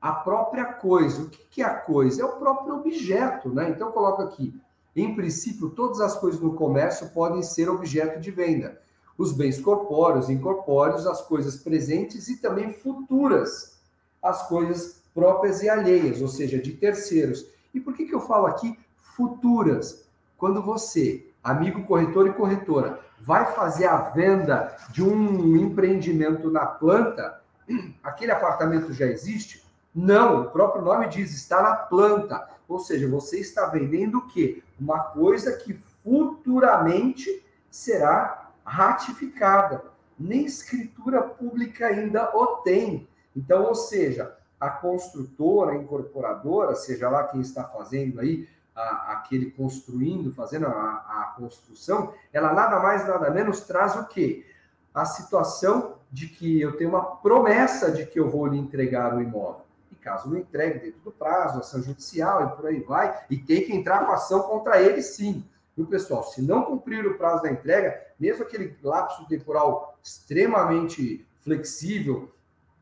A 0.03 0.13
própria 0.13 0.67
coisa, 0.67 1.23
o 1.23 1.31
que 1.31 1.63
é 1.63 1.65
a 1.65 1.75
coisa? 1.75 2.21
É 2.21 2.25
o 2.27 2.37
próprio 2.37 2.75
objeto, 2.75 3.49
né? 3.49 3.71
Então, 3.71 3.91
coloco 3.91 4.21
aqui. 4.21 4.55
Em 4.99 5.15
princípio, 5.15 5.71
todas 5.71 6.01
as 6.01 6.17
coisas 6.19 6.41
no 6.41 6.55
comércio 6.55 7.11
podem 7.11 7.41
ser 7.41 7.71
objeto 7.71 8.19
de 8.19 8.33
venda. 8.33 8.81
Os 9.17 9.33
bens 9.33 9.61
corpóreos, 9.61 10.29
incorpóreos, 10.29 11.07
as 11.07 11.21
coisas 11.23 11.55
presentes 11.57 12.27
e 12.27 12.39
também 12.39 12.73
futuras, 12.73 13.79
as 14.21 14.49
coisas 14.49 15.01
próprias 15.15 15.63
e 15.63 15.69
alheias, 15.69 16.21
ou 16.21 16.27
seja, 16.27 16.59
de 16.59 16.73
terceiros. 16.73 17.47
E 17.73 17.79
por 17.79 17.95
que, 17.95 18.07
que 18.07 18.15
eu 18.15 18.21
falo 18.21 18.47
aqui 18.47 18.77
futuras? 19.17 20.05
Quando 20.37 20.61
você, 20.61 21.31
amigo 21.45 21.85
corretor 21.85 22.27
e 22.27 22.33
corretora, 22.33 22.99
vai 23.21 23.53
fazer 23.55 23.87
a 23.87 23.99
venda 23.99 24.77
de 24.91 25.05
um 25.05 25.57
empreendimento 25.57 26.51
na 26.51 26.67
planta, 26.67 27.41
aquele 28.03 28.33
apartamento 28.33 28.93
já 28.93 29.07
existe? 29.07 29.65
Não, 29.95 30.43
o 30.43 30.51
próprio 30.51 30.83
nome 30.83 31.07
diz, 31.07 31.33
está 31.33 31.63
na 31.63 31.77
planta. 31.77 32.58
Ou 32.69 32.79
seja, 32.79 33.09
você 33.09 33.41
está 33.41 33.67
vendendo 33.67 34.19
o 34.19 34.27
quê? 34.27 34.63
Uma 34.79 35.01
coisa 35.01 35.57
que 35.57 35.73
futuramente 36.05 37.43
será 37.71 38.51
ratificada. 38.65 39.83
Nem 40.19 40.45
escritura 40.45 41.23
pública 41.23 41.87
ainda 41.87 42.37
o 42.37 42.59
tem. 42.59 43.09
Então, 43.35 43.65
ou 43.65 43.75
seja, 43.75 44.37
a 44.61 44.69
construtora, 44.69 45.73
a 45.73 45.77
incorporadora, 45.77 46.75
seja 46.75 47.09
lá 47.09 47.25
quem 47.25 47.41
está 47.41 47.65
fazendo 47.65 48.21
aí 48.21 48.49
a, 48.75 49.13
aquele 49.13 49.51
construindo, 49.51 50.33
fazendo 50.35 50.67
a, 50.67 50.71
a 50.71 51.35
construção, 51.37 52.13
ela 52.33 52.53
nada 52.53 52.81
mais, 52.81 53.07
nada 53.07 53.31
menos 53.31 53.61
traz 53.61 53.97
o 53.97 54.07
quê? 54.07 54.45
A 54.93 55.05
situação 55.05 55.97
de 56.11 56.27
que 56.29 56.61
eu 56.61 56.77
tenho 56.77 56.91
uma 56.91 57.05
promessa 57.05 57.91
de 57.93 58.07
que 58.07 58.19
eu 58.19 58.29
vou 58.29 58.47
lhe 58.47 58.59
entregar 58.59 59.15
o 59.15 59.23
imóvel. 59.23 59.68
Caso 60.09 60.31
não 60.31 60.39
entregue 60.39 60.79
dentro 60.79 61.01
do 61.01 61.13
prazo, 61.13 61.59
ação 61.59 61.83
judicial 61.83 62.43
e 62.43 62.57
por 62.57 62.67
aí 62.67 62.81
vai, 62.81 63.27
e 63.29 63.37
tem 63.37 63.63
que 63.63 63.77
entrar 63.77 64.07
com 64.07 64.13
ação 64.13 64.41
contra 64.41 64.81
ele 64.81 65.03
sim. 65.03 65.45
Viu, 65.77 65.85
pessoal? 65.85 66.23
Se 66.23 66.41
não 66.41 66.63
cumprir 66.63 67.07
o 67.07 67.19
prazo 67.19 67.43
da 67.43 67.51
entrega, 67.51 67.95
mesmo 68.19 68.43
aquele 68.43 68.75
lapso 68.83 69.29
temporal 69.29 69.99
extremamente 70.03 71.29
flexível, 71.45 72.33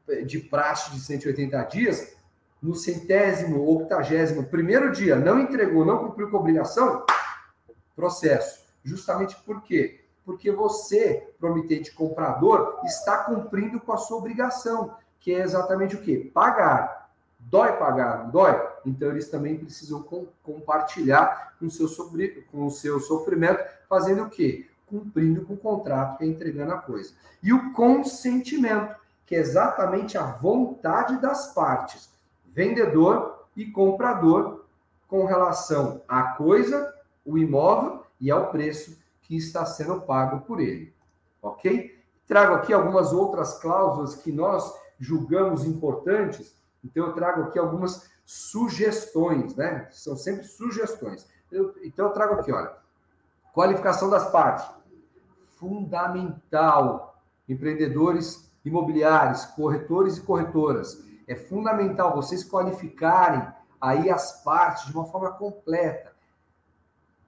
eh, 0.09 0.23
de 0.23 0.39
praxe 0.39 0.93
de 0.93 1.01
180 1.01 1.65
dias, 1.65 2.17
no 2.63 2.77
centésimo, 2.77 3.69
octagésimo, 3.69 4.45
primeiro 4.45 4.93
dia, 4.93 5.17
não 5.17 5.41
entregou, 5.41 5.85
não 5.85 5.99
cumpriu 5.99 6.31
com 6.31 6.37
a 6.37 6.41
obrigação, 6.41 7.05
processo. 7.97 8.65
Justamente 8.85 9.35
por 9.45 9.63
quê? 9.63 10.05
Porque 10.25 10.53
você, 10.53 11.35
promitente 11.41 11.93
comprador, 11.93 12.81
está 12.85 13.25
cumprindo 13.25 13.81
com 13.81 13.93
a 13.93 13.99
sua 13.99 14.19
obrigação, 14.19 14.97
que 15.19 15.35
é 15.35 15.41
exatamente 15.41 15.97
o 15.97 16.01
quê? 16.01 16.31
Pagar 16.33 17.06
Dói 17.49 17.77
pagar, 17.77 18.25
não 18.25 18.31
dói? 18.31 18.61
Então 18.85 19.09
eles 19.11 19.29
também 19.29 19.57
precisam 19.57 20.03
com, 20.03 20.27
compartilhar 20.43 21.55
com 21.61 21.71
seu 21.71 21.87
sobre, 21.87 22.45
com 22.51 22.67
o 22.67 22.71
seu 22.71 22.99
sofrimento, 22.99 23.63
fazendo 23.89 24.25
o 24.25 24.31
quê? 24.31 24.69
Cumprindo 24.85 25.45
com 25.45 25.55
o 25.55 25.59
contrato, 25.59 26.19
que 26.19 26.25
é 26.25 26.27
entregando 26.27 26.73
a 26.73 26.79
coisa. 26.79 27.15
E 27.41 27.53
o 27.53 27.73
consentimento, 27.73 28.97
que 29.25 29.37
é 29.37 29.39
exatamente 29.39 30.19
a 30.19 30.25
vontade 30.25 31.21
das 31.21 31.55
partes, 31.55 32.11
vendedor 32.53 33.47
e 33.57 33.67
comprador, 33.67 34.65
com 35.07 35.25
relação 35.25 36.03
à 36.09 36.23
coisa, 36.33 36.93
o 37.25 37.39
imóvel 37.39 38.03
e 38.21 38.29
ao 38.29 38.51
preço 38.51 38.99
que 39.23 39.37
está 39.37 39.65
sendo 39.65 40.01
pago 40.01 40.41
por 40.41 40.61
ele. 40.61 40.93
Ok? 41.41 41.97
Trago 42.27 42.55
aqui 42.55 42.73
algumas 42.73 43.13
outras 43.13 43.61
cláusulas 43.61 44.17
que 44.17 44.33
nós 44.33 44.75
julgamos 44.99 45.65
importantes, 45.65 46.57
então 46.87 47.07
eu 47.07 47.13
trago 47.13 47.43
aqui 47.43 47.59
algumas 47.59 48.09
sugestões, 48.25 49.57
né? 49.57 49.89
São 49.91 50.17
sempre 50.17 50.45
sugestões. 50.45 51.29
Eu, 51.51 51.75
então 51.83 52.07
eu 52.07 52.13
trago 52.13 52.35
aqui, 52.35 52.53
olha, 52.53 52.73
qualificação 53.53 54.09
das 54.09 54.31
partes. 54.31 54.67
Fundamental. 55.57 57.21
Empreendedores 57.49 58.51
imobiliários, 58.65 59.45
corretores 59.47 60.17
e 60.17 60.23
corretoras. 60.23 61.05
É 61.27 61.35
fundamental 61.35 62.15
vocês 62.15 62.45
qualificarem 62.45 63.47
aí 63.81 64.09
as 64.11 64.43
partes 64.45 64.87
de 64.87 64.93
uma 64.93 65.07
forma 65.07 65.33
completa. 65.33 66.13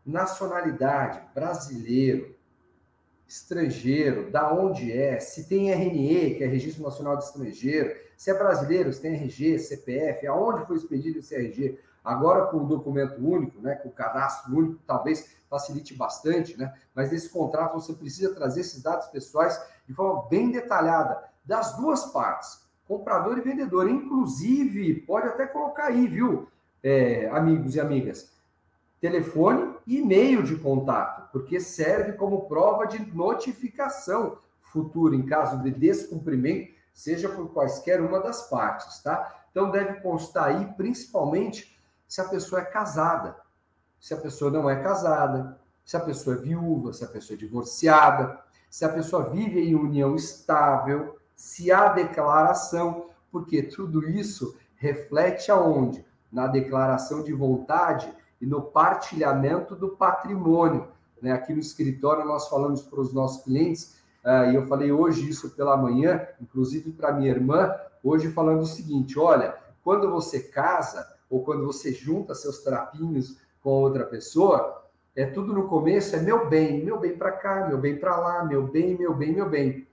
Nacionalidade, 0.07 1.21
brasileiro, 1.35 2.35
estrangeiro, 3.29 4.31
da 4.31 4.53
onde 4.53 4.91
é, 4.91 5.21
se 5.21 5.47
tem 5.47 5.71
RNE, 5.71 6.35
que 6.37 6.45
é 6.45 6.47
Registro 6.47 6.83
Nacional 6.83 7.19
de 7.19 7.25
Estrangeiro, 7.25 7.95
se 8.17 8.31
é 8.31 8.35
brasileiro, 8.35 8.91
se 8.93 9.03
tem 9.03 9.13
RG, 9.13 9.59
CPF, 9.59 10.27
aonde 10.27 10.67
foi 10.67 10.77
expedido 10.77 11.19
esse 11.19 11.35
RG. 11.35 11.79
Agora, 12.03 12.47
com 12.47 12.57
o 12.57 12.67
documento 12.67 13.21
único, 13.21 13.61
né, 13.61 13.75
com 13.75 13.91
o 13.91 13.93
cadastro 13.93 14.57
único, 14.57 14.81
talvez 14.87 15.37
facilite 15.51 15.95
bastante, 15.95 16.57
né? 16.57 16.75
Mas 16.95 17.11
nesse 17.11 17.29
contrato 17.29 17.75
você 17.75 17.93
precisa 17.93 18.35
trazer 18.35 18.63
esses 18.63 18.83
dados 18.83 19.07
pessoais 19.09 19.61
de 19.87 19.95
forma 19.95 20.27
bem 20.29 20.51
detalhada, 20.51 21.23
das 21.45 21.77
duas 21.77 22.07
partes, 22.07 22.63
comprador 22.87 23.39
e 23.39 23.43
vendedor. 23.43 23.89
Inclusive, 23.89 24.95
pode 25.03 25.29
até 25.29 25.47
colocar 25.47 25.85
aí, 25.85 26.07
viu, 26.07 26.49
é, 26.83 27.29
amigos 27.29 27.75
e 27.75 27.81
amigas, 27.81 28.31
telefone 29.01 29.75
e 29.87 29.99
e-mail 29.99 30.43
de 30.43 30.57
contato, 30.57 31.28
porque 31.33 31.61
serve 31.61 32.13
como 32.13 32.49
prova 32.49 32.87
de 32.87 32.99
notificação 33.15 34.39
futura 34.61 35.17
em 35.17 35.25
caso 35.25 35.63
de 35.63 35.71
descumprimento, 35.71 36.73
seja 36.93 37.29
por 37.29 37.49
quaisquer 37.53 38.01
uma 38.01 38.21
das 38.21 38.49
partes, 38.49 39.03
tá? 39.03 39.45
Então 39.51 39.71
deve 39.71 40.01
constar 40.01 40.45
aí 40.47 40.67
principalmente 40.77 41.79
se 42.07 42.21
a 42.21 42.25
pessoa 42.25 42.61
é 42.61 42.65
casada, 42.65 43.37
se 44.01 44.15
a 44.15 44.17
pessoa 44.17 44.51
não 44.51 44.69
é 44.69 44.83
casada, 44.83 45.59
se 45.85 45.97
a 45.97 46.01
pessoa 46.01 46.37
é 46.37 46.39
viúva, 46.39 46.93
se 46.93 47.05
a 47.05 47.09
pessoa 47.09 47.37
é 47.37 47.39
divorciada, 47.39 48.39
se 48.71 48.85
a 48.85 48.89
pessoa 48.89 49.31
vive 49.31 49.61
em 49.61 49.75
união 49.75 50.15
estável, 50.15 51.19
se 51.35 51.73
há 51.73 51.89
declaração, 51.89 53.11
porque 53.31 53.63
tudo 53.63 54.09
isso 54.09 54.57
reflete 54.77 55.51
aonde? 55.51 56.05
Na 56.31 56.47
declaração 56.47 57.23
de 57.23 57.33
vontade 57.33 58.13
e 58.41 58.47
no 58.47 58.63
partilhamento 58.63 59.75
do 59.75 59.91
patrimônio. 59.91 60.89
Né? 61.21 61.33
Aqui 61.33 61.53
no 61.53 61.61
escritório 61.61 62.25
nós 62.25 62.49
falamos 62.49 62.83
para 62.83 63.01
os 63.01 63.13
nossos 63.13 63.43
clientes, 63.43 63.97
uh, 64.25 64.51
e 64.51 64.55
eu 64.55 64.67
falei 64.67 64.93
hoje 64.93 65.29
isso 65.29 65.51
pela 65.51 65.77
manhã, 65.77 66.27
inclusive 66.41 66.93
para 66.93 67.13
minha 67.13 67.31
irmã, 67.31 67.75
hoje 68.03 68.31
falando 68.31 68.61
o 68.61 68.67
seguinte: 68.67 69.19
olha, 69.19 69.55
quando 69.83 70.11
você 70.11 70.41
casa 70.41 71.07
ou 71.29 71.43
quando 71.45 71.65
você 71.67 71.93
junta 71.93 72.35
seus 72.35 72.59
trapinhos 72.59 73.39
com 73.63 73.71
outra 73.71 74.05
pessoa, 74.05 74.85
é 75.15 75.27
tudo 75.27 75.53
no 75.53 75.67
começo, 75.67 76.15
é 76.15 76.21
meu 76.21 76.49
bem, 76.49 76.85
meu 76.85 76.99
bem 76.99 77.17
para 77.17 77.33
cá, 77.33 77.67
meu 77.67 77.79
bem 77.79 77.99
para 77.99 78.17
lá, 78.17 78.45
meu 78.45 78.67
bem, 78.67 78.97
meu 78.97 79.15
bem, 79.15 79.33
meu 79.33 79.49
bem. 79.49 79.87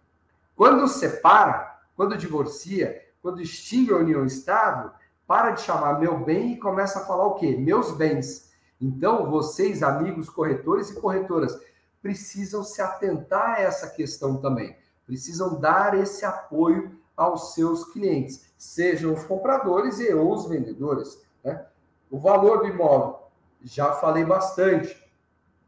Quando 0.55 0.88
separa, 0.88 1.80
quando 1.95 2.17
divorcia, 2.17 3.01
quando 3.21 3.41
extingue 3.41 3.91
a 3.91 3.97
união 3.97 4.23
estável, 4.23 4.91
para 5.26 5.51
de 5.51 5.61
chamar 5.61 5.99
meu 5.99 6.19
bem 6.19 6.53
e 6.53 6.57
começa 6.57 6.99
a 6.99 7.05
falar 7.05 7.26
o 7.26 7.36
quê? 7.36 7.57
Meus 7.57 7.91
bens. 7.91 8.45
Então, 8.80 9.30
vocês, 9.30 9.82
amigos 9.82 10.30
corretores 10.30 10.89
e 10.89 10.99
corretoras, 10.99 11.59
precisam 12.01 12.63
se 12.63 12.82
atentar 12.82 13.55
a 13.55 13.61
essa 13.61 13.89
questão 13.89 14.38
também. 14.38 14.76
Precisam 15.05 15.59
dar 15.59 15.97
esse 15.97 16.26
apoio 16.26 16.99
aos 17.15 17.53
seus 17.53 17.86
clientes, 17.93 18.53
sejam 18.57 19.13
os 19.13 19.23
compradores 19.23 19.99
e 19.99 20.13
ou 20.13 20.34
os 20.34 20.47
vendedores. 20.47 21.21
Né? 21.43 21.65
O 22.11 22.19
valor 22.19 22.59
do 22.59 22.67
imóvel, 22.67 23.19
já 23.63 23.93
falei 23.93 24.26
bastante. 24.26 25.03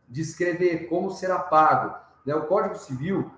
Descrever 0.08 0.88
como 0.88 1.12
será 1.12 1.40
pago. 1.40 1.96
Né? 2.26 2.36
O 2.36 2.48
Código 2.48 2.78
Civil 2.78 3.32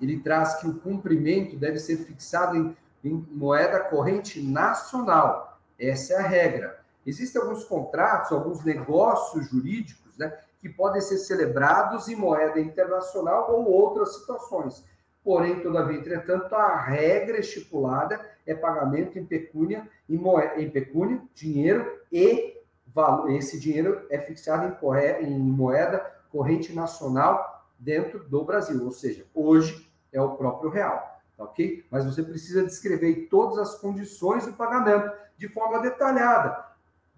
ele 0.00 0.20
traz 0.20 0.54
que 0.54 0.66
o 0.66 0.80
cumprimento 0.80 1.56
deve 1.56 1.78
ser 1.78 1.96
fixado 1.98 2.56
em 2.56 2.76
em 3.04 3.26
moeda 3.30 3.80
corrente 3.80 4.40
nacional. 4.40 5.60
Essa 5.78 6.14
é 6.14 6.16
a 6.18 6.26
regra. 6.26 6.81
Existem 7.06 7.40
alguns 7.40 7.64
contratos, 7.64 8.32
alguns 8.32 8.64
negócios 8.64 9.48
jurídicos, 9.48 10.16
né, 10.18 10.36
que 10.60 10.68
podem 10.68 11.00
ser 11.00 11.18
celebrados 11.18 12.08
em 12.08 12.14
moeda 12.14 12.60
internacional 12.60 13.52
ou 13.52 13.70
outras 13.70 14.16
situações. 14.16 14.84
Porém, 15.24 15.60
todavia, 15.60 15.98
entretanto, 15.98 16.54
a 16.54 16.76
regra 16.76 17.38
estipulada 17.38 18.20
é 18.46 18.54
pagamento 18.54 19.18
em 19.18 19.24
pecúnia, 19.24 19.88
em, 20.08 20.16
moeda, 20.16 20.60
em 20.60 20.70
pecúnia, 20.70 21.20
dinheiro 21.34 22.00
e 22.10 22.60
valor. 22.86 23.30
Esse 23.30 23.58
dinheiro 23.58 24.06
é 24.10 24.18
fixado 24.18 24.66
em, 24.66 25.26
em 25.26 25.38
moeda 25.38 26.04
corrente 26.30 26.72
nacional 26.74 27.66
dentro 27.78 28.24
do 28.24 28.44
Brasil, 28.44 28.84
ou 28.84 28.90
seja, 28.90 29.26
hoje 29.34 29.90
é 30.12 30.20
o 30.20 30.36
próprio 30.36 30.70
real 30.70 31.12
ok? 31.42 31.84
Mas 31.90 32.04
você 32.04 32.22
precisa 32.22 32.64
descrever 32.64 33.28
todas 33.30 33.58
as 33.58 33.74
condições 33.78 34.46
do 34.46 34.52
pagamento 34.52 35.12
de 35.36 35.48
forma 35.48 35.80
detalhada. 35.80 36.71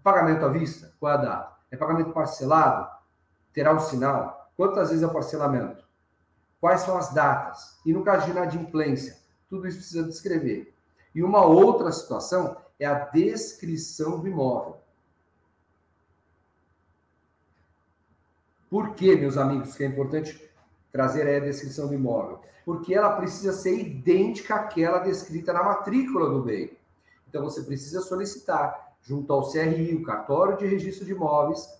Pagamento 0.05 0.45
à 0.45 0.49
vista? 0.49 0.93
Qual 0.99 1.11
é 1.11 1.15
a 1.15 1.17
data? 1.17 1.55
É 1.71 1.75
pagamento 1.75 2.11
parcelado? 2.11 2.87
Terá 3.51 3.73
um 3.73 3.79
sinal? 3.79 4.51
Quantas 4.55 4.89
vezes 4.89 5.01
é 5.03 5.07
o 5.07 5.11
parcelamento? 5.11 5.83
Quais 6.61 6.81
são 6.81 6.95
as 6.95 7.11
datas? 7.11 7.79
E 7.83 7.91
no 7.91 8.03
caso 8.03 8.25
de 8.25 8.31
inadimplência? 8.31 9.17
Tudo 9.49 9.67
isso 9.67 9.79
precisa 9.79 10.03
descrever. 10.03 10.75
E 11.15 11.23
uma 11.23 11.43
outra 11.43 11.91
situação 11.91 12.55
é 12.79 12.85
a 12.85 12.99
descrição 12.99 14.19
do 14.19 14.27
imóvel. 14.27 14.77
Por 18.69 18.93
que, 18.93 19.15
meus 19.15 19.37
amigos, 19.37 19.75
que 19.75 19.85
é 19.85 19.87
importante 19.87 20.39
trazer 20.91 21.25
aí 21.25 21.37
a 21.37 21.45
descrição 21.45 21.87
do 21.87 21.95
imóvel? 21.95 22.43
Porque 22.63 22.93
ela 22.93 23.15
precisa 23.15 23.53
ser 23.53 23.79
idêntica 23.79 24.53
àquela 24.53 24.99
descrita 24.99 25.51
na 25.51 25.63
matrícula 25.63 26.29
do 26.29 26.43
bem. 26.43 26.77
Então 27.27 27.43
você 27.43 27.63
precisa 27.63 28.01
solicitar 28.01 28.84
junto 29.05 29.31
ao 29.31 29.49
CRI, 29.49 29.95
o 29.95 30.03
cartório 30.03 30.57
de 30.57 30.65
registro 30.65 31.05
de 31.05 31.11
imóveis, 31.11 31.79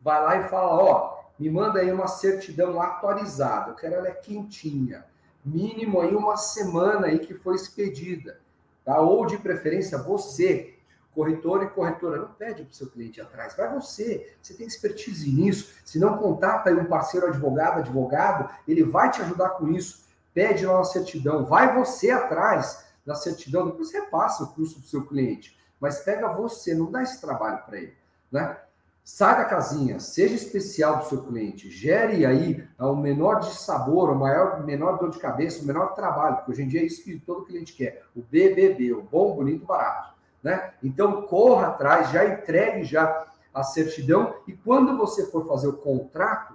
vai 0.00 0.22
lá 0.22 0.36
e 0.36 0.48
fala, 0.48 0.74
ó, 0.74 1.24
me 1.38 1.48
manda 1.50 1.80
aí 1.80 1.90
uma 1.90 2.08
certidão 2.08 2.80
atualizada, 2.80 3.70
eu 3.70 3.74
quero 3.74 3.94
ela 3.94 4.08
é 4.08 4.12
quentinha, 4.12 5.04
mínimo 5.44 6.00
aí 6.00 6.14
uma 6.14 6.36
semana 6.36 7.06
aí 7.06 7.18
que 7.18 7.34
foi 7.34 7.54
expedida, 7.54 8.40
tá? 8.84 9.00
Ou 9.00 9.26
de 9.26 9.38
preferência 9.38 9.98
você 9.98 10.74
corretor 11.14 11.62
e 11.62 11.68
corretora, 11.68 12.20
não 12.20 12.28
pede 12.28 12.64
para 12.64 12.72
o 12.72 12.74
seu 12.74 12.88
cliente 12.88 13.20
atrás, 13.20 13.54
vai 13.54 13.72
você, 13.72 14.34
você 14.42 14.52
tem 14.52 14.66
expertise 14.66 15.30
nisso, 15.30 15.72
se 15.84 15.98
não 15.98 16.18
contata 16.18 16.68
aí 16.68 16.76
um 16.76 16.86
parceiro 16.86 17.28
advogado, 17.28 17.78
advogado, 17.78 18.52
ele 18.66 18.82
vai 18.82 19.10
te 19.10 19.22
ajudar 19.22 19.50
com 19.50 19.68
isso, 19.68 20.04
pede 20.34 20.66
lá 20.66 20.74
uma 20.74 20.84
certidão, 20.84 21.44
vai 21.44 21.72
você 21.72 22.10
atrás 22.10 22.84
da 23.06 23.14
certidão, 23.14 23.66
depois 23.66 23.92
repassa 23.92 24.42
o 24.42 24.48
custo 24.48 24.80
do 24.80 24.86
seu 24.86 25.06
cliente, 25.06 25.56
mas 25.84 25.98
pega 25.98 26.32
você, 26.32 26.74
não 26.74 26.90
dá 26.90 27.02
esse 27.02 27.20
trabalho 27.20 27.62
para 27.66 27.76
ele, 27.76 27.92
né? 28.32 28.56
Sai 29.04 29.36
da 29.36 29.44
casinha, 29.44 30.00
seja 30.00 30.34
especial 30.34 30.94
para 30.94 31.04
o 31.04 31.08
seu 31.10 31.22
cliente, 31.24 31.68
gere 31.68 32.24
aí 32.24 32.66
o 32.78 32.96
menor 32.96 33.40
de 33.40 33.54
sabor, 33.54 34.08
o 34.08 34.14
maior, 34.14 34.64
menor 34.64 34.98
dor 34.98 35.10
de 35.10 35.18
cabeça, 35.18 35.62
o 35.62 35.66
menor 35.66 35.88
trabalho, 35.88 36.36
porque 36.36 36.52
hoje 36.52 36.62
em 36.62 36.68
dia 36.68 36.80
é 36.80 36.84
isso 36.84 37.04
que 37.04 37.20
todo 37.20 37.44
cliente 37.44 37.74
quer, 37.74 38.02
o 38.16 38.22
BBB, 38.22 38.94
o 38.94 39.02
bom, 39.02 39.34
bonito, 39.34 39.66
barato. 39.66 40.14
Né? 40.42 40.72
Então, 40.82 41.20
corra 41.26 41.66
atrás, 41.66 42.10
já 42.10 42.24
entregue 42.24 42.82
já 42.82 43.26
a 43.52 43.62
certidão 43.62 44.36
e 44.48 44.54
quando 44.54 44.96
você 44.96 45.26
for 45.26 45.46
fazer 45.46 45.68
o 45.68 45.74
contrato, 45.74 46.54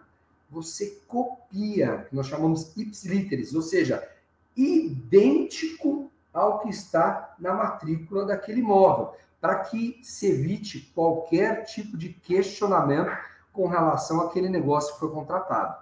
você 0.50 0.98
copia, 1.08 2.08
que 2.10 2.16
nós 2.16 2.26
chamamos 2.26 2.76
ipsiliteris, 2.76 3.54
ou 3.54 3.62
seja, 3.62 4.10
idêntico 4.58 5.99
ao 6.34 6.60
que 6.60 6.70
está 6.70 7.34
na 7.40 7.54
matrícula 7.54 8.26
daquele 8.26 8.62
imóvel, 8.62 9.14
para 9.42 9.56
que 9.60 10.00
se 10.04 10.28
evite 10.30 10.92
qualquer 10.94 11.64
tipo 11.64 11.98
de 11.98 12.10
questionamento 12.10 13.12
com 13.54 13.68
relação 13.68 14.22
àquele 14.22 14.50
negócio 14.50 14.94
que 14.94 15.00
foi 15.00 15.10
contratado. 15.10 15.76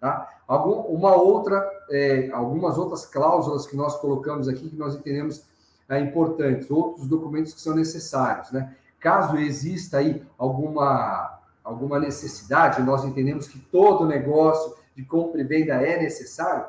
Tá? 0.00 0.28
Algum, 0.48 0.80
uma 0.94 1.14
outra, 1.14 1.64
é, 1.90 2.30
algumas 2.32 2.76
outras 2.76 3.06
cláusulas 3.06 3.66
que 3.66 3.76
nós 3.76 3.96
colocamos 4.00 4.48
aqui 4.48 4.68
que 4.68 4.76
nós 4.76 4.94
entendemos 4.94 5.44
é, 5.88 6.00
importantes, 6.00 6.70
outros 6.70 7.06
documentos 7.06 7.54
que 7.54 7.60
são 7.60 7.74
necessários, 7.74 8.50
né? 8.50 8.74
Caso 8.98 9.36
exista 9.36 9.98
aí 9.98 10.24
alguma, 10.38 11.38
alguma 11.62 11.98
necessidade, 11.98 12.82
nós 12.82 13.04
entendemos 13.04 13.48
que 13.48 13.58
todo 13.58 14.06
negócio 14.06 14.76
de 14.94 15.04
compra 15.04 15.40
e 15.40 15.44
venda 15.44 15.74
é 15.74 16.00
necessário, 16.00 16.66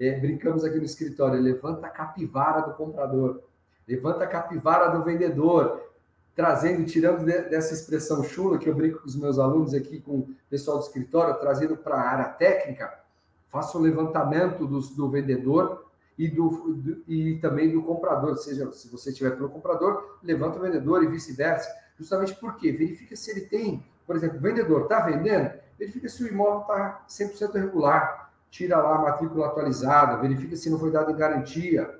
é, 0.00 0.18
brincamos 0.18 0.64
aqui 0.64 0.78
no 0.78 0.84
escritório, 0.84 1.38
levanta 1.38 1.86
a 1.86 1.90
capivara 1.90 2.62
do 2.62 2.72
comprador, 2.72 3.42
levanta 3.86 4.24
a 4.24 4.26
capivara 4.26 4.88
do 4.88 5.04
vendedor, 5.04 5.90
trazendo, 6.34 6.86
tirando 6.86 7.24
dessa 7.24 7.74
expressão 7.74 8.24
chula 8.24 8.58
que 8.58 8.66
eu 8.66 8.74
brinco 8.74 9.00
com 9.00 9.06
os 9.06 9.14
meus 9.14 9.38
alunos 9.38 9.74
aqui, 9.74 10.00
com 10.00 10.20
o 10.20 10.28
pessoal 10.48 10.78
do 10.78 10.84
escritório, 10.84 11.38
trazendo 11.38 11.76
para 11.76 11.96
a 11.96 12.08
área 12.08 12.24
técnica, 12.24 12.98
faça 13.50 13.76
o 13.76 13.80
levantamento 13.80 14.66
do, 14.66 14.80
do 14.80 15.10
vendedor 15.10 15.84
e, 16.16 16.28
do, 16.28 16.48
do, 16.72 17.02
e 17.06 17.38
também 17.38 17.70
do 17.70 17.82
comprador, 17.82 18.30
ou 18.30 18.36
seja, 18.36 18.70
se 18.72 18.88
você 18.88 19.12
tiver 19.12 19.32
pelo 19.32 19.50
comprador, 19.50 20.18
levanta 20.22 20.58
o 20.58 20.62
vendedor 20.62 21.04
e 21.04 21.08
vice-versa. 21.08 21.68
Justamente 21.98 22.34
porque 22.36 22.72
verifica 22.72 23.14
se 23.14 23.30
ele 23.30 23.42
tem, 23.42 23.84
por 24.06 24.16
exemplo, 24.16 24.38
o 24.38 24.40
vendedor 24.40 24.82
está 24.82 25.00
vendendo, 25.00 25.52
verifica 25.78 26.08
se 26.08 26.24
o 26.24 26.28
imóvel 26.28 26.62
está 26.62 27.04
100% 27.06 27.52
regular, 27.60 28.29
tira 28.50 28.78
lá 28.78 28.96
a 28.96 29.02
matrícula 29.02 29.46
atualizada, 29.46 30.16
verifica 30.16 30.56
se 30.56 30.68
não 30.68 30.78
foi 30.78 30.90
dado 30.90 31.10
em 31.10 31.16
garantia, 31.16 31.98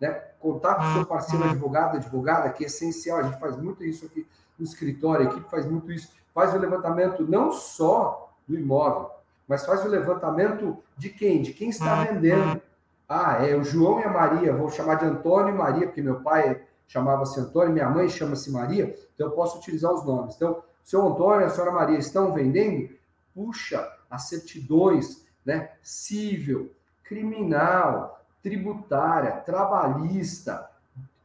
né? 0.00 0.10
Contato 0.40 0.80
com 0.80 0.88
o 0.88 0.94
seu 0.94 1.06
parceiro 1.06 1.44
advogado, 1.44 1.96
advogada, 1.96 2.50
que 2.50 2.64
é 2.64 2.66
essencial, 2.66 3.18
a 3.18 3.22
gente 3.24 3.38
faz 3.38 3.56
muito 3.56 3.84
isso 3.84 4.06
aqui 4.06 4.26
no 4.58 4.64
escritório, 4.64 5.28
a 5.28 5.30
equipe 5.30 5.50
faz 5.50 5.66
muito 5.66 5.92
isso, 5.92 6.10
faz 6.34 6.54
o 6.54 6.58
levantamento 6.58 7.26
não 7.26 7.52
só 7.52 8.32
do 8.48 8.58
imóvel, 8.58 9.10
mas 9.46 9.66
faz 9.66 9.84
o 9.84 9.88
levantamento 9.88 10.78
de 10.96 11.10
quem? 11.10 11.42
De 11.42 11.52
quem 11.52 11.68
está 11.68 12.04
vendendo. 12.04 12.60
Ah, 13.08 13.44
é 13.44 13.54
o 13.56 13.64
João 13.64 14.00
e 14.00 14.04
a 14.04 14.08
Maria, 14.08 14.54
vou 14.54 14.70
chamar 14.70 14.94
de 14.94 15.04
Antônio 15.04 15.54
e 15.54 15.58
Maria, 15.58 15.86
porque 15.86 16.00
meu 16.00 16.20
pai 16.20 16.62
chamava-se 16.86 17.38
Antônio, 17.38 17.72
minha 17.72 17.88
mãe 17.88 18.08
chama-se 18.08 18.50
Maria, 18.50 18.96
então 19.14 19.28
eu 19.28 19.32
posso 19.32 19.58
utilizar 19.58 19.92
os 19.92 20.04
nomes. 20.04 20.36
Então, 20.36 20.52
o 20.52 20.88
seu 20.88 21.06
Antônio 21.06 21.42
e 21.42 21.44
a 21.44 21.50
senhora 21.50 21.72
Maria 21.72 21.98
estão 21.98 22.32
vendendo? 22.32 22.88
Puxa, 23.34 23.86
as 24.08 24.28
certidões, 24.28 25.26
né? 25.50 25.72
Cível, 25.82 26.70
criminal, 27.02 28.24
tributária, 28.40 29.32
trabalhista, 29.40 30.70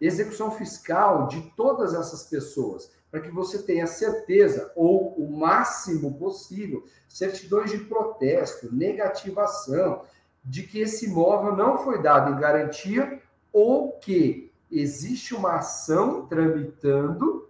execução 0.02 0.50
fiscal 0.50 1.28
de 1.28 1.42
todas 1.56 1.94
essas 1.94 2.24
pessoas, 2.24 2.92
para 3.12 3.22
que 3.22 3.30
você 3.30 3.62
tenha 3.62 3.86
certeza, 3.86 4.72
ou 4.76 5.14
o 5.14 5.38
máximo 5.38 6.16
possível, 6.16 6.84
certidões 7.08 7.70
de 7.70 7.78
protesto, 7.78 8.74
negativação, 8.74 10.02
de 10.44 10.64
que 10.64 10.80
esse 10.80 11.06
imóvel 11.06 11.56
não 11.56 11.78
foi 11.78 12.02
dado 12.02 12.32
em 12.32 12.40
garantia 12.40 13.22
ou 13.54 13.92
que 14.00 14.52
existe 14.72 15.36
uma 15.36 15.58
ação 15.58 16.26
tramitando 16.26 17.48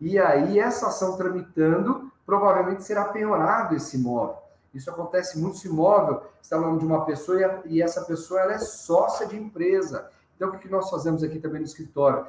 e 0.00 0.18
aí 0.18 0.58
essa 0.58 0.88
ação 0.88 1.16
tramitando 1.16 2.12
provavelmente 2.26 2.84
será 2.84 3.04
penhorado 3.04 3.74
esse 3.74 3.96
imóvel. 3.96 4.47
Isso 4.72 4.90
acontece 4.90 5.38
muito 5.38 5.58
se 5.58 5.68
imóvel 5.68 6.22
está 6.42 6.56
no 6.56 6.66
nome 6.66 6.78
de 6.78 6.86
uma 6.86 7.04
pessoa 7.04 7.62
e, 7.66 7.82
essa 7.82 8.02
pessoa 8.04 8.40
ela 8.40 8.52
é 8.54 8.58
sócia 8.58 9.26
de 9.26 9.36
empresa. 9.36 10.10
Então, 10.36 10.50
o 10.50 10.58
que 10.58 10.68
nós 10.68 10.88
fazemos 10.88 11.22
aqui 11.22 11.38
também 11.38 11.60
no 11.60 11.66
escritório? 11.66 12.26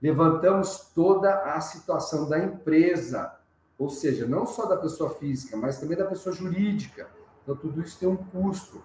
Levantamos 0.00 0.90
toda 0.94 1.54
a 1.54 1.60
situação 1.60 2.28
da 2.28 2.38
empresa, 2.38 3.36
ou 3.78 3.88
seja, 3.88 4.26
não 4.26 4.46
só 4.46 4.66
da 4.66 4.76
pessoa 4.76 5.10
física, 5.10 5.56
mas 5.56 5.78
também 5.78 5.96
da 5.96 6.06
pessoa 6.06 6.34
jurídica. 6.34 7.08
Então, 7.42 7.56
tudo 7.56 7.80
isso 7.82 7.98
tem 7.98 8.08
um 8.08 8.16
custo. 8.16 8.82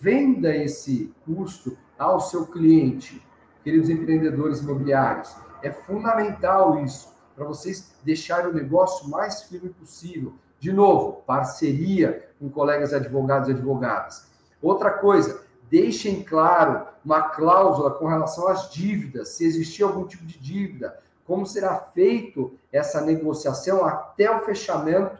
Venda 0.00 0.54
esse 0.54 1.14
custo 1.24 1.76
ao 1.98 2.20
seu 2.20 2.46
cliente, 2.46 3.24
queridos 3.62 3.88
empreendedores 3.88 4.60
imobiliários. 4.60 5.34
É 5.62 5.70
fundamental 5.70 6.82
isso, 6.82 7.12
para 7.34 7.44
vocês 7.44 7.94
deixarem 8.02 8.50
o 8.50 8.54
negócio 8.54 9.08
mais 9.08 9.42
firme 9.42 9.70
possível, 9.70 10.34
de 10.60 10.72
novo, 10.72 11.22
parceria 11.26 12.28
com 12.38 12.50
colegas 12.50 12.92
advogados 12.92 13.48
e 13.48 13.52
advogadas. 13.52 14.26
Outra 14.62 14.90
coisa, 14.90 15.40
deixem 15.70 16.22
claro 16.22 16.86
uma 17.04 17.22
cláusula 17.22 17.92
com 17.92 18.06
relação 18.06 18.46
às 18.46 18.70
dívidas, 18.70 19.30
se 19.30 19.46
existir 19.46 19.82
algum 19.82 20.06
tipo 20.06 20.24
de 20.24 20.38
dívida, 20.38 21.00
como 21.26 21.46
será 21.46 21.76
feito 21.76 22.52
essa 22.70 23.00
negociação 23.00 23.86
até 23.86 24.30
o 24.30 24.44
fechamento 24.44 25.18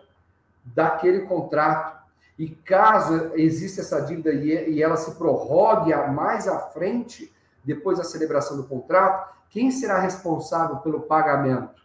daquele 0.65 1.21
contrato. 1.21 1.99
E 2.39 2.51
caso 2.51 3.33
exista 3.35 3.81
essa 3.81 4.01
dívida 4.01 4.33
e 4.33 4.83
ela 4.83 4.97
se 4.97 5.15
prorrogue 5.15 5.95
mais 6.13 6.49
à 6.49 6.59
frente, 6.59 7.33
depois 7.65 7.99
da 7.99 8.05
celebração 8.05 8.57
do 8.57 8.65
contrato, 8.65 9.35
quem 9.51 9.71
será 9.71 9.99
responsável 9.99 10.77
pelo 10.79 11.03
pagamento? 11.03 11.81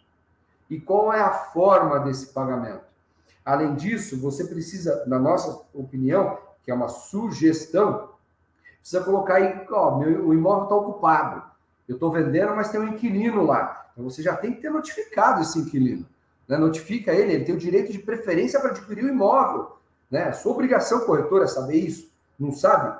E 0.70 0.80
qual 0.80 1.14
é 1.14 1.20
a 1.22 1.32
forma 1.32 2.00
desse 2.00 2.28
pagamento? 2.28 2.85
Além 3.46 3.76
disso, 3.76 4.20
você 4.20 4.46
precisa, 4.46 5.06
na 5.06 5.20
nossa 5.20 5.62
opinião, 5.72 6.40
que 6.64 6.72
é 6.72 6.74
uma 6.74 6.88
sugestão, 6.88 8.10
precisa 8.80 9.04
colocar 9.04 9.36
aí, 9.36 9.68
ó, 9.70 10.00
meu, 10.00 10.28
o 10.28 10.34
imóvel 10.34 10.64
está 10.64 10.76
ocupado. 10.76 11.44
Eu 11.88 11.94
estou 11.94 12.12
vendendo, 12.12 12.56
mas 12.56 12.70
tem 12.70 12.80
um 12.80 12.88
inquilino 12.88 13.44
lá. 13.44 13.86
Então 13.92 14.04
você 14.04 14.24
já 14.24 14.36
tem 14.36 14.54
que 14.54 14.62
ter 14.62 14.72
notificado 14.72 15.44
esse 15.44 15.60
inquilino. 15.60 16.08
Né? 16.48 16.58
Notifica 16.58 17.14
ele, 17.14 17.34
ele 17.34 17.46
tem 17.46 17.54
o 17.54 17.60
direito 17.60 17.92
de 17.92 18.00
preferência 18.00 18.60
para 18.60 18.72
adquirir 18.72 19.06
o 19.06 19.10
imóvel. 19.10 19.78
Né? 20.10 20.32
Sua 20.32 20.52
obrigação 20.52 21.02
corretora 21.02 21.44
é 21.44 21.48
saber 21.48 21.78
isso. 21.78 22.12
Não 22.40 22.52
sabe? 22.52 23.00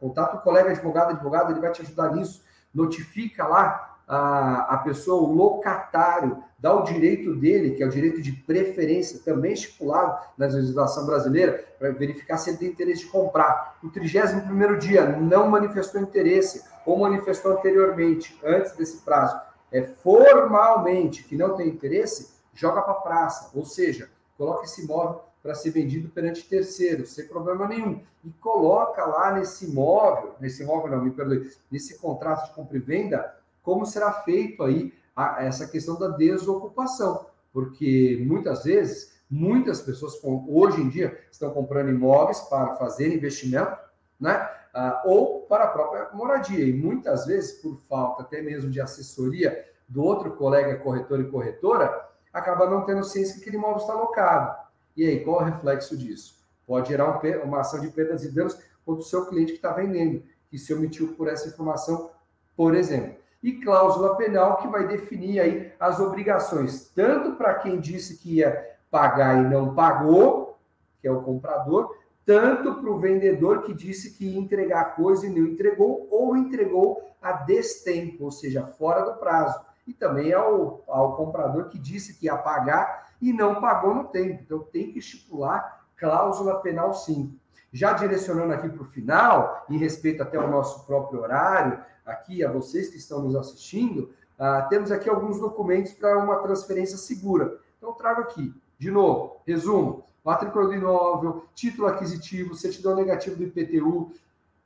Contata 0.00 0.36
o 0.36 0.40
colega 0.40 0.70
advogado, 0.70 1.10
advogado, 1.10 1.52
ele 1.52 1.60
vai 1.60 1.70
te 1.70 1.82
ajudar 1.82 2.12
nisso. 2.14 2.42
Notifica 2.74 3.46
lá 3.46 3.93
a, 4.06 4.74
a 4.74 4.78
pessoa, 4.78 5.22
o 5.22 5.32
locatário, 5.32 6.42
dá 6.58 6.74
o 6.74 6.82
direito 6.82 7.34
dele, 7.34 7.72
que 7.72 7.82
é 7.82 7.86
o 7.86 7.90
direito 7.90 8.20
de 8.20 8.32
preferência, 8.32 9.20
também 9.24 9.52
estipulado 9.52 10.18
na 10.36 10.46
legislação 10.46 11.06
brasileira, 11.06 11.64
para 11.78 11.90
verificar 11.90 12.38
se 12.38 12.50
ele 12.50 12.58
tem 12.58 12.68
interesse 12.68 13.04
de 13.04 13.10
comprar. 13.10 13.78
O 13.82 13.88
31 13.88 14.78
dia 14.78 15.06
não 15.16 15.48
manifestou 15.48 16.00
interesse, 16.00 16.64
ou 16.86 16.98
manifestou 16.98 17.52
anteriormente, 17.52 18.38
antes 18.44 18.72
desse 18.72 18.98
prazo, 18.98 19.38
é 19.72 19.82
formalmente 19.82 21.24
que 21.24 21.36
não 21.36 21.56
tem 21.56 21.68
interesse, 21.68 22.34
joga 22.54 22.82
para 22.82 22.94
praça, 22.94 23.50
ou 23.54 23.64
seja, 23.64 24.08
coloca 24.36 24.64
esse 24.64 24.84
imóvel 24.84 25.20
para 25.42 25.54
ser 25.54 25.70
vendido 25.70 26.08
perante 26.08 26.48
terceiros, 26.48 27.12
sem 27.12 27.26
problema 27.26 27.68
nenhum. 27.68 28.00
E 28.24 28.30
coloca 28.40 29.04
lá 29.04 29.32
nesse 29.32 29.66
imóvel, 29.66 30.34
nesse 30.40 30.62
imóvel 30.62 30.92
não, 30.92 31.04
me 31.04 31.10
perdoe, 31.10 31.50
nesse 31.70 31.98
contrato 31.98 32.48
de 32.48 32.54
compra 32.54 32.78
e 32.78 32.80
venda, 32.80 33.36
como 33.64 33.86
será 33.86 34.12
feito 34.12 34.62
aí 34.62 34.92
a, 35.16 35.42
essa 35.42 35.66
questão 35.66 35.98
da 35.98 36.08
desocupação, 36.08 37.26
porque 37.52 38.22
muitas 38.24 38.62
vezes 38.62 39.14
muitas 39.28 39.80
pessoas 39.80 40.20
hoje 40.22 40.80
em 40.80 40.88
dia 40.88 41.18
estão 41.32 41.50
comprando 41.50 41.88
imóveis 41.88 42.40
para 42.42 42.76
fazer 42.76 43.12
investimento, 43.12 43.76
né? 44.20 44.48
Ah, 44.72 45.02
ou 45.04 45.42
para 45.42 45.64
a 45.64 45.68
própria 45.68 46.10
moradia. 46.12 46.64
E 46.64 46.72
muitas 46.72 47.26
vezes, 47.26 47.60
por 47.62 47.80
falta 47.88 48.22
até 48.22 48.42
mesmo 48.42 48.70
de 48.70 48.80
assessoria 48.80 49.64
do 49.88 50.02
outro 50.02 50.32
colega 50.32 50.76
corretor 50.76 51.20
e 51.20 51.30
corretora, 51.30 52.08
acaba 52.32 52.68
não 52.68 52.84
tendo 52.84 53.04
ciência 53.04 53.34
que 53.34 53.40
aquele 53.42 53.56
imóvel 53.56 53.78
está 53.78 53.92
alocado. 53.92 54.56
E 54.96 55.06
aí, 55.06 55.24
qual 55.24 55.40
é 55.40 55.42
o 55.44 55.46
reflexo 55.46 55.96
disso? 55.96 56.44
Pode 56.66 56.88
gerar 56.88 57.08
um, 57.08 57.42
uma 57.44 57.60
ação 57.60 57.80
de 57.80 57.88
perdas 57.88 58.24
e 58.24 58.32
danos 58.32 58.58
contra 58.84 59.00
o 59.00 59.06
seu 59.06 59.26
cliente 59.26 59.52
que 59.52 59.58
está 59.58 59.72
vendendo, 59.72 60.22
que 60.50 60.58
se 60.58 60.74
omitiu 60.74 61.14
por 61.14 61.28
essa 61.28 61.48
informação, 61.48 62.10
por 62.56 62.74
exemplo 62.74 63.23
e 63.44 63.52
cláusula 63.60 64.16
penal 64.16 64.56
que 64.56 64.66
vai 64.68 64.88
definir 64.88 65.38
aí 65.38 65.70
as 65.78 66.00
obrigações, 66.00 66.90
tanto 66.94 67.32
para 67.32 67.52
quem 67.52 67.78
disse 67.78 68.16
que 68.16 68.36
ia 68.36 68.74
pagar 68.90 69.44
e 69.44 69.46
não 69.46 69.74
pagou, 69.74 70.58
que 70.98 71.06
é 71.06 71.12
o 71.12 71.20
comprador, 71.20 71.94
tanto 72.24 72.76
para 72.76 72.90
o 72.90 72.98
vendedor 72.98 73.64
que 73.64 73.74
disse 73.74 74.14
que 74.14 74.30
ia 74.30 74.40
entregar 74.40 74.80
a 74.80 74.84
coisa 74.86 75.26
e 75.26 75.28
não 75.28 75.46
entregou, 75.46 76.08
ou 76.10 76.34
entregou 76.34 77.06
a 77.20 77.32
destempo, 77.32 78.24
ou 78.24 78.30
seja, 78.30 78.66
fora 78.78 79.02
do 79.02 79.18
prazo. 79.18 79.60
E 79.86 79.92
também 79.92 80.32
ao, 80.32 80.82
ao 80.88 81.14
comprador 81.14 81.68
que 81.68 81.78
disse 81.78 82.14
que 82.14 82.24
ia 82.24 82.38
pagar 82.38 83.10
e 83.20 83.30
não 83.30 83.60
pagou 83.60 83.94
no 83.94 84.04
tempo. 84.04 84.40
Então 84.42 84.60
tem 84.60 84.90
que 84.90 85.00
estipular 85.00 85.84
cláusula 85.98 86.60
penal 86.60 86.94
sim. 86.94 87.38
Já 87.70 87.92
direcionando 87.92 88.54
aqui 88.54 88.70
para 88.70 88.82
o 88.82 88.86
final, 88.86 89.66
em 89.68 89.76
respeito 89.76 90.22
até 90.22 90.38
ao 90.38 90.48
nosso 90.48 90.86
próprio 90.86 91.20
horário, 91.20 91.78
aqui 92.04 92.44
a 92.44 92.50
vocês 92.50 92.88
que 92.88 92.96
estão 92.96 93.22
nos 93.22 93.34
assistindo, 93.34 94.10
uh, 94.38 94.68
temos 94.68 94.90
aqui 94.90 95.08
alguns 95.08 95.38
documentos 95.40 95.92
para 95.92 96.18
uma 96.18 96.36
transferência 96.36 96.98
segura. 96.98 97.58
Então, 97.78 97.92
trago 97.92 98.22
aqui, 98.22 98.52
de 98.78 98.90
novo, 98.90 99.36
resumo: 99.46 100.04
matrícula 100.24 100.66
do 100.66 100.74
imóvel, 100.74 101.44
título 101.54 101.88
aquisitivo, 101.88 102.54
certidão 102.54 102.94
negativa 102.94 103.36
do 103.36 103.44
IPTU. 103.44 104.12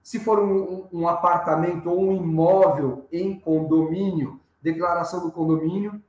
Se 0.02 0.18
for 0.18 0.38
um, 0.38 0.86
um 0.92 1.06
apartamento 1.06 1.90
ou 1.90 2.00
um 2.00 2.16
imóvel 2.16 3.06
em 3.12 3.38
condomínio, 3.38 4.40
declaração 4.62 5.20
do 5.20 5.30
condomínio, 5.30 6.02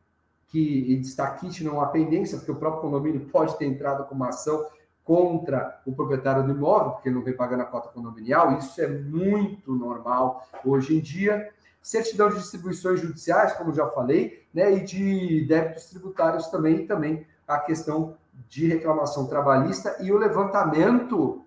que 0.47 0.93
está 1.01 1.29
kit 1.31 1.63
não 1.63 1.79
há 1.79 1.87
pendência, 1.87 2.37
porque 2.37 2.51
o 2.51 2.55
próprio 2.55 2.81
condomínio 2.81 3.27
pode 3.29 3.57
ter 3.57 3.65
entrado 3.65 4.05
com 4.05 4.15
uma 4.15 4.29
ação 4.29 4.65
contra 5.09 5.81
o 5.87 5.91
proprietário 5.91 6.43
do 6.43 6.51
imóvel, 6.51 6.91
porque 6.91 7.09
ele 7.09 7.15
não 7.15 7.23
vem 7.23 7.35
pagando 7.35 7.63
a 7.63 7.65
cota 7.65 7.89
condominial, 7.89 8.55
isso 8.59 8.79
é 8.79 8.87
muito 8.87 9.73
normal 9.73 10.47
hoje 10.63 10.95
em 10.95 10.99
dia. 10.99 11.49
certidão 11.81 12.29
de 12.29 12.35
distribuições 12.35 12.99
judiciais, 12.99 13.53
como 13.53 13.73
já 13.73 13.87
falei, 13.87 14.45
né, 14.53 14.71
e 14.71 14.83
de 14.83 15.47
débitos 15.47 15.85
tributários 15.85 16.45
também, 16.49 16.81
e 16.81 16.85
também 16.85 17.25
a 17.47 17.57
questão 17.57 18.17
de 18.47 18.67
reclamação 18.67 19.25
trabalhista 19.25 19.97
e 19.99 20.11
o 20.11 20.17
levantamento 20.17 21.43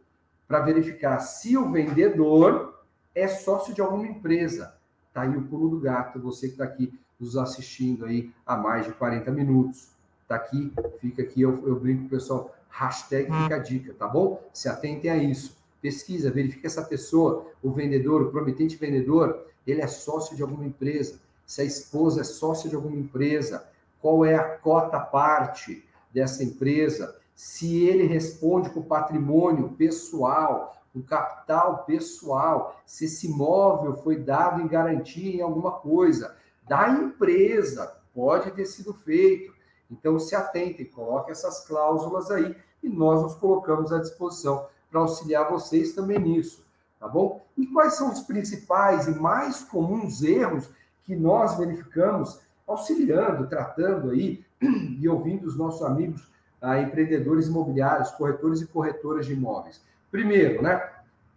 para 0.48 0.58
verificar 0.58 1.20
se 1.20 1.56
o 1.56 1.70
vendedor 1.70 2.82
é 3.14 3.28
sócio 3.28 3.72
de 3.72 3.80
alguma 3.80 4.08
empresa. 4.08 4.74
Tá 5.14 5.20
aí 5.20 5.36
o 5.36 5.42
pulo 5.42 5.68
do 5.68 5.78
gato, 5.78 6.18
você 6.18 6.48
que 6.48 6.54
está 6.54 6.64
aqui 6.64 6.92
nos 7.20 7.36
assistindo 7.36 8.06
aí 8.06 8.32
há 8.44 8.56
mais 8.56 8.86
de 8.86 8.92
40 8.92 9.30
minutos. 9.30 9.92
Tá 10.32 10.36
aqui, 10.36 10.72
fica 10.98 11.20
aqui, 11.20 11.42
eu, 11.42 11.62
eu 11.68 11.78
brinco 11.78 12.00
com 12.00 12.06
o 12.06 12.08
pessoal, 12.08 12.54
hashtag 12.70 13.30
fica 13.30 13.56
a 13.56 13.58
dica, 13.58 13.92
tá 13.92 14.08
bom? 14.08 14.42
Se 14.50 14.66
atentem 14.66 15.10
a 15.10 15.16
isso. 15.18 15.58
Pesquisa, 15.82 16.30
verifique 16.30 16.66
essa 16.66 16.82
pessoa, 16.82 17.48
o 17.62 17.70
vendedor, 17.70 18.22
o 18.22 18.30
prometente 18.30 18.76
vendedor, 18.76 19.46
ele 19.66 19.82
é 19.82 19.86
sócio 19.86 20.34
de 20.34 20.40
alguma 20.40 20.64
empresa. 20.64 21.20
Se 21.44 21.60
a 21.60 21.64
esposa 21.64 22.22
é 22.22 22.24
sócia 22.24 22.70
de 22.70 22.74
alguma 22.74 22.96
empresa, 22.96 23.68
qual 24.00 24.24
é 24.24 24.34
a 24.34 24.56
cota 24.56 24.98
parte 24.98 25.84
dessa 26.10 26.42
empresa? 26.42 27.14
Se 27.34 27.84
ele 27.84 28.04
responde 28.04 28.70
com 28.70 28.80
patrimônio 28.80 29.68
pessoal, 29.76 30.82
o 30.94 31.02
capital 31.02 31.84
pessoal, 31.84 32.80
se 32.86 33.04
esse 33.04 33.26
imóvel 33.26 33.96
foi 33.96 34.16
dado 34.16 34.62
em 34.62 34.66
garantia 34.66 35.36
em 35.36 35.42
alguma 35.42 35.72
coisa 35.72 36.34
da 36.66 36.88
empresa, 36.88 37.98
pode 38.14 38.50
ter 38.52 38.64
sido 38.64 38.94
feito. 38.94 39.52
Então 39.92 40.18
se 40.18 40.34
atentem, 40.34 40.86
coloque 40.86 41.30
essas 41.30 41.66
cláusulas 41.66 42.30
aí 42.30 42.56
e 42.82 42.88
nós 42.88 43.22
nos 43.22 43.34
colocamos 43.34 43.92
à 43.92 43.98
disposição 43.98 44.66
para 44.90 45.00
auxiliar 45.00 45.50
vocês 45.50 45.92
também 45.92 46.18
nisso, 46.18 46.64
tá 46.98 47.06
bom? 47.06 47.44
E 47.56 47.66
quais 47.66 47.94
são 47.94 48.10
os 48.10 48.20
principais 48.20 49.06
e 49.06 49.18
mais 49.18 49.62
comuns 49.62 50.22
erros 50.22 50.68
que 51.04 51.14
nós 51.14 51.56
verificamos 51.56 52.40
auxiliando, 52.66 53.46
tratando 53.46 54.10
aí 54.10 54.44
e 54.60 55.08
ouvindo 55.08 55.46
os 55.46 55.56
nossos 55.56 55.82
amigos 55.82 56.30
ah, 56.60 56.80
empreendedores 56.80 57.48
imobiliários, 57.48 58.10
corretores 58.12 58.60
e 58.60 58.66
corretoras 58.66 59.26
de 59.26 59.32
imóveis? 59.32 59.80
Primeiro, 60.10 60.62
né? 60.62 60.90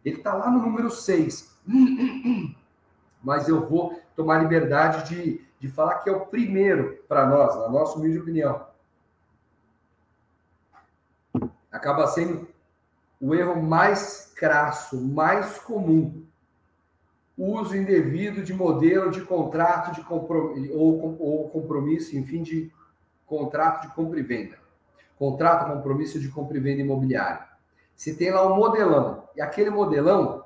Ele 0.03 0.17
está 0.17 0.33
lá 0.33 0.51
no 0.51 0.61
número 0.61 0.89
6. 0.89 1.55
Mas 3.23 3.49
eu 3.49 3.67
vou 3.67 3.99
tomar 4.15 4.39
liberdade 4.39 5.09
de, 5.09 5.44
de 5.59 5.67
falar 5.67 5.99
que 5.99 6.09
é 6.09 6.13
o 6.13 6.25
primeiro 6.25 7.03
para 7.07 7.25
nós, 7.25 7.55
na 7.55 7.69
nossa 7.69 7.97
humilde 7.97 8.19
opinião. 8.19 8.65
Acaba 11.71 12.07
sendo 12.07 12.47
o 13.19 13.33
erro 13.33 13.61
mais 13.61 14.31
crasso, 14.35 15.01
mais 15.01 15.57
comum. 15.59 16.23
Uso 17.37 17.75
indevido 17.75 18.43
de 18.43 18.53
modelo 18.53 19.11
de 19.11 19.21
contrato 19.21 19.93
de 19.93 20.01
compromisso, 20.01 20.73
ou, 20.73 21.17
ou 21.19 21.49
compromisso, 21.49 22.17
enfim, 22.17 22.43
de 22.43 22.71
contrato 23.25 23.87
de 23.87 23.93
compra 23.93 24.19
e 24.19 24.23
venda. 24.23 24.57
Contrato, 25.17 25.73
compromisso 25.73 26.19
de 26.19 26.29
compra 26.29 26.57
e 26.57 26.61
venda 26.61 26.81
imobiliária. 26.81 27.45
Se 27.95 28.15
tem 28.15 28.31
lá 28.31 28.45
um 28.45 28.55
modelão, 28.55 29.23
e 29.35 29.41
aquele 29.41 29.69
modelão, 29.69 30.45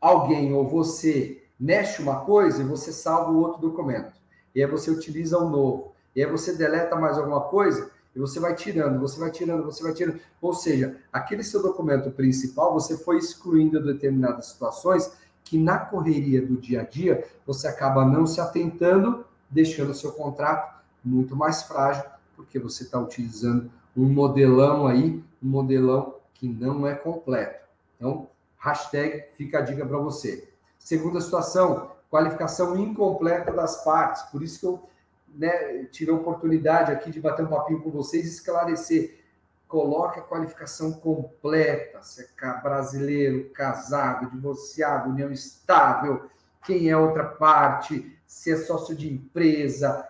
alguém 0.00 0.52
ou 0.52 0.68
você 0.68 1.42
mexe 1.58 2.02
uma 2.02 2.24
coisa 2.24 2.62
e 2.62 2.66
você 2.66 2.92
salva 2.92 3.30
o 3.30 3.38
outro 3.38 3.60
documento. 3.60 4.19
E 4.54 4.62
aí 4.62 4.70
você 4.70 4.90
utiliza 4.90 5.38
o 5.38 5.48
novo. 5.48 5.92
E 6.14 6.22
aí 6.22 6.30
você 6.30 6.56
deleta 6.56 6.96
mais 6.96 7.16
alguma 7.16 7.42
coisa 7.42 7.90
e 8.14 8.18
você 8.18 8.40
vai 8.40 8.54
tirando, 8.54 8.98
você 8.98 9.20
vai 9.20 9.30
tirando, 9.30 9.64
você 9.64 9.82
vai 9.82 9.92
tirando. 9.92 10.18
Ou 10.40 10.52
seja, 10.52 10.96
aquele 11.12 11.44
seu 11.44 11.62
documento 11.62 12.10
principal, 12.10 12.72
você 12.72 12.98
foi 12.98 13.18
excluindo 13.18 13.82
determinadas 13.82 14.46
situações 14.46 15.12
que 15.44 15.58
na 15.58 15.78
correria 15.78 16.44
do 16.44 16.56
dia 16.56 16.82
a 16.82 16.84
dia 16.84 17.26
você 17.46 17.68
acaba 17.68 18.04
não 18.04 18.26
se 18.26 18.40
atentando, 18.40 19.24
deixando 19.48 19.90
o 19.90 19.94
seu 19.94 20.12
contrato 20.12 20.80
muito 21.04 21.34
mais 21.34 21.62
frágil, 21.62 22.04
porque 22.36 22.58
você 22.58 22.84
está 22.84 22.98
utilizando 22.98 23.70
um 23.96 24.04
modelão 24.04 24.86
aí, 24.86 25.22
um 25.42 25.48
modelão 25.48 26.14
que 26.34 26.48
não 26.48 26.86
é 26.86 26.94
completo. 26.94 27.66
Então, 27.96 28.28
hashtag 28.58 29.24
fica 29.34 29.58
a 29.58 29.62
dica 29.62 29.84
para 29.84 29.98
você. 29.98 30.48
Segunda 30.78 31.20
situação, 31.20 31.92
qualificação 32.10 32.76
incompleta 32.76 33.52
das 33.52 33.84
partes. 33.84 34.22
Por 34.22 34.42
isso 34.42 34.60
que 34.60 34.66
eu 34.66 34.88
né, 35.34 35.84
tive 35.84 36.10
a 36.10 36.14
oportunidade 36.14 36.90
aqui 36.90 37.10
de 37.10 37.20
bater 37.20 37.44
um 37.44 37.48
papinho 37.48 37.80
com 37.80 37.90
vocês 37.90 38.26
e 38.26 38.30
esclarecer. 38.30 39.20
Coloque 39.68 40.18
a 40.18 40.22
qualificação 40.22 40.92
completa, 40.92 42.02
se 42.02 42.22
é 42.22 42.60
brasileiro, 42.60 43.50
casado, 43.50 44.28
divorciado, 44.28 45.10
união 45.10 45.30
estável, 45.30 46.28
quem 46.64 46.90
é 46.90 46.96
outra 46.96 47.24
parte, 47.24 48.18
se 48.26 48.50
é 48.50 48.56
sócio 48.56 48.96
de 48.96 49.12
empresa, 49.12 50.06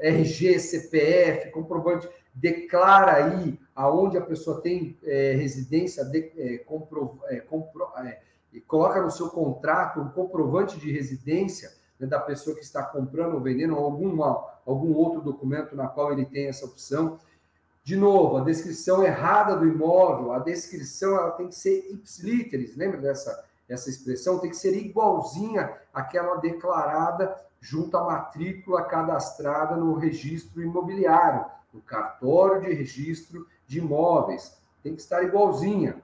RG, 0.00 0.58
CPF, 0.58 1.50
comprovante 1.50 2.08
declara 2.36 3.14
aí 3.14 3.58
aonde 3.74 4.18
a 4.18 4.20
pessoa 4.20 4.60
tem 4.60 4.96
é, 5.02 5.32
residência, 5.32 6.04
de, 6.04 6.32
é, 6.36 6.58
compro, 6.58 7.18
é, 7.24 7.40
compro, 7.40 7.88
é, 7.98 8.20
coloca 8.60 9.00
no 9.00 9.10
seu 9.10 9.28
contrato 9.28 10.00
um 10.00 10.08
comprovante 10.08 10.78
de 10.78 10.90
residência 10.92 11.72
né, 11.98 12.06
da 12.06 12.20
pessoa 12.20 12.56
que 12.56 12.62
está 12.62 12.82
comprando 12.82 13.34
ou 13.34 13.40
vendendo, 13.40 13.76
ou 13.76 13.84
algum, 13.84 14.22
algum 14.66 14.94
outro 14.94 15.20
documento 15.20 15.74
na 15.74 15.88
qual 15.88 16.12
ele 16.12 16.24
tem 16.24 16.46
essa 16.46 16.64
opção. 16.64 17.18
De 17.84 17.96
novo, 17.96 18.38
a 18.38 18.44
descrição 18.44 19.04
errada 19.04 19.56
do 19.56 19.66
imóvel, 19.66 20.32
a 20.32 20.38
descrição 20.38 21.16
ela 21.16 21.30
tem 21.32 21.48
que 21.48 21.54
ser 21.54 21.88
ipsiliteris, 21.90 22.76
lembra 22.76 23.00
dessa 23.00 23.44
essa 23.68 23.90
expressão? 23.90 24.38
Tem 24.38 24.50
que 24.50 24.56
ser 24.56 24.76
igualzinha 24.76 25.76
àquela 25.92 26.36
declarada 26.36 27.36
junto 27.60 27.96
à 27.96 28.04
matrícula 28.04 28.84
cadastrada 28.84 29.76
no 29.76 29.94
registro 29.94 30.62
imobiliário 30.62 31.44
no 31.72 31.80
cartório 31.82 32.62
de 32.62 32.72
registro 32.72 33.46
de 33.66 33.78
imóveis. 33.78 34.56
Tem 34.82 34.94
que 34.94 35.00
estar 35.00 35.22
igualzinha. 35.22 36.02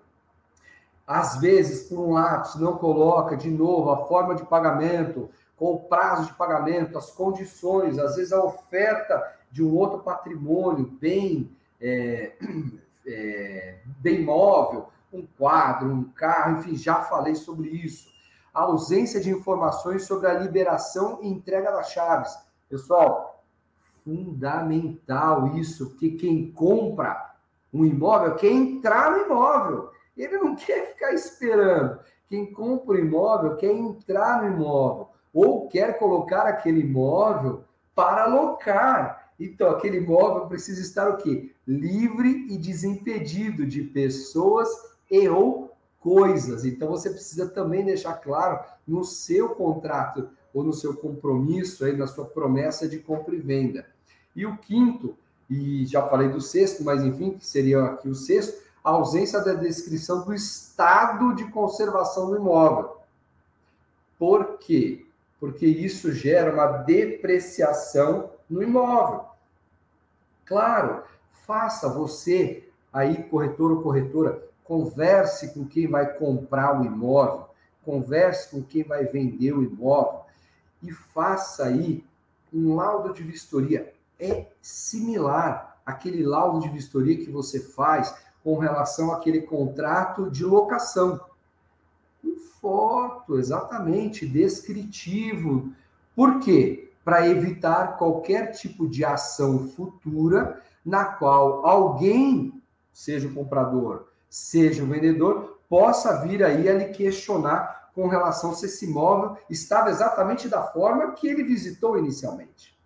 Às 1.06 1.36
vezes, 1.40 1.88
por 1.88 1.98
um 1.98 2.12
lápis, 2.12 2.54
não 2.56 2.78
coloca 2.78 3.36
de 3.36 3.50
novo 3.50 3.90
a 3.90 4.06
forma 4.06 4.34
de 4.34 4.44
pagamento, 4.44 5.28
com 5.56 5.74
o 5.74 5.80
prazo 5.80 6.26
de 6.26 6.34
pagamento, 6.34 6.98
as 6.98 7.10
condições, 7.10 7.98
às 7.98 8.16
vezes 8.16 8.32
a 8.32 8.42
oferta 8.42 9.22
de 9.50 9.62
um 9.62 9.76
outro 9.76 10.00
patrimônio, 10.00 10.86
bem, 11.00 11.50
é, 11.80 12.32
é, 13.06 13.78
bem 13.84 14.24
móvel, 14.24 14.88
um 15.12 15.26
quadro, 15.38 15.88
um 15.88 16.04
carro, 16.04 16.58
enfim, 16.58 16.76
já 16.76 17.02
falei 17.02 17.34
sobre 17.34 17.68
isso. 17.68 18.10
A 18.54 18.62
ausência 18.62 19.20
de 19.20 19.30
informações 19.30 20.04
sobre 20.04 20.28
a 20.28 20.34
liberação 20.34 21.18
e 21.22 21.28
entrega 21.28 21.70
das 21.70 21.90
chaves. 21.90 22.36
Pessoal, 22.68 23.44
fundamental 24.04 25.56
isso, 25.56 25.90
porque 25.90 26.10
quem 26.12 26.50
compra 26.50 27.32
um 27.72 27.84
imóvel 27.84 28.34
quer 28.34 28.50
entrar 28.50 29.10
no 29.10 29.24
imóvel. 29.24 29.90
Ele 30.16 30.38
não 30.38 30.54
quer 30.56 30.92
ficar 30.92 31.12
esperando. 31.12 31.98
Quem 32.28 32.52
compra 32.52 32.96
o 32.96 32.98
imóvel 32.98 33.56
quer 33.56 33.72
entrar 33.72 34.42
no 34.42 34.56
imóvel 34.56 35.08
ou 35.32 35.68
quer 35.68 35.98
colocar 35.98 36.42
aquele 36.42 36.80
imóvel 36.80 37.64
para 37.94 38.24
alocar. 38.24 39.32
Então, 39.38 39.70
aquele 39.70 39.98
imóvel 39.98 40.46
precisa 40.46 40.80
estar 40.80 41.08
o 41.08 41.16
quê? 41.16 41.52
Livre 41.66 42.46
e 42.48 42.56
desimpedido 42.56 43.66
de 43.66 43.82
pessoas 43.82 44.68
e 45.10 45.28
ou 45.28 45.72
coisas. 46.00 46.64
Então, 46.64 46.88
você 46.88 47.10
precisa 47.10 47.48
também 47.48 47.84
deixar 47.84 48.14
claro 48.14 48.60
no 48.86 49.04
seu 49.04 49.50
contrato 49.50 50.28
ou 50.52 50.62
no 50.62 50.72
seu 50.72 50.94
compromisso, 50.94 51.84
aí, 51.84 51.96
na 51.96 52.06
sua 52.06 52.26
promessa 52.26 52.88
de 52.88 52.98
compra 52.98 53.34
e 53.34 53.40
venda. 53.40 53.86
E 54.34 54.44
o 54.44 54.56
quinto, 54.58 55.16
e 55.48 55.86
já 55.86 56.06
falei 56.06 56.28
do 56.28 56.40
sexto, 56.40 56.84
mas 56.84 57.02
enfim, 57.02 57.32
que 57.32 57.46
seria 57.46 57.84
aqui 57.84 58.08
o 58.08 58.14
sexto, 58.14 58.62
a 58.82 58.90
ausência 58.90 59.40
da 59.40 59.54
descrição 59.54 60.24
do 60.24 60.34
estado 60.34 61.34
de 61.34 61.44
conservação 61.50 62.30
do 62.30 62.36
imóvel. 62.36 62.96
Por 64.18 64.58
quê? 64.58 65.06
Porque 65.38 65.66
isso 65.66 66.12
gera 66.12 66.52
uma 66.52 66.66
depreciação 66.78 68.30
no 68.48 68.62
imóvel. 68.62 69.24
Claro, 70.44 71.02
faça 71.46 71.88
você 71.88 72.68
aí, 72.92 73.22
corretor 73.24 73.72
ou 73.72 73.82
corretora, 73.82 74.42
converse 74.64 75.52
com 75.54 75.64
quem 75.64 75.88
vai 75.88 76.14
comprar 76.14 76.80
o 76.80 76.84
imóvel, 76.84 77.48
converse 77.84 78.50
com 78.50 78.62
quem 78.62 78.82
vai 78.82 79.04
vender 79.04 79.52
o 79.52 79.62
imóvel 79.62 80.20
e 80.82 80.92
faça 80.92 81.66
aí 81.66 82.04
um 82.52 82.74
laudo 82.74 83.12
de 83.12 83.22
vistoria 83.22 83.92
é 84.22 84.46
similar 84.60 85.80
àquele 85.84 86.22
laudo 86.22 86.60
de 86.60 86.68
vistoria 86.68 87.16
que 87.16 87.30
você 87.30 87.58
faz 87.58 88.14
com 88.42 88.58
relação 88.58 89.12
àquele 89.12 89.42
contrato 89.42 90.30
de 90.30 90.44
locação. 90.44 91.20
Um 92.24 92.36
foto, 92.60 93.38
exatamente, 93.38 94.26
descritivo. 94.26 95.72
Por 96.14 96.40
quê? 96.40 96.92
Para 97.04 97.26
evitar 97.26 97.96
qualquer 97.96 98.52
tipo 98.52 98.88
de 98.88 99.04
ação 99.04 99.68
futura 99.68 100.62
na 100.84 101.04
qual 101.04 101.64
alguém, 101.66 102.60
seja 102.92 103.28
o 103.28 103.34
comprador, 103.34 104.06
seja 104.28 104.82
o 104.82 104.86
vendedor, 104.86 105.60
possa 105.68 106.20
vir 106.22 106.44
aí 106.44 106.68
a 106.68 106.74
lhe 106.74 106.88
questionar 106.88 107.90
com 107.94 108.08
relação 108.08 108.54
se 108.54 108.66
esse 108.66 108.86
imóvel 108.86 109.36
estava 109.48 109.90
exatamente 109.90 110.48
da 110.48 110.62
forma 110.62 111.12
que 111.12 111.28
ele 111.28 111.44
visitou 111.44 111.98
inicialmente. 111.98 112.78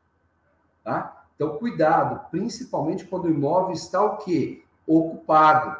Tá? 0.83 1.25
Então, 1.35 1.59
cuidado, 1.59 2.29
principalmente 2.31 3.05
quando 3.05 3.27
o 3.27 3.31
imóvel 3.31 3.73
está 3.73 4.03
o 4.03 4.17
quê? 4.19 4.65
Ocupado. 4.87 5.77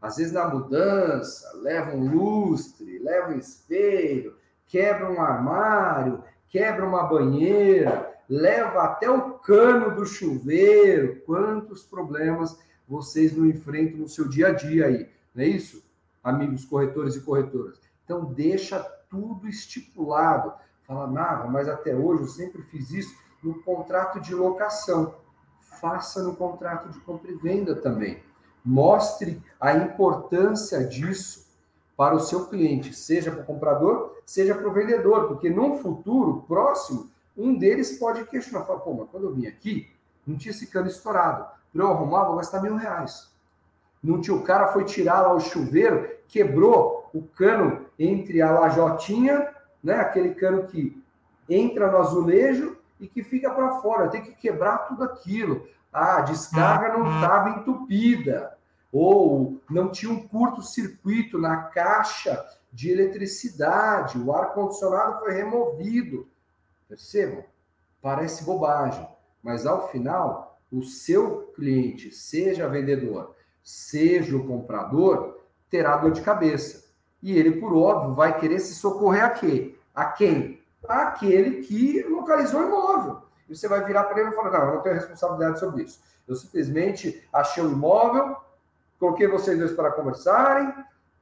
Às 0.00 0.16
vezes 0.16 0.32
na 0.32 0.48
mudança, 0.48 1.50
leva 1.56 1.94
um 1.94 2.10
lustre, 2.10 2.98
leva 2.98 3.30
um 3.30 3.38
espelho, 3.38 4.34
quebra 4.66 5.10
um 5.10 5.20
armário, 5.20 6.24
quebra 6.48 6.86
uma 6.86 7.04
banheira, 7.04 8.10
leva 8.28 8.82
até 8.84 9.10
o 9.10 9.32
cano 9.34 9.94
do 9.94 10.06
chuveiro. 10.06 11.20
Quantos 11.26 11.82
problemas 11.82 12.58
vocês 12.88 13.36
não 13.36 13.46
enfrentam 13.46 13.98
no 13.98 14.08
seu 14.08 14.26
dia 14.26 14.48
a 14.48 14.52
dia 14.52 14.86
aí, 14.86 15.08
não 15.34 15.44
é 15.44 15.46
isso? 15.46 15.84
Amigos 16.24 16.64
corretores 16.64 17.14
e 17.16 17.20
corretoras. 17.20 17.80
Então, 18.04 18.24
deixa 18.24 18.80
tudo 19.08 19.48
estipulado. 19.48 20.52
Fala, 20.82 21.06
Nava, 21.06 21.46
mas 21.46 21.68
até 21.68 21.94
hoje 21.94 22.22
eu 22.22 22.28
sempre 22.28 22.62
fiz 22.62 22.90
isso 22.90 23.14
no 23.42 23.62
contrato 23.62 24.20
de 24.20 24.34
locação. 24.34 25.14
Faça 25.80 26.22
no 26.22 26.34
contrato 26.34 26.88
de 26.90 26.98
compra 27.00 27.30
e 27.30 27.36
venda 27.36 27.74
também. 27.74 28.22
Mostre 28.64 29.42
a 29.60 29.74
importância 29.74 30.84
disso 30.84 31.48
para 31.96 32.14
o 32.14 32.20
seu 32.20 32.46
cliente, 32.46 32.94
seja 32.94 33.30
para 33.30 33.42
o 33.42 33.44
comprador, 33.44 34.16
seja 34.24 34.54
para 34.54 34.68
o 34.68 34.72
vendedor, 34.72 35.28
porque 35.28 35.50
num 35.50 35.78
futuro 35.78 36.44
próximo, 36.48 37.10
um 37.36 37.56
deles 37.56 37.98
pode 37.98 38.24
questionar, 38.24 38.64
falar, 38.64 38.80
pô, 38.80 38.94
mas 38.94 39.08
quando 39.10 39.24
eu 39.24 39.34
vim 39.34 39.46
aqui, 39.46 39.88
não 40.26 40.36
tinha 40.36 40.50
esse 40.50 40.66
cano 40.66 40.88
estourado. 40.88 41.46
Para 41.72 41.82
eu 41.82 41.90
arrumar, 41.90 42.24
vou 42.24 42.36
gastar 42.36 42.62
mil 42.62 42.76
reais. 42.76 43.30
Não 44.02 44.20
tinha, 44.20 44.36
o 44.36 44.42
cara 44.42 44.68
foi 44.68 44.84
tirar 44.84 45.20
lá 45.20 45.34
o 45.34 45.40
chuveiro, 45.40 46.08
quebrou 46.26 47.10
o 47.12 47.22
cano 47.22 47.86
entre 47.98 48.40
a 48.40 48.50
lajotinha, 48.50 49.48
né, 49.82 49.94
aquele 49.94 50.34
cano 50.34 50.66
que 50.66 50.98
entra 51.48 51.90
no 51.90 51.98
azulejo 51.98 52.76
e 52.98 53.06
que 53.06 53.22
fica 53.22 53.50
para 53.50 53.80
fora. 53.80 54.08
Tem 54.08 54.22
que 54.22 54.32
quebrar 54.32 54.88
tudo 54.88 55.04
aquilo. 55.04 55.66
Ah, 55.92 56.18
a 56.18 56.20
descarga 56.22 56.96
não 56.96 57.14
estava 57.14 57.50
uhum. 57.50 57.58
entupida. 57.58 58.56
Ou 58.92 59.60
não 59.68 59.90
tinha 59.90 60.10
um 60.10 60.26
curto-circuito 60.26 61.38
na 61.38 61.64
caixa 61.64 62.44
de 62.72 62.90
eletricidade. 62.90 64.18
O 64.18 64.32
ar-condicionado 64.32 65.20
foi 65.20 65.34
removido. 65.34 66.28
Percebam? 66.88 67.44
Parece 68.02 68.44
bobagem. 68.44 69.06
Mas 69.42 69.66
ao 69.66 69.88
final, 69.88 70.60
o 70.70 70.82
seu 70.82 71.52
cliente, 71.54 72.12
seja 72.12 72.68
vendedor, 72.68 73.34
seja 73.62 74.36
o 74.36 74.46
comprador, 74.46 75.38
terá 75.68 75.96
dor 75.96 76.12
de 76.12 76.20
cabeça. 76.20 76.90
E 77.22 77.36
ele, 77.36 77.60
por 77.60 77.76
óbvio, 77.76 78.14
vai 78.14 78.38
querer 78.38 78.60
se 78.60 78.74
socorrer 78.74 79.24
a 79.24 79.30
quê? 79.30 79.76
A 79.94 80.06
quem? 80.06 80.60
Aquele 80.88 81.62
que 81.62 82.02
localizou 82.04 82.60
o 82.60 82.66
imóvel. 82.66 83.22
E 83.50 83.56
você 83.56 83.66
vai 83.66 83.84
virar 83.84 84.04
para 84.04 84.20
ele 84.20 84.30
e 84.30 84.32
falar: 84.32 84.52
não, 84.52 84.68
eu 84.68 84.74
não 84.76 84.82
tenho 84.82 84.94
responsabilidade 84.94 85.58
sobre 85.58 85.82
isso. 85.82 86.00
Eu 86.26 86.36
simplesmente 86.36 87.28
achei 87.32 87.62
o 87.62 87.72
imóvel, 87.72 88.36
coloquei 88.98 89.26
vocês 89.26 89.58
dois 89.58 89.72
para 89.72 89.90
conversarem, 89.90 90.72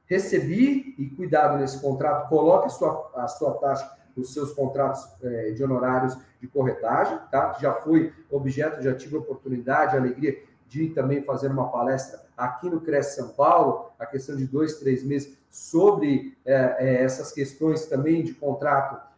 recebi, 0.05 0.93
e 0.97 1.09
cuidado 1.09 1.57
nesse 1.57 1.81
contrato, 1.81 2.29
coloque 2.29 2.67
a 2.67 2.69
sua, 2.69 3.11
a 3.15 3.27
sua 3.27 3.53
taxa, 3.55 3.97
os 4.15 4.31
seus 4.31 4.53
contratos 4.53 5.07
é, 5.23 5.51
de 5.51 5.63
honorários 5.63 6.15
de 6.39 6.47
corretagem, 6.47 7.19
tá? 7.31 7.57
Já 7.59 7.73
foi 7.73 8.13
objeto, 8.29 8.81
já 8.83 8.93
tive 8.93 9.17
oportunidade, 9.17 9.97
alegria 9.97 10.37
de 10.67 10.89
também 10.89 11.23
fazer 11.23 11.49
uma 11.49 11.69
palestra 11.69 12.21
aqui 12.37 12.69
no 12.69 12.79
Cresce 12.79 13.15
São 13.15 13.29
Paulo, 13.29 13.91
a 13.97 14.05
questão 14.05 14.35
de 14.35 14.45
dois, 14.45 14.77
três 14.77 15.03
meses, 15.03 15.35
sobre 15.49 16.37
é, 16.45 16.75
é, 16.77 17.03
essas 17.03 17.31
questões 17.31 17.87
também 17.87 18.23
de 18.23 18.33
contrato 18.33 19.09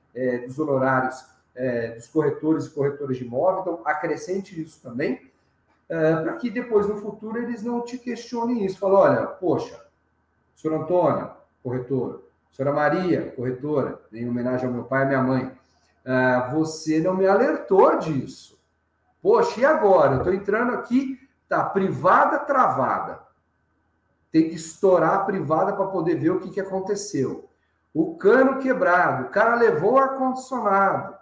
dos 0.45 0.59
honorários 0.59 1.23
é, 1.55 1.89
dos 1.91 2.07
corretores 2.07 2.65
e 2.65 2.69
corretoras 2.69 3.17
de 3.17 3.25
imóvel. 3.25 3.61
Então, 3.61 3.81
acrescente 3.85 4.59
isso 4.59 4.81
também, 4.81 5.31
é, 5.89 6.15
para 6.15 6.33
que 6.33 6.49
depois, 6.49 6.87
no 6.87 6.97
futuro, 6.97 7.37
eles 7.37 7.63
não 7.63 7.81
te 7.81 7.97
questionem 7.97 8.65
isso. 8.65 8.79
Fala, 8.79 8.99
olha, 8.99 9.27
poxa, 9.27 9.79
senhor 10.55 10.81
Antônio, 10.81 11.29
corretor, 11.63 12.23
senhora 12.51 12.73
Maria, 12.73 13.33
corretora, 13.35 13.99
em 14.13 14.27
homenagem 14.27 14.67
ao 14.67 14.73
meu 14.73 14.83
pai 14.83 15.01
e 15.01 15.03
à 15.03 15.07
minha 15.07 15.23
mãe, 15.23 15.51
é, 16.05 16.49
você 16.51 16.99
não 16.99 17.15
me 17.15 17.27
alertou 17.27 17.97
disso. 17.97 18.59
Poxa, 19.21 19.59
e 19.59 19.65
agora? 19.65 20.13
Eu 20.13 20.17
estou 20.19 20.33
entrando 20.33 20.73
aqui, 20.73 21.19
tá 21.47 21.63
privada 21.63 22.39
travada. 22.39 23.19
Tem 24.31 24.49
que 24.49 24.55
estourar 24.55 25.13
a 25.15 25.23
privada 25.25 25.73
para 25.73 25.87
poder 25.87 26.15
ver 26.15 26.31
o 26.31 26.39
que, 26.39 26.49
que 26.49 26.61
aconteceu. 26.61 27.49
O 27.93 28.15
cano 28.15 28.59
quebrado, 28.59 29.25
o 29.25 29.29
cara 29.29 29.55
levou 29.55 29.93
o 29.93 29.97
ar-condicionado, 29.97 31.15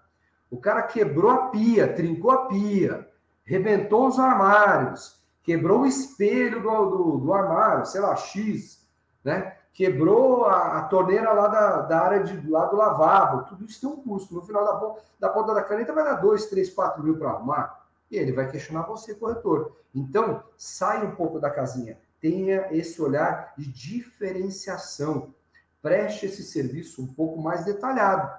o 0.49 0.57
cara 0.57 0.83
quebrou 0.83 1.31
a 1.31 1.47
pia, 1.47 1.93
trincou 1.93 2.31
a 2.31 2.45
pia, 2.47 3.07
rebentou 3.43 4.07
os 4.07 4.19
armários, 4.19 5.19
quebrou 5.43 5.81
o 5.81 5.85
espelho 5.85 6.61
do, 6.61 6.85
do, 6.89 7.17
do 7.17 7.33
armário, 7.33 7.85
sei 7.85 8.01
lá, 8.01 8.15
X, 8.15 8.87
né? 9.23 9.55
Quebrou 9.71 10.45
a, 10.45 10.79
a 10.79 10.83
torneira 10.83 11.31
lá 11.31 11.47
da, 11.47 11.81
da 11.81 12.01
área 12.01 12.23
de, 12.23 12.49
lá 12.49 12.65
do 12.65 12.75
lavabo. 12.75 13.45
Tudo 13.47 13.63
isso 13.65 13.79
tem 13.79 13.89
um 13.89 14.01
custo. 14.01 14.33
No 14.33 14.41
final 14.41 14.65
da, 14.65 15.27
da 15.27 15.33
ponta 15.33 15.53
da 15.53 15.63
caneta 15.63 15.93
vai 15.93 16.03
dar 16.03 16.15
2, 16.15 16.47
3, 16.47 16.69
4 16.71 17.03
mil 17.03 17.17
para 17.17 17.29
arrumar. 17.29 17.87
E 18.11 18.17
ele 18.17 18.33
vai 18.33 18.49
questionar 18.49 18.81
você, 18.81 19.15
corretor. 19.15 19.77
Então, 19.93 20.43
sai 20.57 21.05
um 21.05 21.15
pouco 21.15 21.39
da 21.39 21.49
casinha. 21.49 21.97
Tenha 22.19 22.67
esse 22.71 23.01
olhar 23.01 23.53
de 23.57 23.71
diferenciação. 23.71 25.33
Preste 25.81 26.25
esse 26.25 26.43
serviço 26.43 27.01
um 27.01 27.07
pouco 27.07 27.41
mais 27.41 27.63
detalhado. 27.63 28.29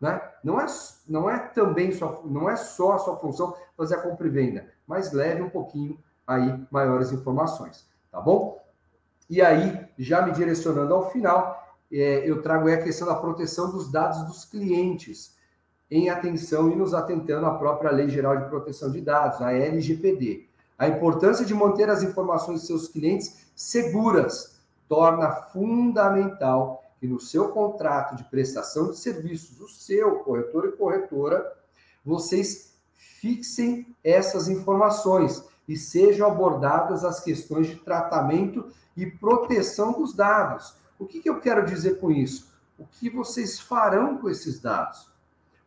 Né? 0.00 0.20
Não, 0.42 0.58
é, 0.58 0.66
não 1.06 1.28
é 1.28 1.38
também 1.38 1.92
só, 1.92 2.22
não 2.24 2.48
é 2.48 2.56
só 2.56 2.92
a 2.92 2.98
sua 2.98 3.16
função 3.16 3.54
fazer 3.76 3.96
a 3.96 4.00
compra 4.00 4.26
e 4.26 4.30
venda, 4.30 4.66
mas 4.86 5.12
leve 5.12 5.42
um 5.42 5.50
pouquinho 5.50 5.98
aí 6.26 6.58
maiores 6.70 7.12
informações, 7.12 7.86
tá 8.10 8.20
bom? 8.20 8.64
E 9.28 9.42
aí, 9.42 9.86
já 9.98 10.22
me 10.22 10.32
direcionando 10.32 10.94
ao 10.94 11.10
final, 11.10 11.76
é, 11.92 12.28
eu 12.28 12.40
trago 12.40 12.68
aí 12.68 12.74
a 12.74 12.82
questão 12.82 13.06
da 13.06 13.14
proteção 13.14 13.70
dos 13.70 13.90
dados 13.90 14.22
dos 14.24 14.44
clientes, 14.44 15.36
em 15.90 16.08
atenção 16.08 16.70
e 16.70 16.76
nos 16.76 16.94
atentando 16.94 17.46
à 17.46 17.54
própria 17.54 17.90
Lei 17.90 18.08
Geral 18.08 18.36
de 18.36 18.48
Proteção 18.48 18.90
de 18.90 19.00
Dados, 19.00 19.42
a 19.42 19.52
LGPD. 19.52 20.48
A 20.78 20.88
importância 20.88 21.44
de 21.44 21.52
manter 21.52 21.90
as 21.90 22.02
informações 22.02 22.62
de 22.62 22.66
seus 22.68 22.88
clientes 22.88 23.50
seguras 23.54 24.60
torna 24.88 25.30
fundamental 25.30 26.79
que 27.00 27.08
no 27.08 27.18
seu 27.18 27.48
contrato 27.48 28.14
de 28.14 28.24
prestação 28.24 28.90
de 28.90 28.98
serviços, 28.98 29.58
o 29.58 29.68
seu 29.68 30.16
corretor 30.16 30.66
e 30.66 30.72
corretora, 30.72 31.50
vocês 32.04 32.74
fixem 32.92 33.96
essas 34.04 34.48
informações 34.48 35.42
e 35.66 35.76
sejam 35.76 36.30
abordadas 36.30 37.04
as 37.04 37.20
questões 37.20 37.66
de 37.68 37.76
tratamento 37.76 38.70
e 38.94 39.06
proteção 39.06 39.92
dos 39.92 40.14
dados. 40.14 40.74
O 40.98 41.06
que, 41.06 41.20
que 41.20 41.30
eu 41.30 41.40
quero 41.40 41.64
dizer 41.64 41.98
com 41.98 42.10
isso? 42.10 42.52
O 42.78 42.84
que 42.84 43.08
vocês 43.08 43.58
farão 43.58 44.18
com 44.18 44.28
esses 44.28 44.60
dados? 44.60 45.10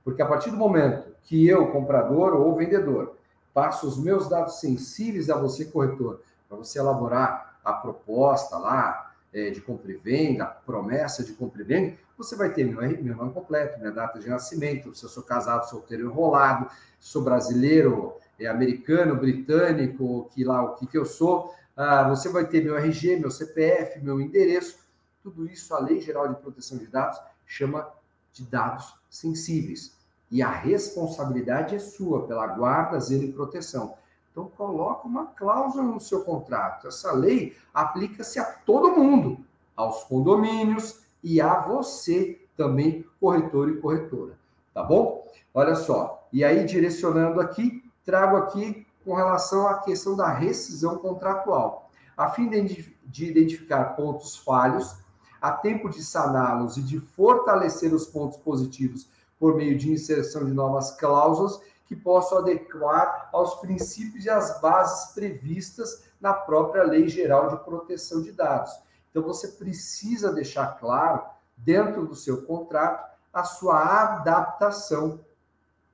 Porque 0.03 0.21
a 0.21 0.27
partir 0.27 0.51
do 0.51 0.57
momento 0.57 1.15
que 1.23 1.47
eu, 1.47 1.71
comprador 1.71 2.33
ou 2.33 2.55
vendedor, 2.55 3.15
passo 3.53 3.87
os 3.87 3.97
meus 3.97 4.27
dados 4.29 4.59
sensíveis 4.59 5.29
a 5.29 5.37
você, 5.37 5.65
corretor, 5.65 6.21
para 6.47 6.57
você 6.57 6.79
elaborar 6.79 7.57
a 7.63 7.73
proposta 7.73 8.57
lá, 8.57 9.12
é, 9.33 9.49
de 9.49 9.59
compra 9.61 9.91
e 9.91 9.95
venda, 9.95 10.45
promessa 10.45 11.23
de 11.23 11.33
compra 11.33 11.61
e 11.61 11.65
venda, 11.65 11.97
você 12.17 12.35
vai 12.35 12.53
ter 12.53 12.63
meu, 12.63 12.81
meu 13.01 13.15
nome 13.15 13.33
completo, 13.33 13.79
minha 13.79 13.91
data 13.91 14.19
de 14.19 14.29
nascimento, 14.29 14.93
se 14.93 15.03
eu 15.03 15.09
sou 15.09 15.23
casado, 15.23 15.69
solteiro, 15.69 16.05
enrolado, 16.09 16.69
sou 16.99 17.23
brasileiro, 17.23 18.13
é 18.39 18.47
americano, 18.47 19.15
britânico, 19.15 20.29
que 20.33 20.43
lá 20.43 20.63
o 20.63 20.75
que, 20.75 20.87
que 20.87 20.97
eu 20.97 21.05
sou, 21.05 21.53
ah, 21.75 22.07
você 22.09 22.29
vai 22.29 22.45
ter 22.45 22.63
meu 22.63 22.77
RG, 22.77 23.17
meu 23.17 23.31
CPF, 23.31 23.99
meu 23.99 24.21
endereço, 24.21 24.77
tudo 25.23 25.47
isso 25.47 25.73
a 25.73 25.79
Lei 25.79 25.99
Geral 25.99 26.27
de 26.27 26.35
Proteção 26.39 26.77
de 26.77 26.87
Dados 26.87 27.19
chama 27.45 27.89
de 28.31 28.43
dados 28.43 28.93
sensíveis. 29.09 29.95
E 30.29 30.41
a 30.41 30.51
responsabilidade 30.51 31.75
é 31.75 31.79
sua 31.79 32.27
pela 32.27 32.47
guarda, 32.47 32.99
zelo 32.99 33.23
e 33.23 33.31
proteção. 33.31 33.95
Então, 34.33 34.49
coloca 34.57 35.07
uma 35.07 35.27
cláusula 35.27 35.83
no 35.83 35.99
seu 35.99 36.23
contrato. 36.23 36.87
Essa 36.87 37.11
lei 37.11 37.55
aplica-se 37.71 38.39
a 38.39 38.43
todo 38.43 38.97
mundo, 38.97 39.37
aos 39.75 40.03
condomínios 40.05 41.03
e 41.23 41.39
a 41.39 41.59
você 41.59 42.41
também, 42.57 43.05
corretor 43.19 43.69
e 43.69 43.77
corretora. 43.77 44.33
Tá 44.73 44.81
bom? 44.81 45.23
Olha 45.53 45.75
só. 45.75 46.27
E 46.33 46.43
aí, 46.43 46.65
direcionando 46.65 47.39
aqui, 47.39 47.83
trago 48.03 48.35
aqui 48.35 48.87
com 49.05 49.13
relação 49.13 49.67
à 49.67 49.77
questão 49.77 50.15
da 50.15 50.33
rescisão 50.33 50.97
contratual. 50.97 51.91
A 52.17 52.31
fim 52.31 52.49
de 52.49 53.25
identificar 53.25 53.95
pontos 53.95 54.35
falhos, 54.37 54.97
a 55.39 55.51
tempo 55.51 55.89
de 55.89 56.03
saná-los 56.03 56.75
e 56.77 56.81
de 56.81 56.99
fortalecer 56.99 57.93
os 57.93 58.07
pontos 58.07 58.37
positivos 58.37 59.07
por 59.39 59.55
meio 59.55 59.77
de 59.77 59.91
inserção 59.91 60.45
de 60.45 60.53
novas 60.53 60.91
cláusulas, 60.97 61.59
que 61.93 62.01
possam 62.01 62.39
adequar 62.39 63.29
aos 63.31 63.55
princípios 63.55 64.25
e 64.25 64.29
às 64.29 64.59
bases 64.59 65.13
previstas 65.13 66.05
na 66.19 66.33
própria 66.33 66.83
Lei 66.83 67.07
Geral 67.07 67.49
de 67.49 67.63
Proteção 67.63 68.21
de 68.21 68.31
Dados. 68.31 68.71
Então, 69.11 69.21
você 69.21 69.49
precisa 69.49 70.33
deixar 70.33 70.79
claro 70.79 71.23
dentro 71.55 72.07
do 72.07 72.15
seu 72.15 72.41
contrato, 72.43 73.13
a 73.31 73.43
sua 73.43 74.13
adaptação 74.15 75.19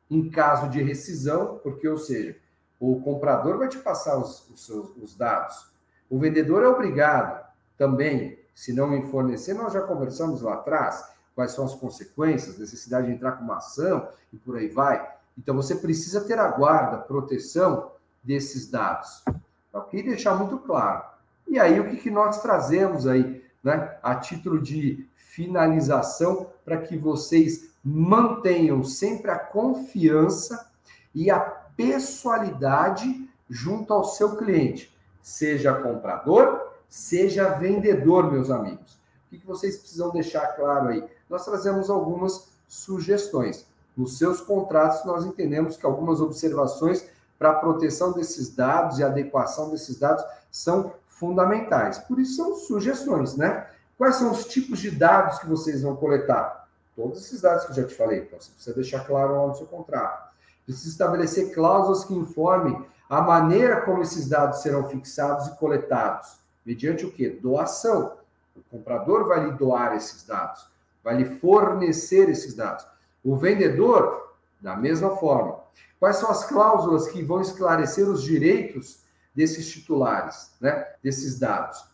em 0.10 0.30
caso 0.30 0.70
de 0.70 0.82
rescisão, 0.82 1.60
porque, 1.62 1.88
ou 1.88 1.97
seja, 1.97 2.38
o 2.80 3.02
comprador 3.02 3.58
vai 3.58 3.68
te 3.68 3.78
passar 3.78 4.18
os, 4.18 4.50
os, 4.50 4.66
seus, 4.66 4.89
os 4.97 5.16
dados. 5.16 5.70
O 6.10 6.18
vendedor 6.18 6.64
é 6.64 6.68
obrigado 6.68 7.45
também, 7.78 8.39
se 8.56 8.74
não 8.74 8.88
me 8.88 9.06
fornecer, 9.10 9.54
nós 9.54 9.74
já 9.74 9.82
conversamos 9.82 10.41
lá 10.41 10.56
atrás, 10.56 11.06
quais 11.36 11.52
são 11.52 11.66
as 11.66 11.76
consequências, 11.76 12.58
necessidade 12.58 13.08
de 13.08 13.14
entrar 13.14 13.34
com 13.34 13.43
uma 13.43 13.58
ação 13.58 14.10
e 14.34 14.38
por 14.38 14.58
aí 14.58 14.68
vai. 14.68 15.18
Então, 15.40 15.56
você 15.56 15.74
precisa 15.76 16.22
ter 16.22 16.38
a 16.38 16.50
guarda, 16.50 16.98
proteção 16.98 17.94
desses 18.22 18.70
dados. 18.70 19.24
Ok? 19.72 20.04
Deixar 20.04 20.36
muito 20.36 20.60
claro. 20.60 21.04
E 21.48 21.58
aí, 21.58 21.80
o 21.80 21.90
que, 21.90 21.96
que 21.96 22.12
nós 22.12 22.42
trazemos 22.42 23.08
aí, 23.08 23.42
né, 23.64 23.98
a 24.04 24.16
título 24.16 24.62
de 24.62 25.08
finalização, 25.16 26.48
para 26.66 26.78
que 26.82 26.98
vocês 26.98 27.70
mantenham 27.82 28.84
sempre 28.84 29.32
a 29.32 29.40
confiança 29.40 30.70
e 31.16 31.32
a 31.32 31.40
pessoalidade 31.40 33.30
junto 33.50 33.94
ao 33.94 34.04
seu 34.04 34.36
cliente, 34.36 34.94
seja 35.22 35.74
comprador, 35.74 36.74
seja 36.90 37.50
vendedor, 37.50 38.30
meus 38.30 38.52
amigos. 38.52 39.00
O 39.32 39.38
que 39.38 39.46
vocês 39.46 39.78
precisam 39.78 40.12
deixar 40.12 40.48
claro 40.56 40.90
aí? 40.90 41.04
Nós 41.30 41.46
trazemos 41.46 41.90
algumas 41.90 42.50
sugestões. 42.68 43.66
Nos 44.00 44.18
seus 44.18 44.39
contratos, 44.39 45.04
nós 45.04 45.26
entendemos 45.26 45.76
que 45.76 45.86
algumas 45.86 46.22
observações 46.22 47.06
para 47.38 47.50
a 47.50 47.56
proteção 47.56 48.14
desses 48.14 48.56
dados 48.56 48.97
e 48.97 49.04
adequação 49.04 49.70
desses 49.72 50.00
dados 50.00 50.24
são 50.50 50.93
fundamentais. 51.06 52.00
Por 52.00 52.18
isso, 52.18 52.38
são 52.38 52.56
sugestões, 52.56 53.36
né? 53.36 53.68
Quais 53.97 54.16
são 54.16 54.32
os 54.32 54.45
tipos 54.45 54.80
de 54.80 54.89
dados 54.89 55.39
que 55.39 55.47
vocês 55.47 55.82
vão 55.82 55.97
coletar? 55.97 56.70
Todos 56.95 57.26
esses 57.26 57.41
dados 57.41 57.66
que 57.66 57.72
eu 57.72 57.76
já 57.76 57.84
te 57.84 57.93
falei. 57.93 58.20
Então, 58.20 58.39
você 58.39 58.52
precisa 58.52 58.74
deixar 58.74 59.06
claro 59.06 59.36
lá 59.36 59.47
no 59.47 59.56
seu 59.56 59.68
contrato. 59.68 60.34
Precisa 60.64 60.88
estabelecer 60.88 61.54
cláusulas 61.54 62.06
que 62.06 62.14
informem 62.14 62.82
a 63.10 63.20
maneira 63.20 63.82
como 63.82 64.02
esses 64.02 64.30
dados 64.30 64.62
serão 64.62 64.88
fixados 64.88 65.47
e 65.47 65.58
coletados. 65.58 66.38
Mediante 66.66 67.06
o 67.06 67.12
quê? 67.12 67.38
Doação. 67.41 68.14
O 68.56 68.62
comprador 68.72 69.28
vai 69.28 69.43
lhe 69.43 69.52
doar 69.58 69.93
esses 69.97 70.24
dados, 70.24 70.66
vai 71.04 71.18
lhe 71.18 71.26
fornecer 71.26 72.30
esses 72.30 72.54
dados. 72.54 72.88
O 73.30 73.38
vendedor, 73.38 74.34
da 74.59 74.75
mesma 74.75 75.15
forma. 75.17 75.59
Quais 75.99 76.15
são 76.15 76.32
as 76.32 76.45
cláusulas 76.45 77.09
que 77.09 77.21
vão 77.21 77.39
esclarecer 77.39 78.09
os 78.09 78.23
direitos 78.23 79.03
desses 79.36 79.69
titulares, 79.69 80.51
né? 80.59 80.84
desses 81.03 81.38
dados? 81.38 81.86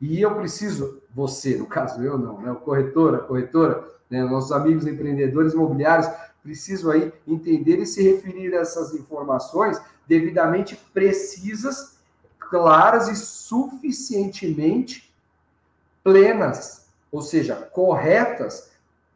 E 0.00 0.22
eu 0.22 0.36
preciso, 0.36 1.02
você, 1.12 1.56
no 1.56 1.66
caso 1.66 2.00
eu 2.00 2.16
não, 2.16 2.40
né? 2.40 2.52
o 2.52 2.60
corretor, 2.60 3.16
a 3.16 3.18
corretora, 3.18 3.84
né? 4.08 4.22
nossos 4.22 4.52
amigos 4.52 4.86
empreendedores 4.86 5.52
imobiliários, 5.52 6.08
preciso 6.44 6.92
aí 6.92 7.12
entender 7.26 7.80
e 7.80 7.86
se 7.86 8.00
referir 8.00 8.54
a 8.54 8.60
essas 8.60 8.94
informações 8.94 9.80
devidamente 10.06 10.76
precisas, 10.92 11.98
claras 12.38 13.08
e 13.08 13.16
suficientemente 13.16 15.12
plenas, 16.04 16.86
ou 17.10 17.20
seja, 17.20 17.56
corretas, 17.56 18.70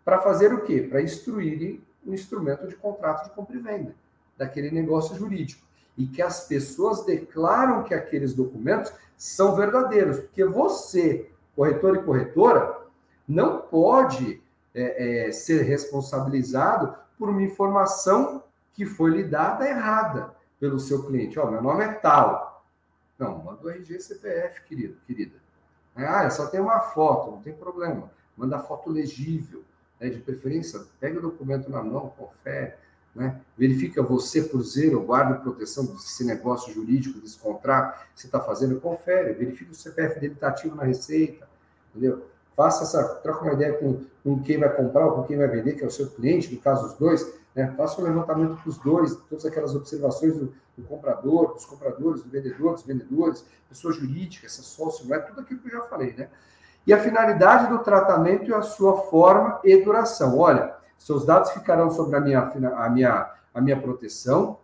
para 0.09 0.23
fazer 0.23 0.55
o 0.55 0.63
quê? 0.63 0.81
Para 0.81 1.03
instruírem 1.03 1.85
o 2.03 2.15
instrumento 2.15 2.67
de 2.67 2.75
contrato 2.75 3.25
de 3.25 3.35
compra 3.35 3.55
e 3.59 3.61
venda 3.61 3.95
daquele 4.39 4.71
negócio 4.71 5.15
jurídico. 5.15 5.63
E 5.99 6.07
que 6.07 6.23
as 6.23 6.49
pessoas 6.49 7.05
declaram 7.05 7.83
que 7.83 7.93
aqueles 7.93 8.33
documentos 8.33 8.91
são 9.19 9.55
verdadeiros, 9.55 10.21
porque 10.21 10.47
você, 10.47 11.31
corretor 11.55 11.97
e 11.97 12.03
corretora, 12.03 12.87
não 13.29 13.61
pode 13.61 14.43
é, 14.75 15.27
é, 15.27 15.31
ser 15.31 15.65
responsabilizado 15.65 16.95
por 17.19 17.29
uma 17.29 17.43
informação 17.43 18.43
que 18.73 18.87
foi 18.87 19.11
lhe 19.11 19.25
dada 19.25 19.69
errada 19.69 20.35
pelo 20.59 20.81
seu 20.81 21.05
cliente. 21.05 21.39
Ó, 21.39 21.47
oh, 21.47 21.51
meu 21.51 21.61
nome 21.61 21.85
é 21.85 21.93
tal. 21.93 22.65
Não, 23.19 23.45
manda 23.45 23.63
o 23.63 23.69
RG 23.69 24.01
CPF, 24.01 24.65
querido, 24.65 24.97
querida. 25.07 25.37
Ah, 25.95 26.31
só 26.31 26.47
tem 26.47 26.61
uma 26.61 26.81
foto, 26.81 27.31
não 27.31 27.43
tem 27.43 27.53
problema. 27.53 28.11
Manda 28.35 28.59
foto 28.59 28.89
legível, 28.89 29.63
né? 30.01 30.09
de 30.09 30.19
preferência, 30.19 30.81
pega 31.01 31.19
o 31.19 31.23
documento 31.23 31.71
na 31.71 31.83
mão, 31.83 32.13
confere, 32.17 32.75
né? 33.15 33.41
verifica 33.57 34.03
você 34.03 34.43
por 34.43 34.63
zero, 34.63 35.03
guarda 35.03 35.37
proteção 35.37 35.87
desse 35.87 36.25
negócio 36.25 36.73
jurídico, 36.73 37.21
desse 37.21 37.39
contrato 37.39 38.07
que 38.15 38.21
você 38.21 38.27
está 38.27 38.41
fazendo, 38.41 38.81
confere, 38.81 39.33
verifica 39.33 39.73
o 39.73 39.75
CPF 39.75 40.21
dele 40.21 40.35
está 40.35 40.49
ativo 40.49 40.77
na 40.77 40.85
receita, 40.85 41.49
entendeu? 41.91 42.25
faça 42.59 42.83
essa, 42.83 43.05
troca 43.23 43.45
uma 43.45 43.53
ideia 43.53 43.75
com, 43.75 44.05
com 44.25 44.43
quem 44.43 44.59
vai 44.59 44.69
comprar 44.75 45.07
ou 45.07 45.13
com 45.13 45.23
quem 45.23 45.37
vai 45.37 45.47
vender, 45.47 45.75
que 45.75 45.85
é 45.85 45.87
o 45.87 45.91
seu 45.93 46.11
cliente, 46.11 46.53
no 46.53 46.61
caso 46.61 46.89
os 46.89 46.95
dois, 46.95 47.25
né? 47.55 47.73
faça 47.77 48.01
um 48.01 48.05
levantamento 48.05 48.61
para 48.61 48.69
os 48.69 48.79
dois, 48.79 49.15
todas 49.29 49.47
aquelas 49.47 49.77
observações 49.77 50.37
do, 50.37 50.53
do, 50.77 50.83
comprador, 50.83 51.55
dos 51.55 51.65
compradores, 51.65 52.21
do 52.21 52.29
vendedor, 52.29 52.73
dos 52.75 52.83
vendedores, 52.83 53.45
pessoa 53.69 53.95
jurídica, 53.95 54.47
essa 54.47 54.63
sócio, 54.63 55.07
não 55.07 55.15
é 55.15 55.21
tudo 55.21 55.41
aquilo 55.41 55.61
que 55.61 55.69
eu 55.69 55.73
já 55.79 55.83
falei, 55.83 56.13
né? 56.15 56.29
E 56.89 56.93
a 56.95 56.99
finalidade 56.99 57.67
do 57.67 57.81
tratamento 57.81 58.51
e 58.51 58.55
a 58.55 58.63
sua 58.63 59.03
forma 59.03 59.61
e 59.63 59.77
duração. 59.77 60.39
Olha, 60.39 60.75
seus 60.97 61.27
dados 61.27 61.51
ficarão 61.51 61.91
sobre 61.91 62.17
a 62.17 62.21
minha, 62.21 62.41
a 62.41 62.89
minha, 62.89 63.31
a 63.53 63.61
minha 63.61 63.79
proteção, 63.79 64.57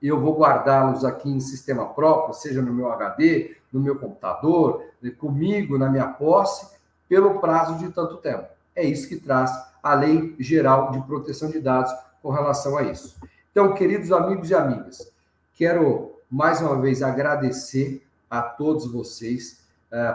eu 0.00 0.20
vou 0.20 0.38
guardá-los 0.38 1.04
aqui 1.04 1.28
em 1.28 1.40
sistema 1.40 1.84
próprio, 1.86 2.32
seja 2.32 2.62
no 2.62 2.72
meu 2.72 2.92
HD, 2.92 3.56
no 3.72 3.80
meu 3.80 3.98
computador, 3.98 4.84
comigo, 5.18 5.76
na 5.76 5.90
minha 5.90 6.06
posse, 6.06 6.64
pelo 7.08 7.40
prazo 7.40 7.76
de 7.78 7.88
tanto 7.90 8.18
tempo. 8.18 8.46
É 8.76 8.84
isso 8.84 9.08
que 9.08 9.16
traz 9.16 9.50
a 9.82 9.94
Lei 9.94 10.36
Geral 10.38 10.92
de 10.92 11.00
Proteção 11.00 11.50
de 11.50 11.58
Dados 11.58 11.92
com 12.22 12.30
relação 12.30 12.78
a 12.78 12.84
isso. 12.84 13.16
Então, 13.50 13.74
queridos 13.74 14.12
amigos 14.12 14.48
e 14.48 14.54
amigas, 14.54 15.12
quero 15.56 16.12
mais 16.30 16.60
uma 16.60 16.80
vez 16.80 17.02
agradecer 17.02 18.06
a 18.30 18.42
todos 18.42 18.86
vocês 18.92 19.66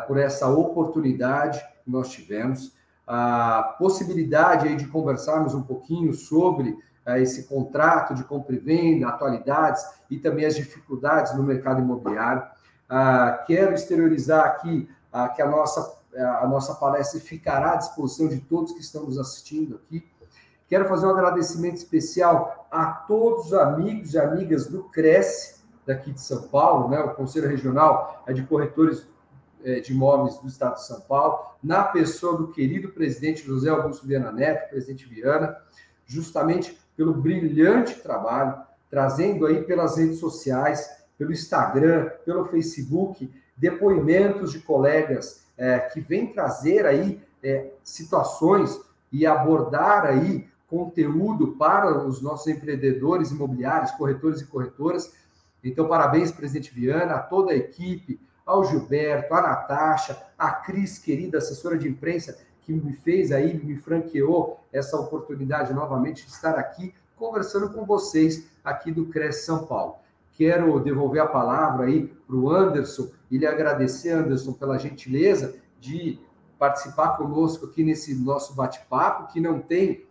por 0.07 0.17
essa 0.17 0.47
oportunidade 0.47 1.59
que 1.83 1.89
nós 1.89 2.09
tivemos, 2.09 2.73
a 3.07 3.75
possibilidade 3.77 4.67
aí 4.67 4.75
de 4.75 4.87
conversarmos 4.87 5.53
um 5.53 5.61
pouquinho 5.61 6.13
sobre 6.13 6.69
uh, 7.05 7.15
esse 7.17 7.43
contrato 7.47 8.13
de 8.13 8.23
compra 8.23 8.55
e 8.55 8.59
venda, 8.59 9.07
atualidades 9.07 9.83
e 10.09 10.17
também 10.17 10.45
as 10.45 10.55
dificuldades 10.55 11.35
no 11.35 11.43
mercado 11.43 11.81
imobiliário. 11.81 12.43
Uh, 12.89 13.45
quero 13.45 13.73
exteriorizar 13.73 14.45
aqui 14.45 14.89
que 15.35 15.41
a 15.43 15.47
nossa 15.47 16.01
a 16.15 16.47
nossa 16.47 16.75
palestra 16.75 17.19
ficará 17.19 17.73
à 17.73 17.75
disposição 17.75 18.27
de 18.27 18.39
todos 18.39 18.71
que 18.71 18.81
estão 18.81 19.03
nos 19.03 19.17
assistindo 19.17 19.75
aqui. 19.75 20.07
Quero 20.67 20.87
fazer 20.87 21.07
um 21.07 21.09
agradecimento 21.09 21.77
especial 21.77 22.67
a 22.71 22.85
todos 22.85 23.47
os 23.47 23.53
amigos 23.53 24.13
e 24.13 24.19
amigas 24.19 24.67
do 24.67 24.83
Cresce, 24.85 25.61
daqui 25.85 26.11
de 26.11 26.21
São 26.21 26.43
Paulo, 26.43 26.89
né? 26.89 26.99
o 26.99 27.13
Conselho 27.15 27.49
Regional 27.49 28.23
é 28.25 28.33
de 28.33 28.43
Corretores 28.43 29.05
de 29.63 29.93
Imóveis 29.93 30.37
do 30.39 30.47
Estado 30.47 30.75
de 30.75 30.85
São 30.85 31.01
Paulo, 31.01 31.39
na 31.63 31.83
pessoa 31.83 32.37
do 32.37 32.47
querido 32.47 32.89
presidente 32.89 33.45
José 33.45 33.69
Augusto 33.69 34.05
Viana 34.05 34.31
Neto, 34.31 34.69
presidente 34.69 35.07
Viana, 35.07 35.57
justamente 36.05 36.77
pelo 36.95 37.13
brilhante 37.13 37.95
trabalho, 38.01 38.61
trazendo 38.89 39.45
aí 39.45 39.63
pelas 39.63 39.97
redes 39.97 40.19
sociais, 40.19 40.89
pelo 41.17 41.31
Instagram, 41.31 42.09
pelo 42.25 42.45
Facebook, 42.45 43.31
depoimentos 43.55 44.51
de 44.51 44.59
colegas 44.59 45.45
é, 45.57 45.79
que 45.79 46.01
vem 46.01 46.33
trazer 46.33 46.85
aí 46.85 47.21
é, 47.41 47.71
situações 47.83 48.79
e 49.11 49.25
abordar 49.25 50.05
aí 50.05 50.47
conteúdo 50.67 51.55
para 51.55 52.05
os 52.05 52.21
nossos 52.21 52.47
empreendedores 52.47 53.31
imobiliários, 53.31 53.91
corretores 53.91 54.41
e 54.41 54.45
corretoras. 54.47 55.13
Então, 55.63 55.87
parabéns, 55.87 56.31
presidente 56.31 56.73
Viana, 56.73 57.15
a 57.15 57.19
toda 57.19 57.51
a 57.51 57.55
equipe, 57.55 58.19
ao 58.45 58.63
Gilberto, 58.63 59.33
a 59.33 59.41
Natasha, 59.41 60.21
a 60.37 60.51
Cris, 60.51 60.99
querida 60.99 61.37
assessora 61.37 61.77
de 61.77 61.87
imprensa, 61.87 62.37
que 62.61 62.71
me 62.73 62.93
fez 62.93 63.31
aí, 63.31 63.53
me 63.63 63.75
franqueou 63.75 64.59
essa 64.71 64.97
oportunidade 64.97 65.73
novamente 65.73 66.25
de 66.25 66.31
estar 66.31 66.55
aqui 66.55 66.93
conversando 67.15 67.69
com 67.69 67.85
vocês 67.85 68.47
aqui 68.63 68.91
do 68.91 69.05
Cresce 69.07 69.45
São 69.45 69.65
Paulo. 69.65 69.95
Quero 70.33 70.79
devolver 70.79 71.21
a 71.21 71.27
palavra 71.27 71.85
aí 71.85 72.07
para 72.07 72.35
o 72.35 72.49
Anderson 72.49 73.09
e 73.29 73.37
lhe 73.37 73.45
agradecer, 73.45 74.11
Anderson, 74.11 74.53
pela 74.53 74.79
gentileza 74.79 75.55
de 75.79 76.19
participar 76.57 77.17
conosco 77.17 77.65
aqui 77.65 77.83
nesse 77.83 78.15
nosso 78.15 78.55
bate-papo, 78.55 79.31
que 79.31 79.39
não 79.39 79.59
tem 79.59 80.05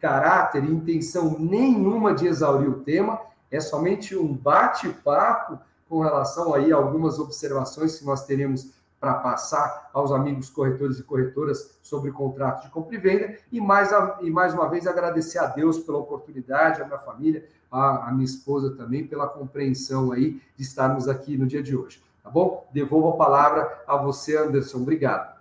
caráter 0.00 0.64
e 0.64 0.70
intenção 0.70 1.36
nenhuma 1.38 2.14
de 2.14 2.26
exaurir 2.26 2.70
o 2.70 2.80
tema, 2.80 3.20
é 3.50 3.60
somente 3.60 4.16
um 4.16 4.32
bate-papo 4.32 5.58
com 5.88 6.00
relação 6.00 6.54
aí 6.54 6.72
a 6.72 6.76
algumas 6.76 7.18
observações 7.18 7.98
que 7.98 8.04
nós 8.04 8.24
teremos 8.24 8.70
para 9.00 9.14
passar 9.14 9.90
aos 9.92 10.10
amigos 10.10 10.50
corretores 10.50 10.98
e 10.98 11.04
corretoras 11.04 11.78
sobre 11.82 12.10
contrato 12.10 12.64
de 12.64 12.70
compra 12.70 12.96
e 12.96 12.98
venda. 12.98 13.36
E 13.50 13.60
mais, 13.60 13.90
e 14.20 14.30
mais 14.30 14.52
uma 14.52 14.68
vez 14.68 14.86
agradecer 14.86 15.38
a 15.38 15.46
Deus 15.46 15.78
pela 15.78 15.98
oportunidade, 15.98 16.82
a 16.82 16.84
minha 16.84 16.98
família, 16.98 17.46
a, 17.70 18.08
a 18.08 18.12
minha 18.12 18.24
esposa 18.24 18.74
também, 18.76 19.06
pela 19.06 19.28
compreensão 19.28 20.12
aí 20.12 20.40
de 20.56 20.62
estarmos 20.62 21.08
aqui 21.08 21.36
no 21.36 21.46
dia 21.46 21.62
de 21.62 21.76
hoje. 21.76 22.02
Tá 22.22 22.30
bom? 22.30 22.68
Devolvo 22.72 23.10
a 23.10 23.16
palavra 23.16 23.82
a 23.86 23.96
você, 23.96 24.36
Anderson. 24.36 24.78
Obrigado. 24.78 25.38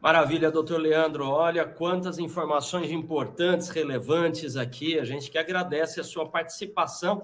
Maravilha, 0.00 0.50
doutor 0.50 0.80
Leandro. 0.80 1.28
Olha 1.28 1.64
quantas 1.64 2.18
informações 2.18 2.90
importantes, 2.90 3.68
relevantes 3.68 4.56
aqui. 4.56 4.98
A 4.98 5.04
gente 5.04 5.30
que 5.30 5.38
agradece 5.38 6.00
a 6.00 6.04
sua 6.04 6.28
participação. 6.28 7.22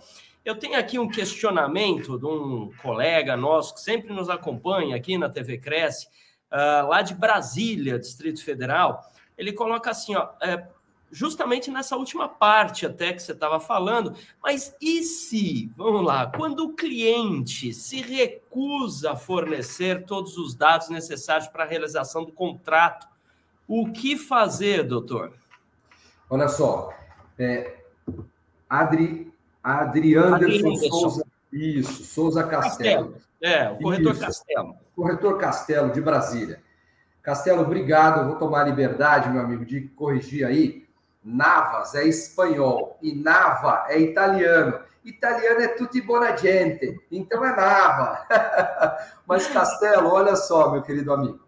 Eu 0.48 0.56
tenho 0.56 0.78
aqui 0.78 0.98
um 0.98 1.10
questionamento 1.10 2.18
de 2.18 2.24
um 2.24 2.72
colega 2.80 3.36
nosso 3.36 3.74
que 3.74 3.82
sempre 3.82 4.14
nos 4.14 4.30
acompanha 4.30 4.96
aqui 4.96 5.18
na 5.18 5.28
TV 5.28 5.58
Cresce, 5.58 6.06
uh, 6.50 6.88
lá 6.88 7.02
de 7.02 7.14
Brasília, 7.14 7.98
Distrito 7.98 8.42
Federal. 8.42 8.98
Ele 9.36 9.52
coloca 9.52 9.90
assim: 9.90 10.16
ó, 10.16 10.30
é, 10.40 10.66
justamente 11.12 11.70
nessa 11.70 11.98
última 11.98 12.30
parte 12.30 12.86
até 12.86 13.12
que 13.12 13.20
você 13.20 13.32
estava 13.32 13.60
falando, 13.60 14.14
mas 14.42 14.74
e 14.80 15.02
se, 15.02 15.70
vamos 15.76 16.02
lá, 16.02 16.32
quando 16.34 16.60
o 16.60 16.74
cliente 16.74 17.74
se 17.74 18.00
recusa 18.00 19.12
a 19.12 19.16
fornecer 19.16 20.06
todos 20.06 20.38
os 20.38 20.54
dados 20.54 20.88
necessários 20.88 21.48
para 21.48 21.64
a 21.64 21.68
realização 21.68 22.24
do 22.24 22.32
contrato, 22.32 23.06
o 23.68 23.92
que 23.92 24.16
fazer, 24.16 24.82
doutor? 24.82 25.34
Olha 26.30 26.48
só, 26.48 26.90
é, 27.38 27.82
Adri, 28.66 29.30
Adri 29.76 30.16
Anderson, 30.16 30.76
Souza, 30.76 31.26
isso, 31.52 32.04
Souza 32.04 32.44
Castelo. 32.44 33.12
Castelo. 33.12 33.28
É, 33.40 33.70
o 33.70 33.78
corretor 33.78 34.12
isso. 34.12 34.20
Castelo. 34.20 34.76
Corretor 34.94 35.38
Castelo, 35.38 35.92
de 35.92 36.00
Brasília. 36.00 36.60
Castelo, 37.22 37.62
obrigado. 37.62 38.20
Eu 38.20 38.28
vou 38.28 38.36
tomar 38.36 38.64
liberdade, 38.64 39.28
meu 39.28 39.42
amigo, 39.42 39.64
de 39.64 39.82
corrigir 39.88 40.46
aí 40.46 40.88
Navas 41.22 41.94
é 41.94 42.06
espanhol 42.06 42.96
e 43.02 43.14
Nava 43.14 43.84
é 43.88 44.00
italiano. 44.00 44.80
Italiano 45.04 45.60
é 45.60 45.68
tutti 45.68 46.00
buona 46.00 46.36
gente, 46.36 46.98
então 47.10 47.44
é 47.44 47.54
Nava. 47.54 48.26
Mas 49.26 49.46
Castelo, 49.46 50.08
olha 50.08 50.36
só, 50.36 50.70
meu 50.70 50.82
querido 50.82 51.12
amigo, 51.12 51.40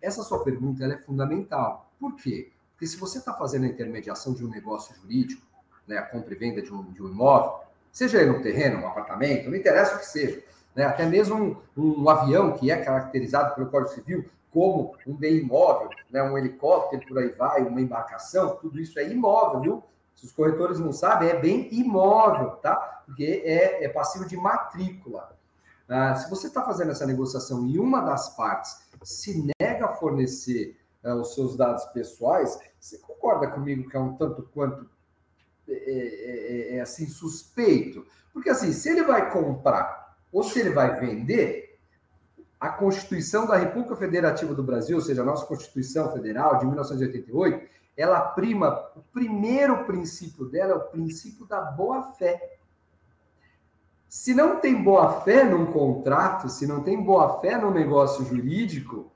essa 0.00 0.22
sua 0.22 0.42
pergunta 0.42 0.84
é 0.84 0.96
fundamental. 0.98 1.90
Por 1.98 2.14
quê? 2.16 2.50
Porque 2.72 2.86
se 2.86 2.96
você 2.96 3.18
está 3.18 3.32
fazendo 3.34 3.64
a 3.64 3.68
intermediação 3.68 4.32
de 4.32 4.44
um 4.44 4.48
negócio 4.48 4.94
jurídico, 4.96 5.42
né, 5.86 5.98
a 5.98 6.02
compra 6.02 6.34
e 6.34 6.36
venda 6.36 6.62
de 6.62 6.72
um, 6.72 6.82
de 6.92 7.02
um 7.02 7.08
imóvel, 7.08 7.60
seja 7.92 8.20
ele 8.20 8.30
um 8.30 8.42
terreno, 8.42 8.82
um 8.82 8.88
apartamento, 8.88 9.48
não 9.48 9.56
interessa 9.56 9.96
o 9.96 9.98
que 9.98 10.06
seja, 10.06 10.42
né, 10.74 10.84
até 10.84 11.06
mesmo 11.06 11.62
um, 11.76 12.02
um 12.02 12.08
avião 12.08 12.52
que 12.52 12.70
é 12.70 12.76
caracterizado 12.76 13.54
pelo 13.54 13.68
Código 13.68 13.94
Civil, 13.94 14.24
como 14.50 14.94
um 15.06 15.14
bem 15.14 15.38
imóvel, 15.38 15.90
né, 16.10 16.22
um 16.22 16.38
helicóptero, 16.38 17.04
por 17.06 17.18
aí 17.18 17.30
vai, 17.30 17.62
uma 17.62 17.80
embarcação, 17.80 18.56
tudo 18.56 18.80
isso 18.80 18.98
é 18.98 19.08
imóvel, 19.08 19.60
viu? 19.60 19.84
Se 20.14 20.26
os 20.26 20.32
corretores 20.32 20.78
não 20.78 20.92
sabem, 20.92 21.28
é 21.28 21.40
bem 21.40 21.68
imóvel, 21.72 22.50
tá? 22.62 23.02
Porque 23.04 23.42
é, 23.44 23.84
é 23.84 23.88
passivo 23.88 24.26
de 24.26 24.36
matrícula. 24.36 25.36
Ah, 25.88 26.14
se 26.14 26.30
você 26.30 26.46
está 26.46 26.62
fazendo 26.62 26.92
essa 26.92 27.04
negociação 27.04 27.66
e 27.66 27.78
uma 27.78 28.00
das 28.00 28.34
partes 28.36 28.88
se 29.02 29.44
nega 29.60 29.86
a 29.86 29.94
fornecer 29.94 30.78
ah, 31.02 31.16
os 31.16 31.34
seus 31.34 31.56
dados 31.56 31.84
pessoais, 31.86 32.58
você 32.78 32.96
concorda 32.98 33.48
comigo 33.48 33.88
que 33.90 33.96
é 33.96 34.00
um 34.00 34.14
tanto 34.14 34.48
quanto 34.54 34.88
é, 35.68 35.72
é, 35.72 36.74
é, 36.74 36.76
é 36.76 36.80
assim 36.80 37.06
suspeito? 37.06 38.06
Porque 38.32 38.50
assim, 38.50 38.72
se 38.72 38.88
ele 38.88 39.02
vai 39.02 39.30
comprar 39.30 40.16
ou 40.32 40.42
se 40.42 40.58
ele 40.58 40.70
vai 40.70 40.98
vender, 40.98 41.78
a 42.64 42.70
Constituição 42.70 43.46
da 43.46 43.56
República 43.56 43.94
Federativa 43.94 44.54
do 44.54 44.62
Brasil, 44.62 44.96
ou 44.96 45.02
seja, 45.02 45.20
a 45.20 45.24
nossa 45.24 45.44
Constituição 45.44 46.10
Federal 46.12 46.58
de 46.58 46.64
1988, 46.64 47.68
ela 47.96 48.20
prima, 48.20 48.90
o 48.96 49.02
primeiro 49.12 49.84
princípio 49.84 50.46
dela 50.46 50.72
é 50.72 50.76
o 50.76 50.88
princípio 50.88 51.46
da 51.46 51.60
boa-fé. 51.60 52.56
Se 54.08 54.32
não 54.32 54.60
tem 54.60 54.82
boa-fé 54.82 55.44
num 55.44 55.66
contrato, 55.66 56.48
se 56.48 56.66
não 56.66 56.82
tem 56.82 57.02
boa-fé 57.02 57.58
num 57.58 57.70
negócio 57.70 58.24
jurídico, 58.24 59.12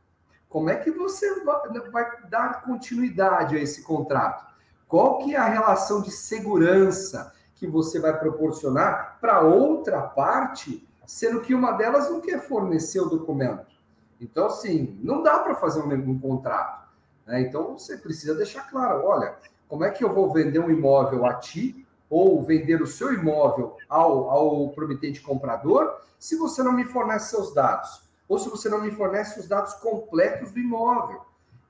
como 0.49 0.71
é 0.71 0.77
que 0.77 0.91
você 0.91 1.43
vai 1.91 2.29
dar 2.29 2.63
continuidade 2.63 3.57
a 3.57 3.61
esse 3.61 3.83
contrato? 3.83 4.47
Qual 4.89 5.19
que 5.19 5.35
é 5.35 5.39
a 5.39 5.49
relação 5.49 6.03
de 6.03 6.11
segurança 6.11 7.33
que 7.55 7.67
você 7.67 8.01
vai 8.01 8.19
proporcionar 8.19 9.19
para 9.21 9.43
outra 9.43 10.01
parte 10.01 10.89
sendo 11.09 11.41
que 11.41 11.55
uma 11.55 11.73
delas 11.73 12.11
não 12.11 12.21
quer 12.21 12.39
fornecer 12.47 13.01
o 13.01 13.09
documento. 13.09 13.67
Então, 14.21 14.47
assim, 14.47 15.01
não 15.03 15.23
dá 15.23 15.39
para 15.39 15.55
fazer 15.55 15.81
um, 15.81 15.93
um 15.95 16.19
contrato. 16.19 16.87
Né? 17.27 17.41
Então, 17.41 17.79
você 17.79 17.97
precisa 17.97 18.35
deixar 18.35 18.69
claro: 18.69 19.07
olha, 19.07 19.35
como 19.67 19.85
é 19.85 19.91
que 19.91 20.05
eu 20.05 20.13
vou 20.13 20.31
vender 20.31 20.59
um 20.59 20.71
imóvel 20.71 21.25
a 21.25 21.35
ti 21.35 21.87
ou 22.11 22.43
vender 22.43 22.83
o 22.83 22.87
seu 22.87 23.13
imóvel 23.13 23.77
ao, 23.89 24.29
ao 24.29 24.69
prometente 24.71 25.21
comprador 25.23 25.99
se 26.19 26.37
você 26.37 26.63
não 26.63 26.73
me 26.73 26.85
fornece 26.85 27.31
seus 27.31 27.55
dados? 27.55 28.07
Ou 28.29 28.39
se 28.39 28.51
você 28.51 28.69
não 28.69 28.83
me 28.83 28.91
fornece 28.91 29.41
os 29.41 29.49
dados 29.49 29.73
completos 29.75 30.53
do 30.53 30.59
imóvel? 30.59 31.23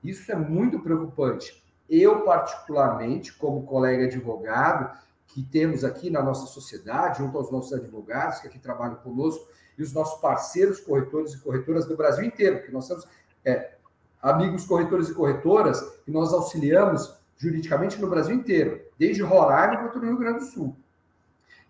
Isso 0.03 0.29
é 0.29 0.35
muito 0.35 0.79
preocupante. 0.79 1.63
Eu, 1.89 2.21
particularmente, 2.21 3.33
como 3.33 3.65
colega 3.65 4.05
advogado, 4.05 4.97
que 5.27 5.43
temos 5.43 5.83
aqui 5.83 6.09
na 6.09 6.21
nossa 6.21 6.45
sociedade, 6.47 7.19
junto 7.19 7.37
aos 7.37 7.51
nossos 7.51 7.73
advogados 7.73 8.39
que 8.39 8.47
aqui 8.47 8.59
trabalham 8.59 8.95
conosco, 8.95 9.47
e 9.77 9.83
os 9.83 9.93
nossos 9.93 10.19
parceiros 10.19 10.79
corretores 10.79 11.33
e 11.33 11.39
corretoras 11.39 11.85
do 11.85 11.95
Brasil 11.95 12.25
inteiro, 12.25 12.63
que 12.63 12.71
nós 12.71 12.87
temos 12.87 13.07
é, 13.45 13.75
amigos 14.21 14.65
corretores 14.65 15.09
e 15.09 15.13
corretoras 15.13 15.81
que 16.03 16.11
nós 16.11 16.33
auxiliamos 16.33 17.15
juridicamente 17.37 17.99
no 18.01 18.09
Brasil 18.09 18.35
inteiro, 18.35 18.81
desde 18.97 19.23
Roraima 19.23 19.77
quanto 19.77 19.99
no 19.99 20.07
Rio 20.07 20.17
Grande 20.17 20.39
do 20.39 20.45
Sul. 20.45 20.75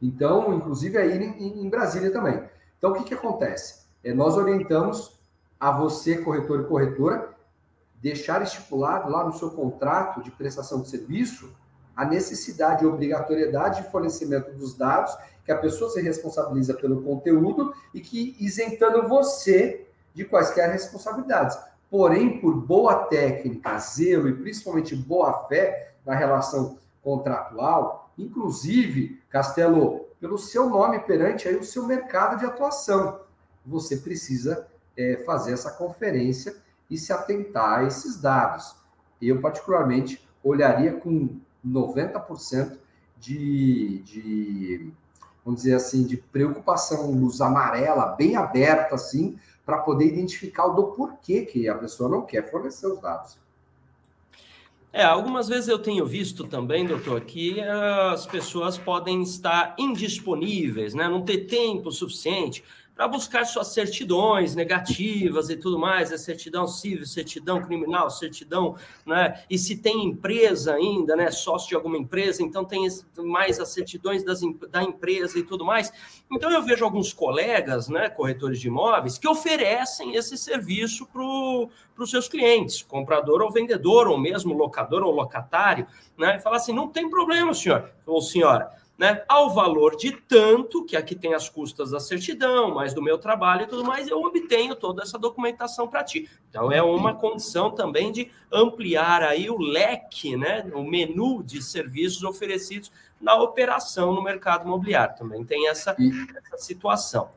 Então, 0.01 0.53
inclusive 0.53 0.97
aí 0.97 1.17
em, 1.17 1.61
em 1.61 1.69
Brasília 1.69 2.11
também. 2.11 2.43
Então, 2.77 2.91
o 2.91 2.93
que, 2.95 3.03
que 3.03 3.13
acontece? 3.13 3.85
É, 4.03 4.13
nós 4.13 4.35
orientamos 4.35 5.19
a 5.59 5.71
você, 5.71 6.17
corretor 6.17 6.61
e 6.61 6.63
corretora, 6.63 7.35
deixar 8.01 8.41
estipulado 8.41 9.09
lá 9.09 9.23
no 9.25 9.33
seu 9.33 9.51
contrato 9.51 10.21
de 10.23 10.31
prestação 10.31 10.81
de 10.81 10.89
serviço 10.89 11.53
a 11.95 12.05
necessidade 12.05 12.83
e 12.83 12.87
obrigatoriedade 12.87 13.81
de 13.81 13.91
fornecimento 13.91 14.51
dos 14.53 14.73
dados, 14.73 15.13
que 15.43 15.51
a 15.51 15.57
pessoa 15.57 15.89
se 15.89 16.01
responsabiliza 16.01 16.73
pelo 16.73 17.03
conteúdo 17.03 17.73
e 17.93 17.99
que 17.99 18.37
isentando 18.39 19.05
você 19.05 19.85
de 20.13 20.23
quaisquer 20.23 20.71
responsabilidades. 20.71 21.57
Porém, 21.91 22.39
por 22.39 22.55
boa 22.55 23.03
técnica, 23.07 23.77
zelo 23.79 24.29
e 24.29 24.33
principalmente 24.33 24.95
boa 24.95 25.45
fé 25.49 25.93
na 26.05 26.15
relação 26.15 26.77
contratual, 27.03 28.09
inclusive, 28.17 29.21
Castelo, 29.29 30.05
pelo 30.21 30.37
seu 30.37 30.69
nome 30.69 30.99
perante 30.99 31.49
aí 31.49 31.57
o 31.57 31.63
seu 31.65 31.85
mercado 31.85 32.39
de 32.39 32.45
atuação, 32.45 33.19
você 33.65 33.97
precisa 33.97 34.67
é, 34.95 35.17
fazer 35.25 35.51
essa 35.51 35.71
conferência 35.71 36.55
e 36.89 36.97
se 36.97 37.13
atentar 37.13 37.79
a 37.79 37.83
esses 37.85 38.19
dados. 38.19 38.75
Eu, 39.21 39.39
particularmente, 39.41 40.21
olharia 40.43 40.93
com 40.93 41.37
90% 41.65 42.77
de, 43.19 43.99
de, 43.99 44.91
vamos 45.43 45.61
dizer 45.61 45.75
assim, 45.75 46.05
de 46.05 46.17
preocupação, 46.17 47.11
luz 47.11 47.41
amarela, 47.41 48.15
bem 48.15 48.35
aberta, 48.35 48.95
assim, 48.95 49.37
para 49.65 49.77
poder 49.79 50.05
identificar 50.05 50.65
o 50.65 50.73
do 50.73 50.83
porquê 50.93 51.41
que 51.45 51.67
a 51.67 51.75
pessoa 51.75 52.09
não 52.09 52.21
quer 52.23 52.49
fornecer 52.49 52.87
os 52.87 52.99
dados. 52.99 53.37
É, 54.91 55.03
algumas 55.03 55.47
vezes 55.47 55.67
eu 55.67 55.77
tenho 55.77 56.03
visto 56.05 56.47
também, 56.47 56.87
doutor, 56.87 57.21
que 57.21 57.61
as 57.61 58.25
pessoas 58.25 58.75
podem 58.75 59.21
estar 59.21 59.75
indisponíveis, 59.77 60.95
né? 60.95 61.07
não 61.07 61.21
ter 61.21 61.45
tempo 61.45 61.91
suficiente 61.91 62.63
para 62.99 63.07
buscar 63.07 63.45
suas 63.45 63.67
certidões 63.67 64.55
negativas 64.55 65.49
e 65.49 65.55
tudo 65.55 65.79
mais, 65.79 66.11
a 66.11 66.17
certidão 66.17 66.67
civil, 66.67 67.05
certidão 67.05 67.61
criminal, 67.61 68.09
certidão, 68.09 68.75
né? 69.05 69.41
E 69.49 69.57
se 69.57 69.77
tem 69.77 70.03
empresa 70.03 70.73
ainda, 70.73 71.15
né? 71.15 71.31
Sócio 71.31 71.69
de 71.69 71.75
alguma 71.75 71.97
empresa, 71.97 72.43
então 72.43 72.65
tem 72.65 72.85
mais 73.19 73.57
as 73.57 73.69
certidões 73.69 74.21
das, 74.25 74.41
da 74.69 74.83
empresa 74.83 75.39
e 75.39 75.43
tudo 75.43 75.63
mais. 75.63 75.93
Então 76.29 76.51
eu 76.51 76.61
vejo 76.61 76.83
alguns 76.83 77.13
colegas, 77.13 77.87
né, 77.87 78.09
corretores 78.09 78.59
de 78.59 78.67
imóveis, 78.67 79.17
que 79.17 79.29
oferecem 79.29 80.17
esse 80.17 80.37
serviço 80.37 81.07
para 81.07 82.03
os 82.03 82.11
seus 82.11 82.27
clientes, 82.27 82.81
comprador 82.81 83.41
ou 83.41 83.49
vendedor, 83.49 84.09
ou 84.09 84.19
mesmo 84.19 84.53
locador 84.53 85.03
ou 85.03 85.11
locatário, 85.13 85.87
né? 86.17 86.35
E 86.35 86.39
fala 86.41 86.57
assim: 86.57 86.73
não 86.73 86.89
tem 86.89 87.09
problema, 87.09 87.53
senhor 87.53 87.93
ou 88.05 88.21
senhora 88.21 88.77
né, 88.99 89.23
ao 89.29 89.53
valor 89.53 89.95
de 89.95 90.11
tanto, 90.11 90.83
que 90.83 90.97
aqui 90.97 91.15
tem 91.15 91.33
as 91.33 91.47
custas 91.47 91.91
da 91.91 92.01
certidão, 92.01 92.75
mais 92.75 92.93
do 92.93 93.01
meu 93.01 93.17
trabalho 93.17 93.63
e 93.63 93.67
tudo 93.67 93.81
mais, 93.81 94.09
eu 94.09 94.21
obtenho 94.21 94.75
toda 94.75 95.01
essa 95.01 95.17
documentação 95.17 95.87
para 95.87 96.03
ti. 96.03 96.29
Então, 96.49 96.69
é 96.69 96.83
uma 96.83 97.15
condição 97.15 97.71
também 97.71 98.11
de 98.11 98.29
ampliar 98.51 99.23
aí 99.23 99.49
o 99.49 99.57
leque, 99.57 100.35
né, 100.35 100.69
o 100.73 100.83
menu 100.83 101.41
de 101.41 101.61
serviços 101.61 102.23
oferecidos 102.23 102.91
na 103.21 103.41
operação 103.41 104.13
no 104.13 104.21
mercado 104.21 104.65
imobiliário. 104.65 105.15
Também 105.15 105.45
tem 105.45 105.69
essa, 105.69 105.95
e, 105.97 106.11
essa 106.35 106.57
situação. 106.57 107.29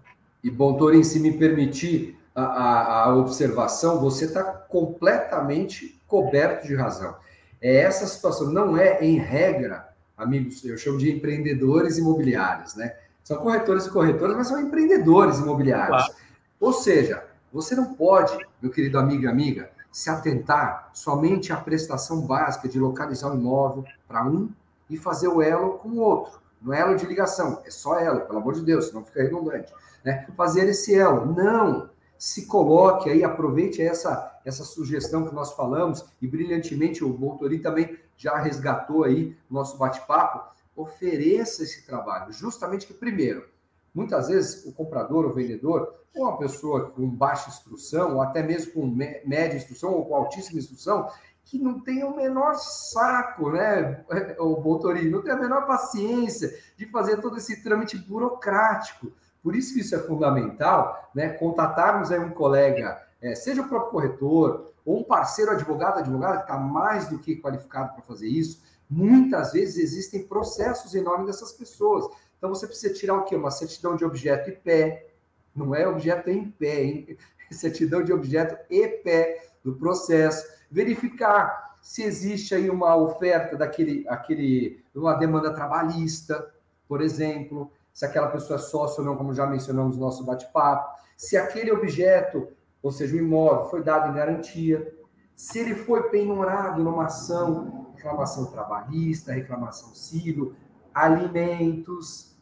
E, 0.43 0.51
bom, 0.51 0.77
Torin, 0.77 1.05
se 1.05 1.21
me 1.21 1.39
permitir 1.39 2.19
a, 2.35 2.43
a, 2.43 3.05
a 3.05 3.15
observação, 3.15 4.01
você 4.01 4.25
está 4.25 4.43
completamente 4.43 5.97
coberto 6.09 6.67
de 6.67 6.75
razão. 6.75 7.15
É 7.61 7.77
essa 7.77 8.05
situação, 8.09 8.51
não 8.51 8.77
é, 8.77 8.99
em 9.01 9.17
regra, 9.17 9.92
amigos, 10.23 10.65
eu 10.65 10.77
chamo 10.79 10.99
de 10.99 11.11
empreendedores 11.11 11.99
imobiliários, 11.99 12.75
né? 12.75 12.97
São 13.23 13.39
corretores 13.39 13.87
e 13.87 13.91
corretoras, 13.91 14.37
mas 14.37 14.49
são 14.49 14.61
empreendedores 14.61 15.39
imobiliários. 15.39 16.07
Claro. 16.07 16.15
Ou 16.61 16.73
seja, 16.73 17.25
você 17.53 17.75
não 17.75 17.95
pode, 17.95 18.37
meu 18.61 18.71
querido 18.71 18.99
amigo 18.99 19.25
e 19.25 19.29
amiga, 19.29 19.71
se 19.93 20.09
atentar 20.09 20.91
somente 20.95 21.53
à 21.53 21.57
prestação 21.57 22.23
básica 22.23 22.69
de 22.69 22.81
localizar 22.81 23.31
o 23.31 23.37
imóvel 23.37 23.85
para 24.09 24.25
um 24.25 24.49
e 24.89 24.97
fazer 24.97 25.29
o 25.29 25.43
elo 25.43 25.75
com 25.75 25.91
o 25.91 25.99
outro. 25.99 26.41
Não 26.61 26.73
é 26.73 26.81
elo 26.81 26.97
de 26.97 27.05
ligação, 27.05 27.61
é 27.67 27.71
só 27.71 27.99
elo, 27.99 28.21
pelo 28.23 28.39
amor 28.39 28.55
de 28.55 28.63
Deus, 28.63 28.87
senão 28.87 29.05
fica 29.05 29.23
redundante. 29.23 29.73
Né? 30.05 30.27
Fazer 30.37 30.69
esse 30.69 30.95
elo. 30.95 31.27
Não! 31.35 31.91
Se 32.17 32.47
coloque 32.47 33.11
aí, 33.11 33.25
aproveite 33.25 33.83
essa, 33.83 34.41
essa 34.45 34.63
sugestão 34.63 35.27
que 35.27 35.35
nós 35.35 35.53
falamos, 35.53 36.05
e 36.21 36.27
brilhantemente 36.27 37.05
o 37.05 37.13
Boltori 37.13 37.59
também 37.59 37.99
já 38.23 38.39
resgatou 38.39 39.03
aí 39.03 39.37
nosso 39.51 39.77
bate-papo. 39.77 40.41
Ofereça 40.77 41.65
esse 41.65 41.85
trabalho, 41.85 42.33
justamente 42.33 42.87
que, 42.87 42.95
primeiro, 42.95 43.45
muitas 43.93 44.29
vezes 44.29 44.65
o 44.65 44.73
comprador, 44.73 45.27
o 45.27 45.33
vendedor, 45.33 45.93
ou 46.15 46.25
uma 46.25 46.39
pessoa 46.39 46.91
com 46.91 47.09
baixa 47.09 47.49
instrução, 47.49 48.15
ou 48.15 48.23
até 48.23 48.43
mesmo 48.43 48.73
com 48.73 48.87
média 48.87 49.57
instrução 49.57 49.93
ou 49.93 50.07
com 50.07 50.15
altíssima 50.15 50.61
instrução, 50.61 51.11
que 51.45 51.59
não 51.59 51.81
tem 51.81 52.05
o 52.05 52.15
menor 52.15 52.55
saco, 52.55 53.51
né, 53.51 54.05
o 54.39 54.57
Boltori, 54.61 55.11
não 55.11 55.21
tem 55.21 55.33
a 55.33 55.37
menor 55.37 55.67
paciência 55.67 56.57
de 56.77 56.87
fazer 56.87 57.21
todo 57.21 57.39
esse 57.39 57.61
trâmite 57.63 57.99
burocrático. 57.99 59.13
Por 59.43 59.57
isso 59.57 59.75
que 59.75 59.81
isso 59.81 59.97
é 59.97 59.99
fundamental, 59.99 61.11
né, 61.13 61.31
contatarmos 61.31 62.13
aí 62.13 62.21
um 62.21 62.31
colega, 62.31 63.03
é, 63.23 63.35
seja 63.35 63.63
o 63.63 63.69
próprio 63.69 63.91
corretor, 63.91 64.73
ou 64.85 65.01
um 65.01 65.05
parceiro 65.05 65.53
advogado, 65.53 66.01
advogada 66.01 66.39
que 66.39 66.43
está 66.43 66.59
mais 66.59 67.09
do 67.09 67.19
que 67.19 67.37
qualificado 67.37 67.95
para 67.95 68.03
fazer 68.03 68.27
isso. 68.27 68.61
Muitas 68.91 69.53
vezes 69.53 69.77
existem 69.77 70.25
processos 70.25 70.95
em 70.95 71.03
nome 71.03 71.25
dessas 71.25 71.53
pessoas. 71.53 72.07
Então 72.37 72.51
você 72.51 72.67
precisa 72.67 72.93
tirar 72.93 73.15
o 73.15 73.25
quê? 73.25 73.37
Uma 73.37 73.51
certidão 73.51 73.95
de 73.95 74.05
objeto 74.05 74.51
e 74.51 74.53
pé, 74.53 75.07
não 75.55 75.75
é 75.75 75.87
objeto 75.87 76.29
em 76.29 76.51
pé, 76.51 76.83
hein? 76.83 77.17
certidão 77.53 78.03
de 78.03 78.13
objeto 78.13 78.57
e 78.69 78.89
pé 78.89 79.51
do 79.63 79.75
processo, 79.77 80.45
verificar 80.71 81.77
se 81.81 82.03
existe 82.03 82.55
aí 82.55 82.71
uma 82.71 82.97
oferta 82.97 83.57
daquele, 83.57 84.05
aquele, 84.09 84.83
uma 84.95 85.15
demanda 85.15 85.53
trabalhista, 85.53 86.53
por 86.89 87.01
exemplo, 87.01 87.71
se 87.93 88.05
aquela 88.05 88.29
pessoa 88.29 88.59
é 88.59 88.63
sócio 88.63 89.01
ou 89.01 89.07
não, 89.07 89.17
como 89.17 89.35
já 89.35 89.47
mencionamos 89.47 89.97
no 89.97 90.03
nosso 90.05 90.25
bate-papo, 90.25 90.97
se 91.17 91.37
aquele 91.37 91.71
objeto, 91.71 92.49
ou 92.83 92.91
seja, 92.91 93.15
o 93.15 93.19
imóvel, 93.19 93.71
foi 93.71 93.83
dado 93.83 94.11
em 94.11 94.15
garantia, 94.15 94.95
se 95.35 95.59
ele 95.59 95.75
foi 95.75 96.11
penhorado 96.11 96.83
numa 96.83 97.07
ação, 97.07 97.93
reclamação 97.95 98.47
trabalhista, 98.47 99.33
reclamação 99.33 99.95
civil, 99.95 100.55
alimentos, 100.93 102.37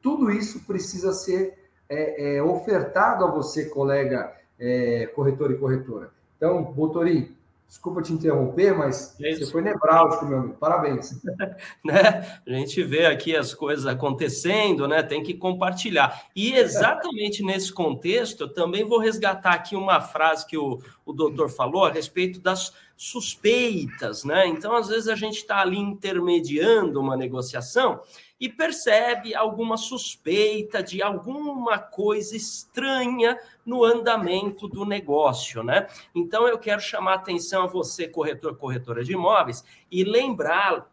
tudo 0.00 0.30
isso 0.30 0.64
precisa 0.66 1.12
ser 1.12 1.58
é, 1.88 2.36
é, 2.36 2.42
ofertado 2.42 3.24
a 3.24 3.30
você, 3.30 3.66
colega 3.66 4.32
é, 4.58 5.06
corretor 5.14 5.50
e 5.50 5.58
corretora. 5.58 6.10
Então, 6.36 6.62
Botorim, 6.62 7.35
Desculpa 7.68 8.00
te 8.00 8.12
interromper, 8.12 8.76
mas 8.76 9.16
é 9.20 9.34
você 9.34 9.46
foi 9.46 9.60
nevrálgico, 9.60 10.24
meu 10.24 10.38
amigo. 10.38 10.54
Parabéns. 10.54 11.20
né? 11.84 12.40
A 12.46 12.50
gente 12.50 12.80
vê 12.84 13.06
aqui 13.06 13.36
as 13.36 13.52
coisas 13.52 13.86
acontecendo, 13.86 14.86
né? 14.86 15.02
Tem 15.02 15.22
que 15.22 15.34
compartilhar. 15.34 16.26
E 16.34 16.54
exatamente 16.54 17.42
nesse 17.42 17.72
contexto, 17.72 18.42
eu 18.44 18.48
também 18.52 18.84
vou 18.84 19.00
resgatar 19.00 19.52
aqui 19.52 19.74
uma 19.74 20.00
frase 20.00 20.46
que 20.46 20.56
o, 20.56 20.80
o 21.04 21.12
doutor 21.12 21.48
falou 21.48 21.84
a 21.84 21.90
respeito 21.90 22.40
das 22.40 22.72
suspeitas, 22.96 24.24
né? 24.24 24.46
Então, 24.46 24.74
às 24.74 24.88
vezes, 24.88 25.08
a 25.08 25.16
gente 25.16 25.38
está 25.38 25.60
ali 25.60 25.78
intermediando 25.78 27.00
uma 27.00 27.16
negociação 27.16 28.00
e 28.40 28.48
percebe 28.48 29.34
alguma 29.34 29.76
suspeita 29.76 30.82
de 30.82 31.02
alguma 31.02 31.78
coisa 31.78 32.36
estranha 32.36 33.38
no 33.64 33.84
andamento 33.84 34.68
do 34.68 34.84
negócio, 34.84 35.62
né? 35.62 35.86
Então 36.14 36.46
eu 36.46 36.58
quero 36.58 36.80
chamar 36.80 37.12
a 37.12 37.16
atenção 37.16 37.64
a 37.64 37.66
você, 37.66 38.06
corretor, 38.06 38.56
corretora 38.56 39.02
de 39.02 39.12
imóveis, 39.12 39.64
e 39.90 40.04
lembrar 40.04 40.86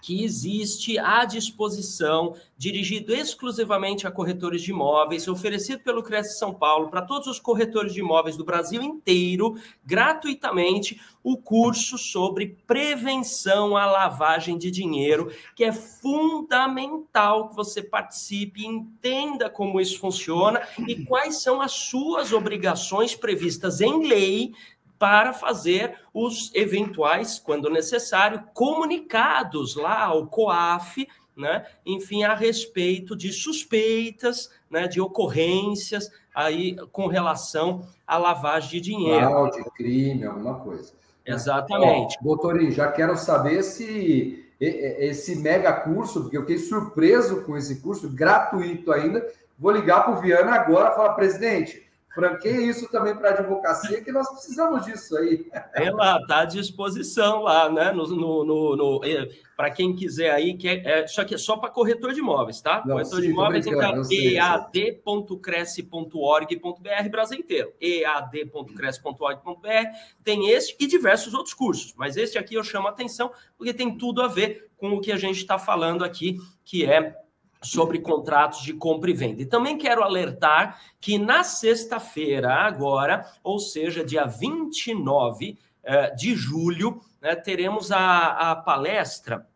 que 0.00 0.24
existe 0.24 0.98
à 0.98 1.24
disposição, 1.24 2.34
dirigido 2.56 3.14
exclusivamente 3.14 4.06
a 4.06 4.10
corretores 4.10 4.62
de 4.62 4.70
imóveis, 4.70 5.28
oferecido 5.28 5.82
pelo 5.82 6.02
Cresce 6.02 6.38
São 6.38 6.52
Paulo 6.54 6.88
para 6.88 7.02
todos 7.02 7.26
os 7.26 7.38
corretores 7.38 7.92
de 7.92 8.00
imóveis 8.00 8.36
do 8.36 8.44
Brasil 8.44 8.82
inteiro, 8.82 9.56
gratuitamente, 9.84 11.00
o 11.22 11.36
curso 11.36 11.98
sobre 11.98 12.56
prevenção 12.66 13.76
à 13.76 13.84
lavagem 13.84 14.56
de 14.56 14.70
dinheiro, 14.70 15.30
que 15.54 15.64
é 15.64 15.72
fundamental 15.72 17.48
que 17.48 17.56
você 17.56 17.82
participe, 17.82 18.64
entenda 18.64 19.50
como 19.50 19.80
isso 19.80 19.98
funciona 19.98 20.62
e 20.88 21.04
quais 21.04 21.42
são 21.42 21.60
as 21.60 21.72
suas 21.72 22.32
obrigações 22.32 23.14
previstas 23.14 23.80
em 23.80 24.06
lei 24.06 24.52
para 25.00 25.32
fazer 25.32 25.98
os 26.12 26.54
eventuais, 26.54 27.38
quando 27.38 27.70
necessário, 27.70 28.44
comunicados 28.52 29.74
lá 29.74 30.04
ao 30.04 30.26
COAF, 30.26 31.08
né? 31.34 31.64
enfim, 31.86 32.22
a 32.22 32.34
respeito 32.34 33.16
de 33.16 33.32
suspeitas, 33.32 34.50
né? 34.70 34.86
de 34.86 35.00
ocorrências 35.00 36.12
aí 36.34 36.76
com 36.92 37.06
relação 37.06 37.88
à 38.06 38.18
lavagem 38.18 38.72
de 38.72 38.80
dinheiro. 38.82 39.26
Fraude, 39.26 39.64
crime, 39.74 40.26
alguma 40.26 40.60
coisa. 40.60 40.92
Exatamente. 41.24 42.18
Ó, 42.20 42.24
doutorinho, 42.24 42.70
já 42.70 42.92
quero 42.92 43.16
saber 43.16 43.62
se 43.62 44.46
esse 44.60 45.36
mega 45.36 45.72
curso, 45.72 46.20
porque 46.20 46.36
eu 46.36 46.42
fiquei 46.42 46.58
surpreso 46.58 47.42
com 47.44 47.56
esse 47.56 47.80
curso, 47.80 48.10
gratuito 48.10 48.92
ainda. 48.92 49.26
Vou 49.58 49.70
ligar 49.70 50.04
para 50.04 50.18
o 50.18 50.20
Viana 50.20 50.52
agora 50.52 50.90
e 50.90 50.94
falar, 50.94 51.14
presidente, 51.14 51.89
franqueia 52.14 52.62
isso 52.62 52.90
também 52.90 53.14
para 53.14 53.30
a 53.30 53.34
advocacia, 53.34 54.02
que 54.02 54.10
nós 54.10 54.28
precisamos 54.28 54.84
disso 54.84 55.16
aí. 55.16 55.48
Lá, 55.92 56.18
está 56.20 56.40
à 56.40 56.44
disposição 56.44 57.42
lá, 57.42 57.70
né? 57.70 57.92
No, 57.92 58.04
no, 58.08 58.44
no, 58.44 58.76
no 58.76 59.00
é, 59.04 59.28
para 59.56 59.70
quem 59.70 59.94
quiser 59.94 60.30
aí, 60.30 60.54
que 60.54 60.66
é, 60.68 61.02
é, 61.02 61.06
só 61.06 61.24
que 61.24 61.34
é 61.34 61.38
só 61.38 61.56
para 61.56 61.70
corretor 61.70 62.12
de 62.12 62.18
imóveis, 62.20 62.60
tá? 62.60 62.82
Não, 62.84 62.96
corretor 62.96 63.16
sim, 63.16 63.22
de 63.22 63.28
imóveis, 63.28 63.66
então, 63.66 64.02
ead.cresce.org.br, 64.10 67.08
Brasil 67.10 67.38
inteiro. 67.38 67.72
ead.cresce.org.br, 67.80 69.68
tem 70.24 70.50
esse 70.50 70.74
e 70.80 70.86
diversos 70.86 71.34
outros 71.34 71.54
cursos, 71.54 71.94
mas 71.96 72.16
este 72.16 72.38
aqui 72.38 72.54
eu 72.54 72.64
chamo 72.64 72.88
a 72.88 72.90
atenção 72.90 73.30
porque 73.56 73.72
tem 73.72 73.96
tudo 73.96 74.20
a 74.22 74.28
ver 74.28 74.68
com 74.76 74.94
o 74.94 75.00
que 75.00 75.12
a 75.12 75.16
gente 75.16 75.36
está 75.36 75.56
falando 75.58 76.04
aqui, 76.04 76.38
que 76.64 76.84
é 76.84 77.14
sobre 77.62 77.98
contratos 77.98 78.62
de 78.62 78.72
compra 78.72 79.10
e 79.10 79.14
venda. 79.14 79.42
E 79.42 79.46
também 79.46 79.76
quero 79.76 80.02
alertar 80.02 80.80
que 81.00 81.18
na 81.18 81.44
sexta-feira, 81.44 82.54
agora, 82.54 83.26
ou 83.42 83.58
seja, 83.58 84.04
dia 84.04 84.24
29 84.24 85.58
eh, 85.82 86.14
de 86.14 86.34
julho, 86.34 87.00
né, 87.20 87.34
teremos 87.36 87.92
a, 87.92 88.52
a 88.52 88.56
palestra. 88.56 89.46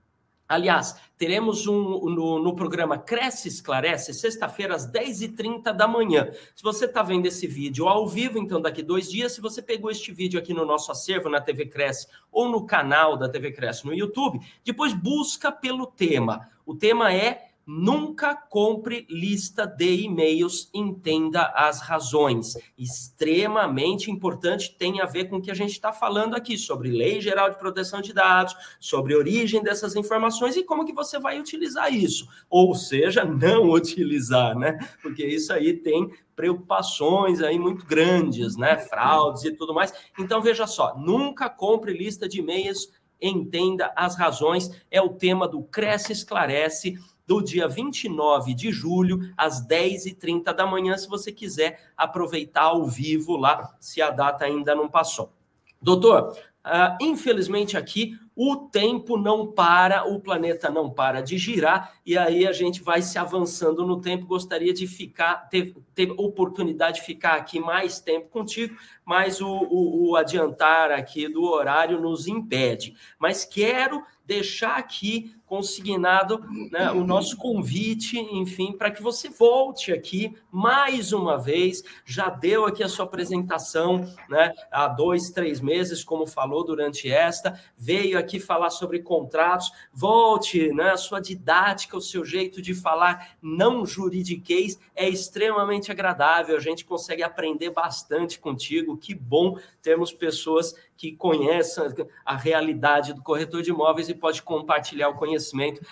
Aliás, 0.46 0.94
teremos 1.16 1.66
um 1.66 2.10
no, 2.10 2.38
no 2.38 2.54
programa 2.54 2.98
Cresce 2.98 3.48
Esclarece, 3.48 4.12
sexta-feira, 4.12 4.74
às 4.74 4.86
10h30 4.86 5.72
da 5.72 5.88
manhã. 5.88 6.30
Se 6.54 6.62
você 6.62 6.84
está 6.84 7.02
vendo 7.02 7.24
esse 7.24 7.46
vídeo 7.46 7.88
ao 7.88 8.06
vivo, 8.06 8.38
então 8.38 8.60
daqui 8.60 8.82
dois 8.82 9.10
dias, 9.10 9.32
se 9.32 9.40
você 9.40 9.62
pegou 9.62 9.90
este 9.90 10.12
vídeo 10.12 10.38
aqui 10.38 10.52
no 10.52 10.66
nosso 10.66 10.92
acervo, 10.92 11.30
na 11.30 11.40
TV 11.40 11.66
Cresce, 11.66 12.06
ou 12.30 12.50
no 12.50 12.66
canal 12.66 13.16
da 13.16 13.26
TV 13.26 13.52
Cresce 13.52 13.86
no 13.86 13.94
YouTube, 13.94 14.38
depois 14.62 14.92
busca 14.92 15.50
pelo 15.50 15.86
tema. 15.86 16.46
O 16.66 16.74
tema 16.74 17.12
é 17.12 17.53
Nunca 17.66 18.34
compre 18.34 19.06
lista 19.08 19.66
de 19.66 20.02
e-mails, 20.02 20.68
entenda 20.74 21.46
as 21.54 21.80
razões. 21.80 22.54
Extremamente 22.76 24.10
importante, 24.10 24.76
tem 24.76 25.00
a 25.00 25.06
ver 25.06 25.30
com 25.30 25.36
o 25.36 25.40
que 25.40 25.50
a 25.50 25.54
gente 25.54 25.72
está 25.72 25.92
falando 25.92 26.34
aqui 26.34 26.58
sobre 26.58 26.90
Lei 26.90 27.22
Geral 27.22 27.48
de 27.50 27.58
Proteção 27.58 28.02
de 28.02 28.12
Dados, 28.12 28.54
sobre 28.78 29.14
origem 29.14 29.62
dessas 29.62 29.96
informações 29.96 30.56
e 30.56 30.62
como 30.62 30.84
que 30.84 30.92
você 30.92 31.18
vai 31.18 31.40
utilizar 31.40 31.92
isso. 31.92 32.28
Ou 32.50 32.74
seja, 32.74 33.24
não 33.24 33.70
utilizar, 33.70 34.58
né? 34.58 34.78
Porque 35.00 35.24
isso 35.24 35.52
aí 35.52 35.72
tem 35.72 36.10
preocupações 36.36 37.40
aí 37.40 37.58
muito 37.58 37.86
grandes, 37.86 38.56
né? 38.56 38.76
Fraudes 38.76 39.44
e 39.44 39.52
tudo 39.52 39.72
mais. 39.72 39.92
Então, 40.18 40.42
veja 40.42 40.66
só, 40.66 40.98
nunca 40.98 41.48
compre 41.48 41.96
lista 41.96 42.28
de 42.28 42.40
e-mails, 42.40 42.92
entenda 43.20 43.92
as 43.96 44.16
razões. 44.16 44.70
É 44.90 45.00
o 45.00 45.10
tema 45.10 45.48
do 45.48 45.62
Cresce 45.62 46.12
Esclarece 46.12 46.98
do 47.26 47.42
dia 47.42 47.66
29 47.66 48.54
de 48.54 48.70
julho, 48.70 49.32
às 49.36 49.66
10h30 49.66 50.52
da 50.52 50.66
manhã, 50.66 50.96
se 50.96 51.08
você 51.08 51.32
quiser 51.32 51.92
aproveitar 51.96 52.64
ao 52.64 52.86
vivo 52.86 53.36
lá, 53.36 53.74
se 53.80 54.02
a 54.02 54.10
data 54.10 54.44
ainda 54.44 54.74
não 54.74 54.88
passou. 54.88 55.32
Doutor, 55.80 56.36
uh, 56.64 56.96
infelizmente 57.00 57.76
aqui 57.76 58.18
o 58.36 58.56
tempo 58.56 59.16
não 59.16 59.46
para, 59.46 60.04
o 60.08 60.18
planeta 60.18 60.68
não 60.68 60.90
para 60.90 61.20
de 61.20 61.38
girar, 61.38 61.94
e 62.04 62.18
aí 62.18 62.46
a 62.46 62.52
gente 62.52 62.82
vai 62.82 63.00
se 63.00 63.16
avançando 63.16 63.86
no 63.86 64.00
tempo. 64.00 64.26
Gostaria 64.26 64.72
de 64.74 64.88
ficar, 64.88 65.48
ter, 65.48 65.72
ter 65.94 66.10
oportunidade 66.16 67.00
de 67.00 67.06
ficar 67.06 67.34
aqui 67.34 67.60
mais 67.60 68.00
tempo 68.00 68.28
contigo, 68.28 68.76
mas 69.04 69.40
o, 69.40 69.48
o, 69.48 70.10
o 70.10 70.16
adiantar 70.16 70.90
aqui 70.90 71.28
do 71.28 71.44
horário 71.44 72.00
nos 72.00 72.26
impede. 72.26 72.96
Mas 73.18 73.44
quero 73.44 74.02
deixar 74.26 74.78
aqui 74.78 75.32
consignado 75.46 76.42
né, 76.70 76.90
o 76.90 77.04
nosso 77.04 77.36
convite, 77.36 78.18
enfim, 78.18 78.72
para 78.72 78.90
que 78.90 79.02
você 79.02 79.28
volte 79.28 79.92
aqui 79.92 80.34
mais 80.50 81.12
uma 81.12 81.38
vez. 81.38 81.82
Já 82.04 82.28
deu 82.30 82.64
aqui 82.64 82.82
a 82.82 82.88
sua 82.88 83.04
apresentação 83.04 84.08
né, 84.28 84.52
há 84.70 84.88
dois, 84.88 85.30
três 85.30 85.60
meses, 85.60 86.02
como 86.02 86.26
falou 86.26 86.64
durante 86.64 87.10
esta, 87.10 87.60
veio 87.76 88.18
aqui 88.18 88.40
falar 88.40 88.70
sobre 88.70 89.00
contratos. 89.00 89.70
Volte, 89.92 90.72
né, 90.72 90.90
a 90.90 90.96
sua 90.96 91.20
didática, 91.20 91.96
o 91.96 92.00
seu 92.00 92.24
jeito 92.24 92.62
de 92.62 92.74
falar 92.74 93.36
não 93.40 93.84
juridiquês 93.84 94.78
é 94.94 95.08
extremamente 95.08 95.90
agradável. 95.90 96.56
A 96.56 96.60
gente 96.60 96.84
consegue 96.84 97.22
aprender 97.22 97.70
bastante 97.70 98.38
contigo. 98.38 98.96
Que 98.96 99.14
bom 99.14 99.58
termos 99.82 100.12
pessoas 100.12 100.74
que 100.96 101.12
conheçam 101.12 101.92
a 102.24 102.36
realidade 102.36 103.12
do 103.12 103.22
corretor 103.22 103.62
de 103.62 103.70
imóveis 103.70 104.08
e 104.08 104.14
pode 104.14 104.42
compartilhar 104.42 105.08
o 105.08 105.14
conhecimento 105.14 105.33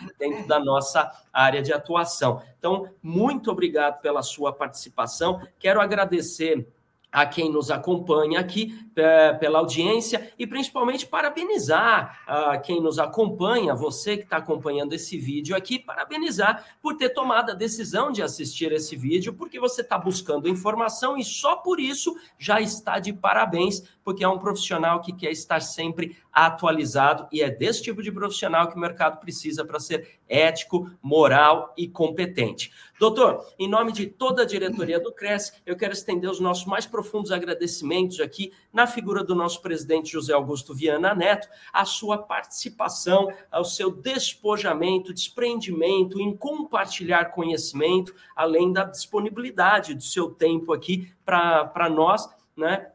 dentro 0.19 0.47
da 0.47 0.59
nossa 0.59 1.11
área 1.33 1.63
de 1.63 1.73
atuação. 1.73 2.43
Então, 2.59 2.89
muito 3.03 3.51
obrigado 3.51 4.01
pela 4.01 4.23
sua 4.23 4.53
participação. 4.53 5.41
Quero 5.59 5.81
agradecer 5.81 6.67
a 7.13 7.27
quem 7.27 7.53
nos 7.53 7.71
acompanha 7.71 8.41
aqui 8.41 8.75
é, 8.97 9.35
pela 9.35 9.59
audiência 9.59 10.33
e 10.39 10.47
principalmente 10.47 11.07
parabenizar 11.07 12.23
a 12.27 12.57
quem 12.57 12.81
nos 12.81 12.99
acompanha, 12.99 13.75
você 13.75 14.17
que 14.17 14.25
está 14.25 14.39
acompanhando 14.39 14.95
esse 14.95 15.19
vídeo 15.19 15.55
aqui, 15.55 15.79
parabenizar 15.79 16.65
por 16.81 16.97
ter 16.97 17.11
tomado 17.11 17.51
a 17.51 17.55
decisão 17.55 18.11
de 18.11 18.23
assistir 18.23 18.73
esse 18.73 18.97
vídeo, 18.97 19.35
porque 19.35 19.61
você 19.61 19.83
está 19.83 19.99
buscando 19.99 20.49
informação 20.49 21.17
e 21.19 21.25
só 21.25 21.57
por 21.57 21.79
isso 21.79 22.17
já 22.39 22.61
está 22.61 22.99
de 22.99 23.13
parabéns, 23.13 23.83
porque 24.03 24.25
é 24.25 24.29
um 24.29 24.39
profissional 24.39 25.01
que 25.01 25.13
quer 25.13 25.31
estar 25.31 25.61
sempre 25.61 26.17
atualizado 26.33 27.29
e 27.31 27.43
é 27.43 27.51
desse 27.51 27.83
tipo 27.83 28.03
de 28.03 28.11
profissional 28.11 28.69
que 28.69 28.77
o 28.77 28.81
mercado 28.81 29.21
precisa 29.21 29.65
para 29.65 29.79
ser 29.79 30.19
ético, 30.29 30.91
moral 31.03 31.75
e 31.77 31.87
competente. 31.87 32.73
Doutor, 33.03 33.45
em 33.59 33.69
nome 33.69 33.91
de 33.91 34.07
toda 34.07 34.43
a 34.43 34.47
diretoria 34.47 35.01
do 35.01 35.13
CRES, 35.13 35.61
eu 35.67 35.77
quero 35.77 35.93
estender 35.93 36.31
os 36.31 36.39
nossos 36.39 36.65
mais 36.67 36.87
profundos 36.87 37.33
agradecimentos 37.33 38.21
aqui 38.21 38.53
na 38.73 38.87
figura 38.87 39.25
do 39.25 39.35
nosso 39.35 39.61
presidente 39.61 40.13
José 40.13 40.33
Augusto 40.33 40.73
Viana 40.73 41.13
Neto, 41.13 41.49
a 41.73 41.85
sua 41.85 42.17
participação, 42.17 43.27
ao 43.51 43.65
seu 43.65 43.91
despojamento, 43.91 45.13
desprendimento 45.13 46.21
em 46.21 46.37
compartilhar 46.37 47.33
conhecimento, 47.33 48.15
além 48.37 48.73
da 48.73 48.85
disponibilidade 48.85 49.95
do 49.95 50.03
seu 50.05 50.31
tempo 50.31 50.73
aqui 50.73 51.13
para 51.25 51.91
nós, 51.91 52.31
né? 52.57 52.93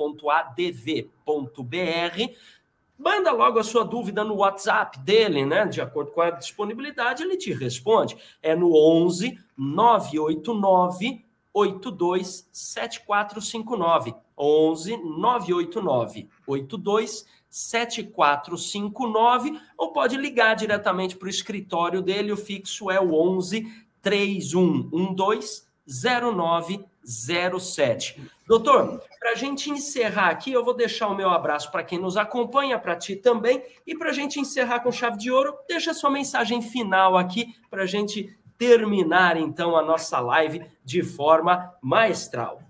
Manda 2.97 3.31
logo 3.31 3.59
a 3.59 3.63
sua 3.63 3.85
dúvida 3.85 4.25
no 4.25 4.35
WhatsApp 4.35 4.99
dele, 4.99 5.45
né? 5.45 5.65
De 5.65 5.79
acordo 5.79 6.11
com 6.11 6.19
a 6.19 6.31
disponibilidade, 6.31 7.23
ele 7.23 7.37
te 7.37 7.53
responde. 7.53 8.17
É 8.43 8.53
no 8.53 8.75
11 8.75 9.39
989 9.57 11.23
827459. 11.53 14.13
11 14.37 14.97
989 14.97 16.27
82 16.47 17.25
7459 17.49 19.57
ou 19.77 19.93
pode 19.93 20.17
ligar 20.17 20.55
diretamente 20.55 21.15
para 21.15 21.27
o 21.27 21.29
escritório 21.29 22.01
dele. 22.01 22.31
O 22.31 22.37
fixo 22.37 22.89
é 22.91 22.99
o 22.99 23.13
11 23.13 23.85
3112 24.01 25.63
0907. 25.87 28.19
Doutor, 28.47 28.99
para 29.19 29.31
a 29.31 29.35
gente 29.35 29.69
encerrar 29.69 30.29
aqui, 30.29 30.51
eu 30.51 30.65
vou 30.65 30.73
deixar 30.73 31.07
o 31.07 31.15
meu 31.15 31.29
abraço 31.29 31.71
para 31.71 31.83
quem 31.83 31.99
nos 31.99 32.17
acompanha, 32.17 32.77
para 32.77 32.95
ti 32.95 33.15
também, 33.15 33.63
e 33.85 33.95
para 33.95 34.09
a 34.09 34.13
gente 34.13 34.39
encerrar 34.39 34.81
com 34.81 34.91
chave 34.91 35.17
de 35.17 35.31
ouro, 35.31 35.55
deixa 35.67 35.93
sua 35.93 36.09
mensagem 36.09 36.61
final 36.61 37.17
aqui 37.17 37.55
para 37.69 37.83
a 37.83 37.87
gente 37.87 38.35
terminar 38.57 39.37
então 39.37 39.75
a 39.75 39.83
nossa 39.83 40.19
live 40.19 40.65
de 40.83 41.03
forma 41.03 41.73
maestral. 41.81 42.64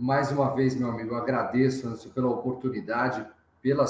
Mais 0.00 0.32
uma 0.32 0.48
vez, 0.54 0.74
meu 0.74 0.88
amigo, 0.88 1.14
agradeço 1.14 2.08
pela 2.14 2.30
oportunidade, 2.30 3.26
pela, 3.60 3.84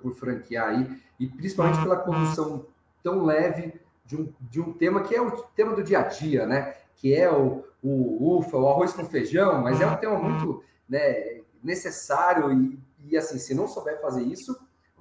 por 0.00 0.14
franquear 0.14 0.68
aí, 0.68 1.02
e 1.18 1.26
principalmente 1.26 1.82
pela 1.82 1.96
condução 1.96 2.64
tão 3.02 3.24
leve 3.24 3.74
de 4.04 4.16
um, 4.16 4.32
de 4.40 4.60
um 4.60 4.72
tema 4.72 5.02
que 5.02 5.16
é 5.16 5.20
o 5.20 5.32
tema 5.56 5.74
do 5.74 5.82
dia 5.82 5.98
a 5.98 6.02
dia, 6.02 6.46
né? 6.46 6.76
Que 6.94 7.12
é 7.12 7.28
o, 7.28 7.64
o 7.82 8.38
ufa, 8.38 8.56
o 8.56 8.68
arroz 8.68 8.92
com 8.92 9.04
feijão, 9.04 9.60
mas 9.60 9.80
é 9.80 9.86
um 9.86 9.96
tema 9.96 10.16
muito 10.16 10.62
né, 10.88 11.40
necessário 11.60 12.52
e, 12.52 12.78
e 13.08 13.16
assim, 13.16 13.36
se 13.36 13.52
não 13.52 13.66
souber 13.66 14.00
fazer 14.00 14.22
isso, 14.22 14.56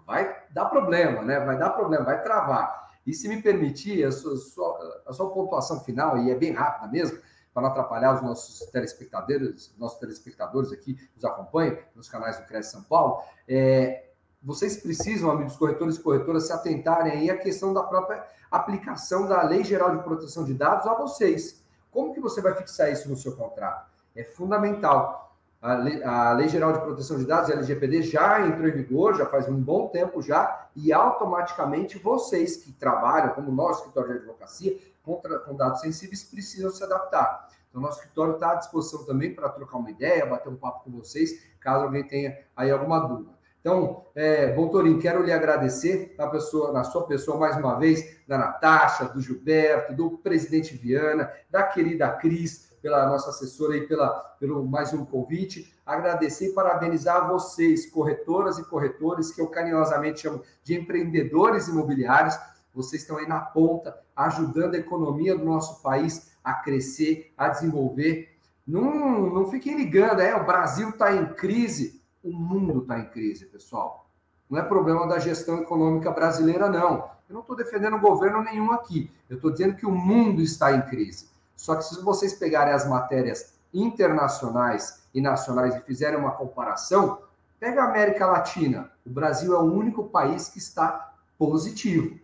vai 0.08 0.42
dar 0.50 0.66
problema, 0.66 1.22
né? 1.22 1.40
Vai 1.40 1.60
dar 1.60 1.70
problema, 1.70 2.04
vai 2.04 2.24
travar. 2.24 2.88
E 3.06 3.14
se 3.14 3.30
me 3.30 3.44
permitir, 3.44 4.04
a 4.04 4.12
sua, 4.12 5.04
a 5.06 5.14
sua 5.14 5.30
pontuação 5.30 5.82
final, 5.82 6.18
e 6.18 6.32
é 6.32 6.36
bem 6.36 6.52
rápida 6.52 6.92
mesmo, 6.92 7.20
para 7.58 7.64
não 7.64 7.72
atrapalhar 7.72 8.14
os 8.14 8.22
nossos 8.22 8.60
telespectadores, 8.70 9.74
nossos 9.80 9.98
telespectadores 9.98 10.72
aqui 10.72 10.96
nos 11.16 11.26
acompanham 11.26 11.76
nos 11.96 12.08
canais 12.08 12.38
do 12.38 12.46
Cresce 12.46 12.74
São 12.74 12.84
Paulo, 12.84 13.24
é, 13.50 14.10
vocês 14.44 14.78
precisam, 14.78 15.32
amigos 15.32 15.56
corretores 15.56 15.96
e 15.96 16.00
corretoras, 16.00 16.46
se 16.46 16.54
atentarem 16.54 17.14
aí 17.14 17.32
à 17.32 17.36
questão 17.36 17.74
da 17.74 17.82
própria 17.82 18.24
aplicação 18.52 19.28
da 19.28 19.42
Lei 19.42 19.64
Geral 19.64 19.98
de 19.98 20.04
Proteção 20.04 20.44
de 20.44 20.54
Dados 20.54 20.86
a 20.86 20.94
vocês. 20.94 21.64
Como 21.90 22.14
que 22.14 22.20
você 22.20 22.42
vai 22.42 22.54
fixar 22.54 22.92
isso 22.92 23.10
no 23.10 23.18
seu 23.18 23.36
contrato? 23.36 23.90
É 24.16 24.24
fundamental. 24.24 25.36
A 25.60 25.74
lei, 25.74 26.04
a 26.04 26.34
lei, 26.34 26.48
Geral 26.50 26.74
de 26.74 26.82
Proteção 26.82 27.18
de 27.18 27.26
Dados, 27.26 27.50
a 27.50 27.54
LGPD, 27.54 28.04
já 28.04 28.46
entrou 28.46 28.68
em 28.68 28.72
vigor, 28.72 29.16
já 29.16 29.26
faz 29.26 29.50
um 29.50 29.60
bom 29.60 29.88
tempo 29.88 30.22
já, 30.22 30.68
e 30.76 30.94
automaticamente 30.94 31.98
vocês 31.98 32.58
que 32.58 32.72
trabalham, 32.72 33.34
como 33.34 33.52
nosso 33.52 33.80
escritório 33.80 34.12
de 34.12 34.18
advocacia, 34.20 34.78
contra, 35.08 35.40
com 35.40 35.56
dados 35.56 35.80
sensíveis, 35.80 36.26
precisam 36.26 36.70
se 36.70 36.84
adaptar. 36.84 37.48
Então, 37.70 37.82
nosso 37.82 38.00
escritório 38.00 38.34
está 38.34 38.52
à 38.52 38.56
disposição 38.56 39.06
também 39.06 39.34
para 39.34 39.48
trocar 39.48 39.78
uma 39.78 39.90
ideia, 39.90 40.26
bater 40.26 40.50
um 40.50 40.58
papo 40.58 40.84
com 40.84 40.92
vocês, 40.92 41.32
caso 41.62 41.86
alguém 41.86 42.06
tenha 42.06 42.38
aí 42.56 42.70
alguma 42.70 43.00
dúvida. 43.00 43.38
Então, 43.62 44.06
é, 44.16 44.48
Torinho, 44.72 45.00
quero 45.00 45.24
lhe 45.24 45.32
agradecer 45.32 46.16
na, 46.18 46.28
pessoa, 46.28 46.72
na 46.72 46.84
sua 46.84 47.06
pessoa 47.06 47.38
mais 47.38 47.58
uma 47.58 47.78
vez, 47.78 48.18
da 48.28 48.38
Natasha, 48.38 49.06
do 49.06 49.22
Gilberto, 49.22 49.94
do 49.94 50.18
presidente 50.18 50.76
Viana, 50.76 51.32
da 51.50 51.64
querida 51.64 52.10
Cris, 52.12 52.68
pela 52.82 53.08
nossa 53.08 53.30
assessora 53.30 53.76
e 53.76 53.88
pela, 53.88 54.10
pelo 54.40 54.66
mais 54.66 54.94
um 54.94 55.06
convite. 55.06 55.74
Agradecer 55.86 56.50
e 56.50 56.54
parabenizar 56.54 57.28
vocês, 57.28 57.90
corretoras 57.92 58.58
e 58.58 58.64
corretores, 58.64 59.32
que 59.32 59.42
eu 59.42 59.48
carinhosamente 59.48 60.22
chamo 60.22 60.44
de 60.64 60.76
empreendedores 60.76 61.68
imobiliários. 61.68 62.38
Vocês 62.74 63.02
estão 63.02 63.18
aí 63.18 63.28
na 63.28 63.40
ponta, 63.40 63.98
ajudando 64.18 64.74
a 64.74 64.80
economia 64.80 65.38
do 65.38 65.46
nosso 65.46 65.82
país 65.82 66.32
a 66.44 66.54
crescer, 66.56 67.32
a 67.38 67.50
desenvolver. 67.50 68.36
Não, 68.66 69.30
não 69.30 69.50
fiquem 69.50 69.78
ligando, 69.78 70.20
é, 70.20 70.36
o 70.36 70.46
Brasil 70.46 70.90
está 70.90 71.16
em 71.16 71.34
crise, 71.34 72.02
o 72.24 72.32
mundo 72.32 72.82
está 72.82 73.00
em 73.00 73.06
crise, 73.06 73.46
pessoal. 73.46 74.10
Não 74.50 74.60
é 74.60 74.64
problema 74.64 75.08
da 75.08 75.20
gestão 75.20 75.62
econômica 75.62 76.10
brasileira, 76.12 76.70
não. 76.70 77.10
Eu 77.30 77.34
não 77.34 77.42
estou 77.42 77.56
defendendo 77.56 78.00
governo 78.00 78.42
nenhum 78.42 78.72
aqui. 78.72 79.12
Eu 79.30 79.36
estou 79.36 79.52
dizendo 79.52 79.76
que 79.76 79.86
o 79.86 79.92
mundo 79.92 80.42
está 80.42 80.72
em 80.72 80.82
crise. 80.82 81.28
Só 81.56 81.76
que 81.76 81.84
se 81.84 82.02
vocês 82.02 82.34
pegarem 82.34 82.74
as 82.74 82.88
matérias 82.88 83.54
internacionais 83.74 85.04
e 85.14 85.20
nacionais 85.22 85.76
e 85.76 85.82
fizerem 85.82 86.18
uma 86.18 86.32
comparação, 86.32 87.20
pega 87.60 87.82
a 87.82 87.90
América 87.90 88.26
Latina. 88.26 88.90
O 89.06 89.10
Brasil 89.10 89.54
é 89.54 89.60
o 89.60 89.74
único 89.74 90.06
país 90.06 90.48
que 90.48 90.60
está 90.60 91.14
positivo. 91.38 92.18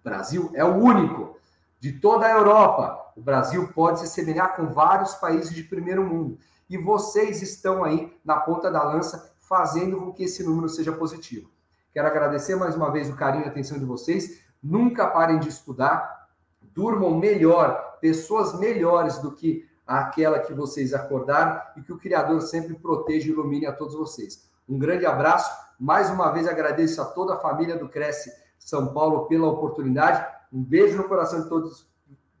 O 0.00 0.04
Brasil 0.04 0.50
é 0.54 0.64
o 0.64 0.76
único. 0.76 1.38
De 1.78 1.92
toda 1.92 2.26
a 2.26 2.30
Europa, 2.30 3.12
o 3.16 3.20
Brasil 3.20 3.68
pode 3.72 4.00
se 4.00 4.08
semelhar 4.08 4.54
com 4.54 4.66
vários 4.66 5.14
países 5.14 5.54
de 5.54 5.62
primeiro 5.62 6.04
mundo. 6.04 6.38
E 6.68 6.76
vocês 6.76 7.42
estão 7.42 7.82
aí 7.82 8.14
na 8.24 8.36
ponta 8.38 8.70
da 8.70 8.82
lança 8.82 9.34
fazendo 9.38 9.98
com 9.98 10.12
que 10.12 10.24
esse 10.24 10.44
número 10.44 10.68
seja 10.68 10.92
positivo. 10.92 11.50
Quero 11.92 12.06
agradecer 12.06 12.54
mais 12.54 12.76
uma 12.76 12.90
vez 12.92 13.10
o 13.10 13.16
carinho 13.16 13.44
e 13.44 13.48
a 13.48 13.50
atenção 13.50 13.78
de 13.78 13.84
vocês. 13.84 14.40
Nunca 14.62 15.06
parem 15.06 15.40
de 15.40 15.48
estudar, 15.48 16.28
durmam 16.72 17.18
melhor, 17.18 17.98
pessoas 18.00 18.58
melhores 18.58 19.18
do 19.18 19.32
que 19.32 19.68
aquela 19.86 20.38
que 20.38 20.54
vocês 20.54 20.94
acordaram 20.94 21.60
e 21.76 21.82
que 21.82 21.92
o 21.92 21.98
Criador 21.98 22.40
sempre 22.42 22.74
proteja 22.74 23.26
e 23.26 23.30
ilumine 23.30 23.66
a 23.66 23.72
todos 23.72 23.96
vocês. 23.96 24.48
Um 24.68 24.78
grande 24.78 25.04
abraço. 25.04 25.50
Mais 25.80 26.10
uma 26.10 26.30
vez 26.30 26.46
agradeço 26.46 27.02
a 27.02 27.06
toda 27.06 27.34
a 27.34 27.38
família 27.38 27.76
do 27.76 27.88
Cresce 27.88 28.30
São 28.60 28.92
Paulo 28.92 29.26
pela 29.26 29.48
oportunidade. 29.48 30.24
Um 30.52 30.62
beijo 30.62 30.96
no 30.96 31.08
coração 31.08 31.42
de 31.42 31.48
todos, 31.48 31.88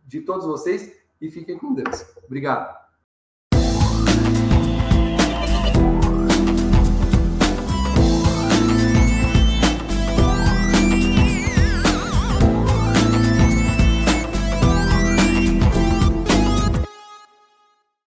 de 0.06 0.20
todos 0.20 0.46
vocês 0.46 0.96
e 1.20 1.28
fiquem 1.28 1.58
com 1.58 1.74
Deus. 1.74 2.06
Obrigado. 2.24 2.79